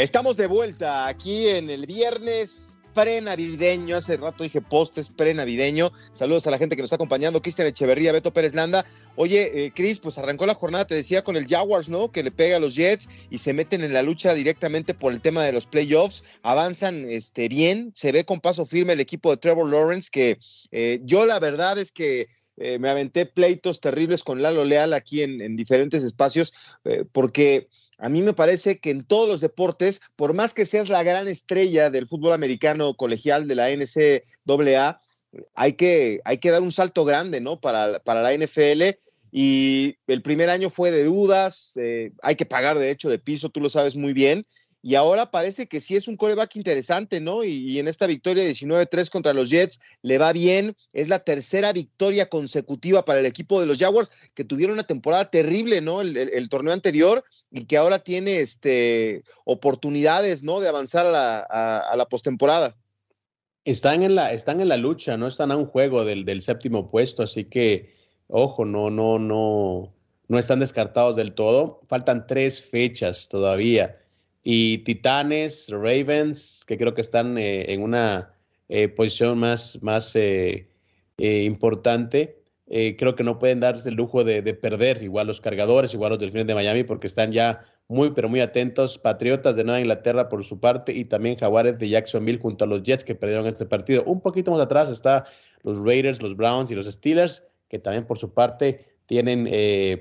Estamos 0.00 0.38
de 0.38 0.46
vuelta 0.46 1.06
aquí 1.06 1.48
en 1.48 1.68
el 1.68 1.84
viernes 1.84 2.78
prenavideño. 2.94 3.98
Hace 3.98 4.16
rato 4.16 4.44
dije 4.44 4.62
postes 4.62 5.10
prenavideño. 5.10 5.92
Saludos 6.14 6.46
a 6.46 6.50
la 6.50 6.56
gente 6.56 6.74
que 6.74 6.80
nos 6.80 6.86
está 6.86 6.94
acompañando. 6.94 7.42
Cristian 7.42 7.68
Echeverría, 7.68 8.10
Beto 8.10 8.32
Pérez 8.32 8.54
Landa. 8.54 8.86
Oye, 9.16 9.66
eh, 9.66 9.72
Cris, 9.74 9.98
pues 9.98 10.16
arrancó 10.16 10.46
la 10.46 10.54
jornada, 10.54 10.86
te 10.86 10.94
decía, 10.94 11.22
con 11.22 11.36
el 11.36 11.46
Jaguars, 11.46 11.90
¿no? 11.90 12.10
Que 12.10 12.22
le 12.22 12.30
pega 12.30 12.56
a 12.56 12.60
los 12.60 12.76
Jets 12.76 13.10
y 13.28 13.36
se 13.36 13.52
meten 13.52 13.84
en 13.84 13.92
la 13.92 14.02
lucha 14.02 14.32
directamente 14.32 14.94
por 14.94 15.12
el 15.12 15.20
tema 15.20 15.44
de 15.44 15.52
los 15.52 15.66
playoffs. 15.66 16.24
Avanzan 16.42 17.04
este, 17.06 17.50
bien. 17.50 17.92
Se 17.94 18.10
ve 18.10 18.24
con 18.24 18.40
paso 18.40 18.64
firme 18.64 18.94
el 18.94 19.00
equipo 19.00 19.30
de 19.30 19.36
Trevor 19.36 19.68
Lawrence, 19.68 20.08
que 20.10 20.38
eh, 20.70 21.00
yo 21.04 21.26
la 21.26 21.38
verdad 21.40 21.76
es 21.76 21.92
que 21.92 22.28
eh, 22.56 22.78
me 22.78 22.88
aventé 22.88 23.26
pleitos 23.26 23.82
terribles 23.82 24.24
con 24.24 24.40
Lalo 24.40 24.64
Leal 24.64 24.94
aquí 24.94 25.20
en, 25.22 25.42
en 25.42 25.56
diferentes 25.56 26.02
espacios, 26.02 26.54
porque 27.12 27.68
a 28.00 28.08
mí 28.08 28.22
me 28.22 28.32
parece 28.32 28.78
que 28.78 28.90
en 28.90 29.04
todos 29.04 29.28
los 29.28 29.40
deportes, 29.40 30.00
por 30.16 30.32
más 30.32 30.54
que 30.54 30.66
seas 30.66 30.88
la 30.88 31.02
gran 31.02 31.28
estrella 31.28 31.90
del 31.90 32.08
fútbol 32.08 32.32
americano 32.32 32.94
colegial 32.94 33.46
de 33.46 33.54
la 33.54 33.68
NCAA, 33.70 35.00
hay 35.54 35.72
que, 35.74 36.20
hay 36.24 36.38
que 36.38 36.50
dar 36.50 36.62
un 36.62 36.72
salto 36.72 37.04
grande, 37.04 37.40
¿no? 37.40 37.60
Para, 37.60 38.00
para 38.00 38.22
la 38.22 38.34
NFL. 38.34 38.98
Y 39.32 39.96
el 40.06 40.22
primer 40.22 40.50
año 40.50 40.70
fue 40.70 40.90
de 40.90 41.04
dudas, 41.04 41.74
eh, 41.76 42.12
hay 42.22 42.34
que 42.34 42.46
pagar 42.46 42.78
de 42.78 42.90
hecho 42.90 43.08
de 43.08 43.18
piso, 43.18 43.48
tú 43.48 43.60
lo 43.60 43.68
sabes 43.68 43.94
muy 43.94 44.12
bien 44.12 44.44
y 44.82 44.94
ahora 44.94 45.30
parece 45.30 45.66
que 45.66 45.80
sí 45.80 45.94
es 45.94 46.08
un 46.08 46.16
coreback 46.16 46.56
interesante, 46.56 47.20
¿no? 47.20 47.44
Y, 47.44 47.78
en 47.78 47.86
esta 47.86 48.06
victoria 48.06 48.44
19-3 48.44 49.10
contra 49.10 49.34
los 49.34 49.50
Jets 49.50 49.78
le 50.02 50.16
va 50.16 50.32
bien, 50.32 50.74
es 50.94 51.08
la 51.08 51.18
tercera 51.18 51.72
victoria 51.72 52.30
consecutiva 52.30 53.04
para 53.04 53.20
el 53.20 53.26
equipo 53.26 53.60
de 53.60 53.66
los 53.66 53.78
Jaguars, 53.78 54.12
que 54.34 54.44
tuvieron 54.44 54.74
una 54.74 54.86
temporada 54.86 55.30
terrible, 55.30 55.82
¿no? 55.82 56.00
El, 56.00 56.48
torneo 56.48 56.72
anterior 56.72 57.22
y 57.50 57.66
que 57.66 57.76
ahora 57.76 57.98
tiene 57.98 58.40
este, 58.40 59.22
oportunidades, 59.44 60.42
¿no? 60.42 60.60
De 60.60 60.68
avanzar 60.68 61.06
a 61.06 61.10
la, 61.10 61.40
a, 61.40 62.06
postemporada. 62.08 62.74
Están 63.66 64.02
en, 64.02 64.14
la, 64.14 64.32
están 64.32 64.62
en 64.62 64.68
la 64.68 64.78
lucha, 64.78 65.18
no 65.18 65.26
están 65.26 65.52
a 65.52 65.56
un 65.56 65.66
juego 65.66 66.04
del, 66.04 66.24
del 66.24 66.40
séptimo 66.40 66.90
puesto, 66.90 67.22
así 67.22 67.44
que, 67.44 67.94
ojo, 68.28 68.64
no, 68.64 68.88
no, 68.88 69.18
no, 69.18 69.92
no 70.28 70.38
están 70.38 70.60
descartados 70.60 71.16
del 71.16 71.34
todo. 71.34 71.80
Faltan 71.86 72.26
tres 72.26 72.62
fechas 72.62 73.28
todavía 73.28 74.00
y 74.42 74.78
Titanes, 74.78 75.68
Ravens, 75.68 76.64
que 76.66 76.78
creo 76.78 76.94
que 76.94 77.02
están 77.02 77.36
eh, 77.38 77.72
en 77.72 77.82
una 77.82 78.32
eh, 78.68 78.88
posición 78.88 79.38
más, 79.38 79.78
más 79.82 80.14
eh, 80.16 80.68
importante. 81.18 82.38
creo 82.66 83.14
que 83.16 83.24
no 83.24 83.38
pueden 83.38 83.60
darse 83.60 83.88
el 83.90 83.96
lujo 83.96 84.24
de, 84.24 84.42
perder, 84.54 85.02
igual 85.02 85.26
los 85.26 85.40
cargadores, 85.40 85.92
igual 85.92 86.10
los 86.10 86.18
delfines 86.18 86.46
de 86.46 86.54
Miami, 86.54 86.84
porque 86.84 87.08
están 87.08 87.32
ya 87.32 87.64
muy, 87.88 88.12
pero 88.12 88.28
muy 88.28 88.40
atentos. 88.40 88.96
Patriotas 88.96 89.56
de 89.56 89.64
Nueva 89.64 89.80
Inglaterra 89.80 90.28
por 90.28 90.44
su 90.44 90.60
parte 90.60 90.92
y 90.94 91.04
también 91.04 91.36
Jaguares 91.36 91.78
de 91.78 91.88
Jacksonville 91.88 92.38
junto 92.38 92.64
a 92.64 92.68
los 92.68 92.82
Jets 92.82 93.04
que 93.04 93.14
perdieron 93.14 93.46
este 93.46 93.66
partido. 93.66 94.04
Un 94.04 94.20
poquito 94.20 94.50
más 94.52 94.60
atrás 94.60 94.88
está 94.88 95.26
los 95.62 95.78
Raiders, 95.78 96.22
los 96.22 96.36
Browns 96.36 96.70
y 96.70 96.74
los 96.74 96.86
Steelers, 96.86 97.42
que 97.68 97.78
también 97.78 98.06
por 98.06 98.18
su 98.18 98.32
parte 98.32 98.86
tienen 99.04 99.44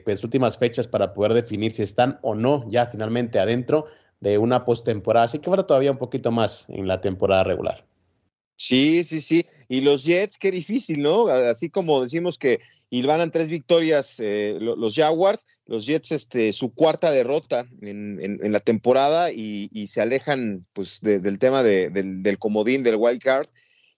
pues 0.06 0.24
últimas 0.24 0.58
fechas 0.58 0.88
para 0.88 1.14
poder 1.14 1.34
definir 1.34 1.74
si 1.74 1.82
están 1.82 2.20
o 2.22 2.36
no 2.36 2.64
ya 2.70 2.86
finalmente 2.86 3.40
adentro 3.40 3.88
de 4.20 4.38
una 4.38 4.66
postemporada. 4.66 5.26
Así 5.26 5.40
que 5.40 5.50
habrá 5.50 5.66
todavía 5.66 5.92
un 5.92 5.98
poquito 5.98 6.32
más 6.32 6.66
en 6.70 6.88
la 6.88 7.02
temporada 7.02 7.44
regular. 7.44 7.86
Sí, 8.58 9.04
sí, 9.04 9.22
sí. 9.22 9.46
Y 9.70 9.82
los 9.82 10.04
Jets, 10.04 10.38
qué 10.38 10.52
difícil, 10.52 11.02
¿no? 11.02 11.28
Así 11.28 11.70
como 11.70 12.02
decimos 12.02 12.38
que 12.38 12.60
van 13.06 13.32
tres 13.32 13.50
victorias 13.50 14.20
eh, 14.20 14.58
los 14.60 14.96
Jaguars, 14.96 15.46
los 15.66 15.86
Jets, 15.86 16.12
este, 16.12 16.52
su 16.52 16.74
cuarta 16.74 17.12
derrota 17.12 17.66
en, 17.82 18.40
la 18.52 18.60
temporada 18.60 19.32
y, 19.32 19.88
se 19.88 20.02
alejan 20.02 20.66
pues 20.74 21.00
del 21.02 21.40
tema 21.40 21.64
del, 21.64 22.38
comodín, 22.40 22.84
del 22.84 22.98
wild 22.98 23.22
card. 23.22 23.48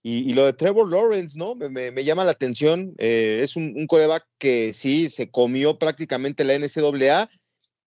Y, 0.04 0.34
lo 0.34 0.46
de 0.46 0.54
Trevor 0.54 0.90
Lawrence, 0.90 1.38
¿no? 1.38 1.56
Me, 1.56 2.04
llama 2.04 2.26
la 2.26 2.32
atención. 2.32 2.94
Eh, 2.98 3.42
es 3.44 3.56
un, 3.56 3.74
un, 3.76 3.88
coreback 3.88 4.28
que 4.38 4.74
sí 4.74 5.10
se 5.10 5.30
comió 5.30 5.80
prácticamente 5.80 6.44
la 6.44 6.58
NCAA 6.58 7.30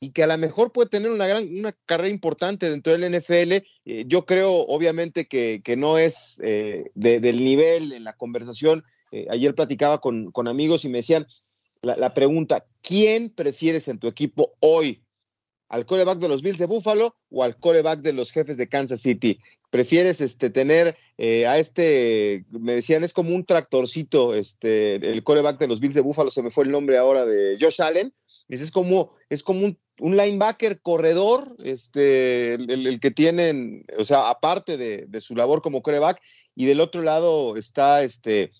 y 0.05 0.11
que 0.11 0.23
a 0.23 0.27
lo 0.27 0.37
mejor 0.37 0.71
puede 0.71 0.91
tener 0.91 1.11
una 1.11 1.27
gran 1.27 1.49
una 1.49 1.73
carrera 1.87 2.11
importante 2.11 2.69
dentro 2.69 2.93
del 2.93 3.11
NFL. 3.11 3.53
Eh, 3.87 4.05
yo 4.07 4.27
creo, 4.27 4.53
obviamente, 4.53 5.27
que, 5.27 5.63
no 5.79 5.97
es 5.97 6.41
eh, 6.45 6.91
del 6.95 7.43
nivel 7.43 7.93
en 7.95 8.05
la 8.05 8.13
conversación. 8.13 8.85
Eh, 9.13 9.27
ayer 9.31 9.55
platicaba 9.55 10.03
con, 10.03 10.31
amigos 10.47 10.85
y 10.85 10.91
me 10.91 10.99
decían, 10.99 11.27
la, 11.81 12.13
pregunta, 12.13 12.67
¿quién 12.83 13.31
prefieres 13.31 13.89
en 13.89 13.99
tu 13.99 14.09
equipo 14.09 14.53
hoy? 14.61 15.03
¿Al 15.71 15.87
coreback 15.87 16.19
de 16.19 16.29
los 16.29 16.43
Bills 16.43 16.59
de 16.59 16.67
Buffalo 16.67 17.17
o 17.31 17.43
al 17.43 17.57
coreback 17.57 18.01
de 18.01 18.13
los 18.13 18.31
jefes 18.31 18.59
de 18.59 18.69
Kansas 18.69 19.01
City? 19.01 19.41
prefieres 19.71 20.21
este, 20.21 20.51
tener 20.51 20.97
a 21.19 21.59
este, 21.59 22.45
me 22.51 22.75
decían, 22.75 23.03
es 23.03 23.13
como 23.13 23.35
un 23.35 23.45
tractorcito, 23.45 24.33
este, 24.33 24.95
el 24.95 25.25
coreback 25.25 25.59
de 25.59 25.67
los 25.67 25.81
Bills 25.81 25.97
de 25.97 26.01
Buffalo, 26.01 26.31
se 26.31 26.45
me 26.45 26.53
fue 26.53 26.63
el 26.63 26.71
nombre 26.71 26.97
ahora 26.97 27.27
de 27.27 27.57
Josh 27.61 27.83
Allen, 27.83 28.15
es 28.49 28.71
como, 28.71 29.13
es 29.29 29.43
como 29.43 29.67
un, 29.67 29.79
linebacker 30.17 30.81
corredor, 30.81 31.57
este, 31.63 32.55
el, 32.55 33.01
que 33.01 33.11
tienen, 33.11 33.85
o 33.97 34.05
sea, 34.05 34.29
aparte 34.29 34.77
de, 34.77 35.21
su 35.21 35.37
labor 35.37 35.63
como 35.63 35.83
coreback, 35.83 36.21
y 36.55 36.67
del 36.67 36.81
otro 36.81 37.03
lado 37.03 37.57
está 37.57 38.03
este, 38.03 38.53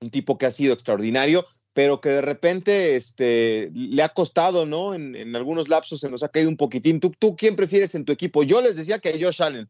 un 0.00 0.10
tipo 0.10 0.38
que 0.38 0.46
ha 0.46 0.50
sido 0.50 0.72
extraordinario, 0.72 1.44
pero 1.72 2.00
que 2.00 2.08
de 2.08 2.22
repente 2.22 2.96
este, 2.96 3.70
le 3.72 4.02
ha 4.02 4.08
costado, 4.08 4.66
¿no? 4.66 4.94
En, 4.94 5.14
en 5.14 5.36
algunos 5.36 5.68
lapsos 5.68 6.00
se 6.00 6.10
nos 6.10 6.22
ha 6.22 6.28
caído 6.28 6.48
un 6.48 6.56
poquitín. 6.56 6.98
¿Tú, 6.98 7.12
¿Tú 7.16 7.36
quién 7.36 7.54
prefieres 7.54 7.94
en 7.94 8.04
tu 8.04 8.12
equipo? 8.12 8.42
Yo 8.42 8.60
les 8.60 8.76
decía 8.76 8.98
que 8.98 9.22
Josh 9.22 9.42
Allen, 9.42 9.68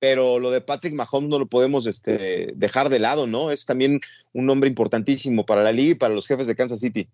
pero 0.00 0.38
lo 0.38 0.50
de 0.50 0.60
Patrick 0.60 0.94
Mahomes 0.94 1.28
no 1.28 1.38
lo 1.38 1.46
podemos 1.46 1.86
este, 1.86 2.52
dejar 2.54 2.88
de 2.88 2.98
lado, 2.98 3.26
¿no? 3.26 3.50
Es 3.50 3.66
también 3.66 4.00
un 4.32 4.46
nombre 4.46 4.68
importantísimo 4.68 5.44
para 5.44 5.62
la 5.62 5.72
liga 5.72 5.92
y 5.92 5.96
para 5.96 6.14
los 6.14 6.26
jefes 6.26 6.46
de 6.46 6.56
Kansas 6.56 6.80
City. 6.80 7.08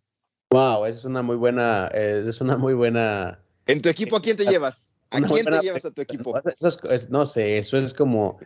Wow, 0.50 0.86
es 0.86 1.04
una 1.04 1.22
muy 1.22 1.36
buena, 1.36 1.90
eh, 1.92 2.24
es 2.26 2.40
una 2.40 2.56
muy 2.56 2.74
buena. 2.74 3.40
¿En 3.66 3.82
tu 3.82 3.88
equipo 3.88 4.16
a 4.16 4.22
quién 4.22 4.36
te 4.36 4.44
llevas? 4.44 4.94
¿A 5.10 5.20
quién 5.20 5.44
te 5.44 5.60
llevas 5.60 5.84
a 5.84 5.90
tu 5.90 6.02
equipo? 6.02 6.38
Eso 6.38 6.68
es, 6.68 6.78
es, 6.90 7.10
no 7.10 7.26
sé, 7.26 7.58
eso 7.58 7.78
es 7.78 7.92
como, 7.92 8.38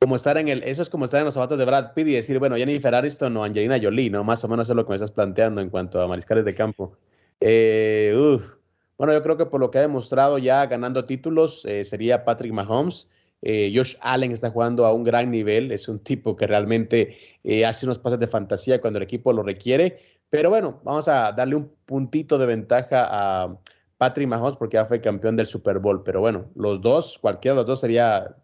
como 0.00 0.16
estar 0.16 0.38
en 0.38 0.48
el, 0.48 0.62
eso 0.62 0.82
es 0.82 0.88
como 0.88 1.04
estar 1.04 1.18
en 1.20 1.24
los 1.24 1.34
zapatos 1.34 1.58
de 1.58 1.64
Brad 1.64 1.92
Pitt 1.94 2.08
y 2.08 2.12
decir, 2.12 2.38
bueno, 2.38 2.56
Jennifer 2.56 2.94
Aniston 2.94 3.36
o 3.36 3.44
Angelina 3.44 3.78
Jolie, 3.82 4.10
¿no? 4.10 4.24
Más 4.24 4.44
o 4.44 4.48
menos 4.48 4.68
es 4.68 4.76
lo 4.76 4.84
que 4.84 4.90
me 4.90 4.96
estás 4.96 5.10
planteando 5.10 5.60
en 5.60 5.70
cuanto 5.70 6.00
a 6.00 6.08
mariscales 6.08 6.44
de 6.44 6.54
campo. 6.54 6.96
Eh, 7.40 8.14
uf. 8.16 8.58
Bueno, 8.98 9.12
yo 9.12 9.22
creo 9.22 9.36
que 9.36 9.46
por 9.46 9.60
lo 9.60 9.70
que 9.70 9.78
ha 9.78 9.82
demostrado 9.82 10.38
ya 10.38 10.66
ganando 10.66 11.04
títulos, 11.06 11.64
eh, 11.64 11.84
sería 11.84 12.24
Patrick 12.24 12.52
Mahomes. 12.52 13.08
Eh, 13.42 13.72
Josh 13.72 13.94
Allen 14.00 14.32
está 14.32 14.50
jugando 14.50 14.84
a 14.84 14.92
un 14.92 15.04
gran 15.04 15.30
nivel, 15.30 15.70
es 15.70 15.88
un 15.88 16.00
tipo 16.00 16.36
que 16.36 16.48
realmente 16.48 17.16
eh, 17.44 17.64
hace 17.64 17.86
unos 17.86 18.00
pases 18.00 18.18
de 18.18 18.26
fantasía 18.26 18.80
cuando 18.80 18.98
el 18.98 19.04
equipo 19.04 19.32
lo 19.32 19.44
requiere, 19.44 20.00
pero 20.30 20.50
bueno, 20.50 20.80
vamos 20.84 21.08
a 21.08 21.32
darle 21.32 21.56
un 21.56 21.72
puntito 21.86 22.38
de 22.38 22.46
ventaja 22.46 23.06
a 23.08 23.58
Patrick 23.96 24.28
Mahomes 24.28 24.56
porque 24.56 24.76
ya 24.76 24.86
fue 24.86 25.00
campeón 25.00 25.36
del 25.36 25.46
Super 25.46 25.78
Bowl, 25.78 26.02
pero 26.02 26.20
bueno, 26.20 26.50
los 26.54 26.80
dos, 26.80 27.18
cualquiera 27.18 27.54
de 27.54 27.60
los 27.60 27.66
dos 27.66 27.80
sería 27.80 28.36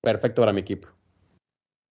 perfecto 0.00 0.42
para 0.42 0.52
mi 0.52 0.60
equipo. 0.60 0.88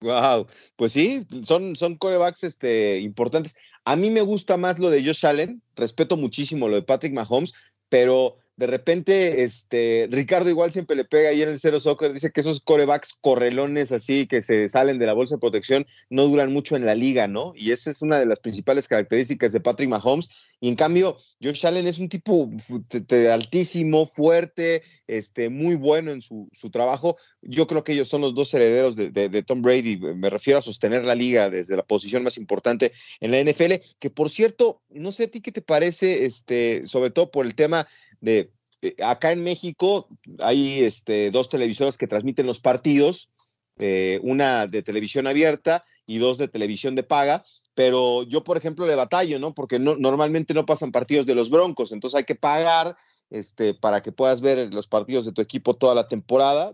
Wow, 0.01 0.47
pues 0.75 0.91
sí, 0.91 1.25
son, 1.43 1.75
son 1.75 1.95
corebacks 1.95 2.43
este, 2.43 2.99
importantes. 2.99 3.57
A 3.83 3.95
mí 3.95 4.09
me 4.09 4.21
gusta 4.21 4.57
más 4.57 4.79
lo 4.79 4.89
de 4.89 5.03
Josh 5.03 5.25
Allen, 5.25 5.61
respeto 5.75 6.17
muchísimo 6.17 6.69
lo 6.69 6.75
de 6.75 6.83
Patrick 6.83 7.13
Mahomes, 7.13 7.53
pero 7.89 8.37
de 8.57 8.65
repente, 8.65 9.43
este, 9.43 10.07
Ricardo 10.09 10.49
igual 10.49 10.71
siempre 10.71 10.95
le 10.95 11.05
pega 11.05 11.29
ahí 11.29 11.43
en 11.43 11.49
el 11.49 11.59
cero 11.59 11.79
soccer, 11.79 12.11
dice 12.11 12.31
que 12.31 12.41
esos 12.41 12.59
corebacks 12.59 13.13
correlones 13.13 13.91
así 13.91 14.25
que 14.25 14.41
se 14.41 14.67
salen 14.67 14.97
de 14.97 15.05
la 15.05 15.13
bolsa 15.13 15.35
de 15.35 15.41
protección 15.41 15.85
no 16.09 16.23
duran 16.23 16.51
mucho 16.51 16.75
en 16.75 16.83
la 16.83 16.95
liga, 16.95 17.27
¿no? 17.27 17.53
Y 17.55 17.71
esa 17.71 17.91
es 17.91 18.01
una 18.01 18.19
de 18.19 18.25
las 18.25 18.39
principales 18.39 18.87
características 18.87 19.51
de 19.51 19.59
Patrick 19.59 19.89
Mahomes. 19.89 20.29
Y 20.59 20.69
en 20.69 20.75
cambio, 20.75 21.17
Josh 21.41 21.67
Allen 21.67 21.85
es 21.85 21.99
un 21.99 22.09
tipo 22.09 22.49
altísimo, 23.31 24.07
fuerte, 24.07 24.81
este, 25.05 25.49
muy 25.49 25.75
bueno 25.75 26.11
en 26.11 26.23
su, 26.23 26.49
su, 26.51 26.71
trabajo. 26.71 27.15
Yo 27.43 27.67
creo 27.67 27.83
que 27.83 27.93
ellos 27.93 28.09
son 28.09 28.21
los 28.21 28.33
dos 28.33 28.51
herederos 28.55 28.95
de, 28.95 29.11
de, 29.11 29.29
de, 29.29 29.43
Tom 29.43 29.61
Brady. 29.61 29.97
Me 29.97 30.31
refiero 30.31 30.57
a 30.57 30.63
sostener 30.63 31.05
la 31.05 31.13
liga 31.13 31.51
desde 31.51 31.77
la 31.77 31.83
posición 31.83 32.23
más 32.23 32.37
importante 32.37 32.91
en 33.19 33.31
la 33.31 33.39
NFL, 33.39 33.73
que 33.99 34.09
por 34.09 34.31
cierto, 34.31 34.81
no 34.89 35.11
sé 35.11 35.25
a 35.25 35.27
ti 35.27 35.41
qué 35.41 35.51
te 35.51 35.61
parece, 35.61 36.25
este, 36.25 36.87
sobre 36.87 37.11
todo 37.11 37.29
por 37.29 37.45
el 37.45 37.53
tema 37.53 37.87
de 38.21 38.51
eh, 38.81 38.95
acá 39.03 39.31
en 39.31 39.43
México 39.43 40.07
hay 40.39 40.83
este, 40.83 41.31
dos 41.31 41.49
televisoras 41.49 41.97
que 41.97 42.07
transmiten 42.07 42.45
los 42.45 42.59
partidos, 42.59 43.31
eh, 43.79 44.19
una 44.23 44.67
de 44.67 44.83
televisión 44.83 45.27
abierta 45.27 45.83
y 46.05 46.19
dos 46.19 46.37
de 46.37 46.47
televisión 46.47 46.95
de 46.95 47.03
paga, 47.03 47.43
pero 47.73 48.23
yo, 48.23 48.43
por 48.43 48.57
ejemplo, 48.57 48.85
le 48.85 48.95
batallo, 48.95 49.39
¿no? 49.39 49.53
Porque 49.53 49.79
no, 49.79 49.95
normalmente 49.95 50.53
no 50.53 50.65
pasan 50.65 50.91
partidos 50.91 51.25
de 51.25 51.35
los 51.35 51.49
Broncos, 51.49 51.91
entonces 51.91 52.17
hay 52.17 52.23
que 52.23 52.35
pagar 52.35 52.95
este, 53.29 53.73
para 53.73 54.01
que 54.01 54.11
puedas 54.11 54.41
ver 54.41 54.73
los 54.73 54.87
partidos 54.87 55.25
de 55.25 55.31
tu 55.31 55.41
equipo 55.41 55.73
toda 55.73 55.93
la 55.93 56.07
temporada. 56.07 56.73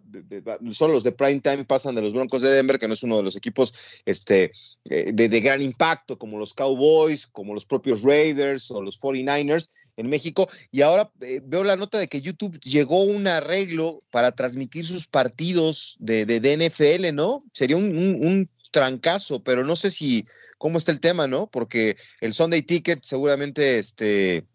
Solo 0.72 0.94
los 0.94 1.04
de 1.04 1.12
prime 1.12 1.40
time 1.40 1.66
pasan 1.66 1.96
de 1.96 2.02
los 2.02 2.14
Broncos 2.14 2.42
de 2.42 2.52
Denver, 2.52 2.80
que 2.80 2.88
no 2.88 2.94
es 2.94 3.04
uno 3.04 3.18
de 3.18 3.24
los 3.24 3.36
equipos 3.36 3.74
este, 4.06 4.52
eh, 4.90 5.12
de, 5.14 5.30
de, 5.30 5.42
gran 5.42 5.62
impacto, 5.62 6.18
como 6.18 6.38
los 6.38 6.54
Cowboys, 6.54 7.28
como 7.28 7.54
los 7.54 7.66
propios 7.66 8.04
Raiders 8.04 8.70
o 8.72 8.82
los 8.82 9.00
49ers 9.00 9.72
en 9.98 10.10
México. 10.10 10.50
Y 10.72 10.82
ahora 10.82 11.12
eh, 11.22 11.42
veo 11.44 11.64
la 11.64 11.76
nota 11.76 12.00
de 12.00 12.08
que 12.08 12.22
YouTube 12.22 12.60
llegó 12.62 13.04
un 13.04 13.28
arreglo 13.28 14.04
para 14.12 14.32
transmitir 14.32 14.86
sus 14.86 15.08
partidos 15.08 15.96
de, 16.00 16.26
de 16.26 16.58
NFL, 16.58 17.16
¿no? 17.16 17.44
Sería 17.54 17.78
un, 17.78 17.96
un, 17.96 18.50
trancazo, 18.72 19.44
pero 19.44 19.64
no 19.64 19.76
sé 19.76 19.92
si 19.92 20.26
cómo 20.58 20.80
está 20.80 20.92
el 20.92 21.00
tema, 21.00 21.28
¿no? 21.28 21.46
Porque 21.46 21.96
el 22.22 22.34
Sunday 22.34 22.64
Ticket 22.64 23.04
seguramente 23.04 23.78
este, 23.78 24.48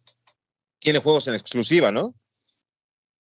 tiene 0.81 0.99
juegos 0.99 1.29
en 1.29 1.35
exclusiva, 1.35 1.93
¿no? 1.93 2.17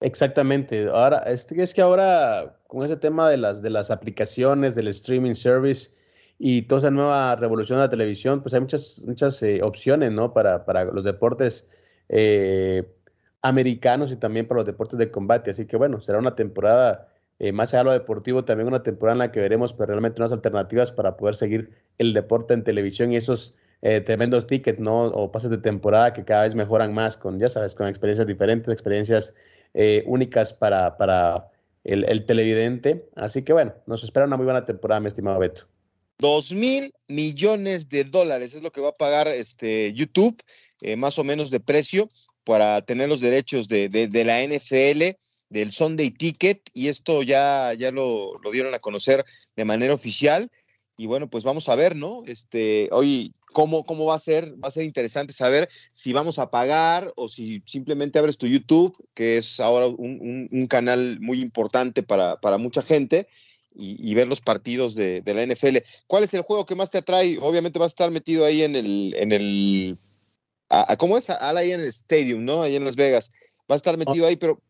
Exactamente. 0.01 0.89
Ahora, 0.89 1.19
es, 1.19 1.47
es 1.53 1.73
que 1.73 1.83
ahora 1.83 2.61
con 2.66 2.85
ese 2.85 2.97
tema 2.97 3.31
de 3.31 3.37
las, 3.37 3.62
de 3.62 3.71
las 3.71 3.93
aplicaciones, 3.93 4.75
del 4.75 4.89
streaming 4.89 5.35
service 5.35 5.91
y 6.37 6.62
toda 6.62 6.81
esa 6.81 6.91
nueva 6.91 7.37
revolución 7.37 7.79
de 7.79 7.85
la 7.85 7.91
televisión, 7.91 8.43
pues 8.43 8.55
hay 8.55 8.61
muchas, 8.61 9.01
muchas 9.07 9.41
eh, 9.45 9.61
opciones, 9.62 10.11
¿no? 10.11 10.33
Para, 10.33 10.64
para 10.64 10.85
los 10.85 11.05
deportes 11.05 11.64
eh, 12.09 12.85
americanos 13.43 14.11
y 14.11 14.17
también 14.17 14.47
para 14.47 14.59
los 14.59 14.67
deportes 14.67 14.99
de 14.99 15.11
combate. 15.11 15.51
Así 15.51 15.67
que 15.67 15.77
bueno, 15.77 16.01
será 16.01 16.19
una 16.19 16.35
temporada, 16.35 17.09
eh, 17.39 17.53
más 17.53 17.73
allá 17.73 17.81
de 17.81 17.85
lo 17.85 17.93
deportivo, 17.93 18.45
también 18.45 18.69
una 18.69 18.83
temporada 18.83 19.15
en 19.15 19.19
la 19.19 19.33
que 19.33 19.41
veremos 19.41 19.73
pues, 19.73 19.89
realmente 19.89 20.21
unas 20.21 20.33
alternativas 20.33 20.93
para 20.93 21.17
poder 21.17 21.37
seguir 21.37 21.71
el 21.99 22.13
deporte 22.13 22.55
en 22.55 22.65
televisión 22.65 23.13
y 23.13 23.17
esos 23.17 23.57
eh, 23.83 24.01
tremendos 24.01 24.47
tickets, 24.47 24.81
¿no? 24.81 25.05
O 25.05 25.31
pases 25.31 25.51
de 25.51 25.59
temporada 25.59 26.13
que 26.13 26.25
cada 26.25 26.45
vez 26.45 26.55
mejoran 26.55 26.93
más 26.93 27.17
con, 27.17 27.39
ya 27.39 27.49
sabes, 27.49 27.75
con 27.75 27.87
experiencias 27.87 28.27
diferentes, 28.27 28.73
experiencias 28.73 29.35
eh, 29.75 30.03
únicas 30.07 30.53
para, 30.53 30.97
para 30.97 31.49
el, 31.85 32.05
el, 32.05 32.25
televidente. 32.27 33.09
Así 33.15 33.43
que 33.43 33.53
bueno, 33.53 33.75
nos 33.87 34.03
espera 34.03 34.27
una 34.27 34.37
muy 34.37 34.45
buena 34.45 34.65
temporada, 34.65 35.01
mi 35.01 35.07
estimado 35.07 35.39
Beto. 35.39 35.67
Dos 36.19 36.53
mil 36.53 36.93
millones 37.07 37.89
de 37.89 38.03
dólares 38.03 38.57
es 38.57 38.63
lo 38.63 38.73
que 38.73 38.81
va 38.81 38.89
a 38.89 38.95
pagar 38.95 39.29
este 39.29 39.95
YouTube, 39.95 40.37
eh, 40.83 40.97
más 40.97 41.18
o 41.18 41.24
menos 41.24 41.51
de 41.51 41.61
precio, 41.61 42.09
para 42.45 42.81
tener 42.83 43.09
los 43.09 43.20
derechos 43.20 43.68
de, 43.68 43.89
de, 43.89 44.24
la 44.24 44.43
NFL 44.43 45.16
del 45.51 45.70
Sunday 45.70 46.11
Ticket 46.11 46.62
y 46.72 46.89
esto 46.89 47.22
ya, 47.22 47.74
ya 47.74 47.91
lo, 47.91 48.39
lo, 48.43 48.51
dieron 48.51 48.74
a 48.74 48.79
conocer 48.79 49.24
de 49.55 49.64
manera 49.66 49.93
oficial 49.93 50.51
y 50.97 51.07
bueno, 51.07 51.29
pues 51.29 51.45
vamos 51.45 51.68
a 51.68 51.76
ver, 51.76 51.95
¿no? 51.95 52.22
Este, 52.26 52.89
hoy, 52.91 53.33
¿cómo, 53.53 53.85
¿cómo 53.85 54.07
va 54.07 54.16
a 54.16 54.18
ser? 54.18 54.53
Va 54.62 54.68
a 54.68 54.72
ser 54.72 54.83
interesante 54.83 55.33
saber 55.33 55.68
si 55.93 56.12
vamos 56.12 56.39
a 56.39 56.51
pagar 56.51 57.12
o 57.16 57.29
si 57.29 57.62
simplemente 57.66 58.18
abres 58.18 58.37
tu 58.37 58.47
YouTube, 58.49 58.97
que 59.14 59.39
es 59.39 59.61
ahora 59.61 59.87
un, 59.87 60.49
un, 60.51 60.66
canal 60.66 61.20
muy 61.20 61.41
importante 61.41 62.03
para, 62.03 62.41
para 62.41 62.59
mucha 62.59 62.83
gente, 62.83 63.29
y, 63.81 64.12
ver 64.14 64.26
los 64.26 64.41
partidos 64.41 64.97
de, 64.97 65.20
de, 65.20 65.35
la 65.35 65.47
NFL. 65.47 65.76
¿Cuál 66.09 66.24
es 66.24 66.35
el 66.35 66.43
juego 66.43 66.66
que 66.66 66.74
más 66.74 66.91
te 66.91 66.99
atrae? 66.99 67.39
Obviamente 67.41 67.79
va 67.79 67.85
a 67.85 67.89
estar 67.89 68.11
metido 68.11 68.45
ahí 68.45 68.62
en 68.62 68.74
el, 68.74 69.14
en 69.16 69.31
el, 69.31 69.99
a, 70.69 70.93
a, 70.93 70.97
¿cómo 70.97 71.16
es? 71.16 71.31
Ahí 71.31 71.73
en 71.73 71.81
el 71.81 71.87
Stadium, 71.87 72.45
¿no? 72.45 72.62
Ahí 72.62 72.77
en 72.77 72.85
Las 72.85 72.97
Vegas. 72.97 73.33
Va 73.71 73.75
a 73.75 73.77
estar 73.77 73.97
metido 73.97 74.27
ahí, 74.27 74.37
pero 74.37 74.61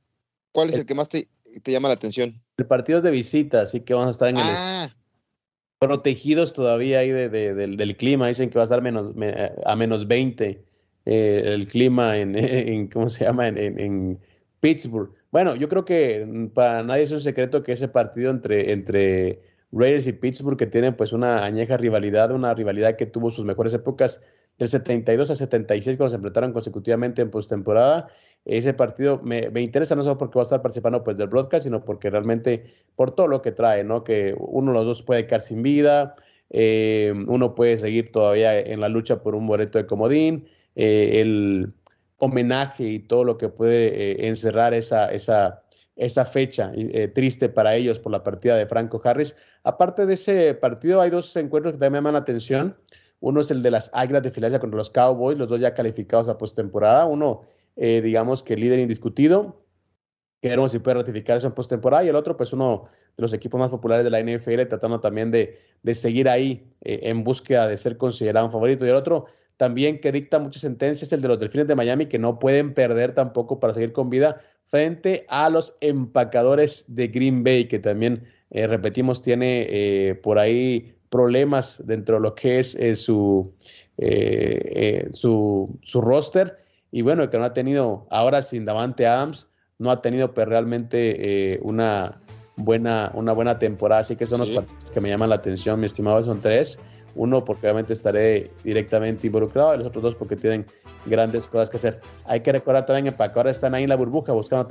¿cuál 0.53 0.71
es 0.71 0.77
el 0.77 0.87
que 0.87 0.95
más 0.95 1.09
te, 1.09 1.29
te 1.63 1.73
llama 1.73 1.89
la 1.89 1.95
atención? 1.95 2.41
El 2.57 2.67
partido 2.67 2.99
es 2.99 3.05
de 3.05 3.11
visita, 3.11 3.61
así 3.61 3.81
que 3.81 3.95
vamos 3.95 4.09
a 4.09 4.11
estar 4.11 4.29
en 4.29 4.37
el... 4.37 4.43
Ah, 4.45 4.95
protegidos 5.79 6.53
todavía 6.53 6.99
ahí 6.99 7.11
de, 7.11 7.29
de, 7.29 7.55
del, 7.55 7.77
del, 7.77 7.97
clima. 7.97 8.27
Dicen 8.27 8.51
que 8.51 8.59
va 8.59 8.63
a 8.63 8.65
estar 8.65 8.83
menos, 8.83 9.15
me, 9.15 9.53
a 9.65 9.77
menos 9.77 10.09
20 10.09 10.65
eh, 11.05 11.43
el 11.47 11.69
clima 11.69 12.17
en, 12.17 12.37
en, 12.39 12.89
¿cómo 12.89 13.09
se 13.09 13.25
llama? 13.25 13.49
En, 13.49 13.59
en, 13.59 14.19
Pittsburgh. 14.61 15.13
Bueno, 15.31 15.55
yo 15.55 15.69
creo 15.69 15.85
que 15.85 16.51
para 16.53 16.83
nadie 16.83 17.05
es 17.05 17.13
un 17.13 17.21
secreto 17.21 17.63
que 17.63 17.73
ese 17.73 17.87
partido 17.87 18.31
entre, 18.31 18.73
entre 18.73 19.41
Raiders 19.71 20.09
y 20.09 20.13
Pittsburgh, 20.13 20.59
que 20.59 20.67
tienen 20.67 20.97
pues 20.97 21.13
una 21.13 21.45
añeja 21.45 21.77
rivalidad, 21.77 22.33
una 22.33 22.55
rivalidad 22.55 22.97
que 22.97 23.07
tuvo 23.07 23.31
sus 23.31 23.45
mejores 23.45 23.73
épocas 23.73 24.21
del 24.59 24.69
72 24.69 25.31
a 25.31 25.35
76 25.35 25.97
cuando 25.97 26.11
se 26.11 26.17
enfrentaron 26.17 26.53
consecutivamente 26.53 27.23
en 27.23 27.31
postemporada 27.31 28.09
ese 28.49 28.73
partido 28.75 29.21
me, 29.23 29.51
me, 29.51 29.61
interesa 29.61 29.95
no 29.95 30.03
solo 30.03 30.17
porque 30.17 30.39
va 30.39 30.43
a 30.43 30.45
estar 30.45 30.63
participando 30.63 31.05
pues 31.05 31.17
del 31.17 31.29
broadcast, 31.29 31.65
sino 31.65 31.85
porque 31.85 32.11
realmente 32.11 32.65
por 32.97 33.15
todo 33.15 33.29
lo 33.29 33.43
que 33.43 33.53
trae, 33.53 33.85
¿no? 33.85 34.05
Que 34.05 34.35
uno 34.39 34.73
de 34.73 34.79
los 34.79 34.87
dos 34.87 35.03
puede 35.03 35.27
quedar 35.27 35.43
sin 35.43 35.63
vida, 35.63 36.15
eh, 36.51 37.13
uno 37.27 37.55
puede 37.55 37.77
seguir 37.77 38.11
todavía 38.11 38.59
en 38.59 38.81
la 38.81 38.89
lucha 38.89 39.23
por 39.23 39.35
un 39.35 39.47
boleto 39.47 39.79
de 39.79 39.87
comodín, 39.87 40.49
eh, 40.77 41.21
el 41.21 41.75
homenaje 42.17 42.85
y 42.85 42.99
todo 43.01 43.23
lo 43.23 43.37
que 43.37 43.51
puede 43.51 44.13
eh, 44.13 44.29
encerrar 44.29 44.73
esa, 44.73 45.13
esa, 45.13 45.63
esa 45.97 46.25
fecha 46.25 46.73
triste 47.15 47.51
para 47.51 47.77
ellos 47.77 47.99
por 47.99 48.13
la 48.13 48.25
partida 48.25 48.57
de 48.57 48.67
Franco 48.67 49.01
Harris. 49.05 49.37
Aparte 49.63 50.07
de 50.07 50.15
ese 50.15 50.55
partido, 50.55 51.03
hay 51.03 51.11
dos 51.11 51.37
encuentros 51.37 51.75
que 51.75 51.79
también 51.79 51.93
me 51.93 51.99
llaman 51.99 52.15
la 52.15 52.21
atención. 52.21 52.77
Uno 53.21 53.41
es 53.41 53.51
el 53.51 53.63
de 53.63 53.71
las 53.71 53.91
Águilas 53.93 54.23
de 54.23 54.31
Filadelfia 54.31 54.61
contra 54.61 54.79
los 54.79 54.91
Cowboys, 54.91 55.39
los 55.39 55.49
dos 55.49 55.61
ya 55.61 55.75
calificados 55.75 56.29
a 56.29 56.39
postemporada. 56.39 57.05
Uno, 57.05 57.43
eh, 57.77 58.01
digamos 58.01 58.43
que 58.43 58.57
líder 58.57 58.79
indiscutido, 58.79 59.65
queremos 60.41 60.71
si 60.71 60.79
puede 60.79 60.99
ratificar 60.99 61.37
eso 61.37 61.49
en 61.49 61.55
postemporada. 61.55 62.05
Y 62.05 62.09
el 62.09 62.17
otro, 62.17 62.37
pues 62.37 62.53
uno 62.53 62.89
de 63.17 63.23
los 63.23 63.33
equipos 63.33 63.59
más 63.59 63.71
populares 63.71 64.05
de 64.05 64.11
la 64.11 64.21
NFL, 64.21 64.69
tratando 64.69 65.01
también 65.01 65.33
de, 65.33 65.59
de 65.83 65.95
seguir 65.95 66.29
ahí 66.29 66.73
eh, 66.83 67.01
en 67.05 67.25
búsqueda 67.25 67.67
de 67.67 67.77
ser 67.77 67.97
considerado 67.97 68.47
un 68.47 68.53
favorito. 68.53 68.87
Y 68.87 68.91
el 68.91 68.95
otro, 68.95 69.27
también 69.57 70.01
que 70.01 70.13
dicta 70.13 70.39
muchas 70.39 70.63
sentencias, 70.63 71.13
el 71.13 71.21
de 71.21 71.29
los 71.29 71.41
Delfines 71.41 71.67
de 71.67 71.75
Miami, 71.75 72.07
que 72.07 72.21
no 72.21 72.39
pueden 72.39 72.73
perder 72.73 73.15
tampoco 73.15 73.59
para 73.59 73.75
seguir 73.75 73.93
con 73.93 74.11
vida 74.11 74.41
frente 74.67 75.27
a 75.29 75.51
los 75.51 75.75
empacadores 75.81 76.85
de 76.87 77.09
Green 77.09 77.43
Bay, 77.43 77.67
que 77.67 77.81
también, 77.81 78.25
eh, 78.51 78.69
repetimos, 78.69 79.23
tiene 79.23 80.21
por 80.23 80.39
ahí 80.39 80.98
problemas 81.11 81.83
dentro 81.85 82.17
de 82.17 82.23
lo 82.23 82.35
que 82.35 82.59
es 82.59 82.75
eh, 82.75 82.97
su, 82.97 83.53
su, 85.13 85.79
su, 85.83 86.01
roster. 86.01 86.59
Y 86.91 87.03
bueno, 87.03 87.29
que 87.29 87.39
no 87.39 87.45
ha 87.45 87.53
tenido, 87.53 88.07
ahora 88.11 88.43
sin 88.43 88.65
Davante 88.65 89.07
Adams, 89.07 89.49
no 89.79 89.91
ha 89.91 90.01
tenido 90.01 90.33
pues, 90.33 90.49
realmente 90.49 91.59
una, 91.63 92.21
buena, 92.59 93.11
una 93.15 93.33
buena 93.33 93.59
temporada. 93.59 94.01
Así 94.01 94.17
que 94.17 94.27
son 94.27 94.41
los 94.41 94.51
que 94.93 95.01
me 95.01 95.09
llaman 95.09 95.31
la 95.31 95.37
atención, 95.37 95.81
mi 95.81 95.87
estimado, 95.87 96.23
son 96.23 96.41
tres. 96.41 96.79
Uno, 97.15 97.45
porque 97.45 97.67
obviamente 97.67 97.95
estaré 97.95 98.51
directamente 98.63 99.27
involucrado, 99.27 99.75
y 99.75 99.79
los 99.79 99.87
otros 99.87 100.03
dos, 100.03 100.15
porque 100.15 100.37
tienen 100.37 100.67
grandes 101.07 101.47
cosas 101.47 101.71
que 101.71 101.79
hacer. 101.79 102.01
Hay 102.25 102.41
que 102.41 102.53
recordar 102.53 102.87
también 102.87 103.13
que 103.15 103.23
ahora 103.23 103.51
están 103.51 103.75
ahí 103.75 103.85
en 103.85 103.89
la 103.89 103.97
burbuja 103.97 104.33
buscando. 104.33 104.71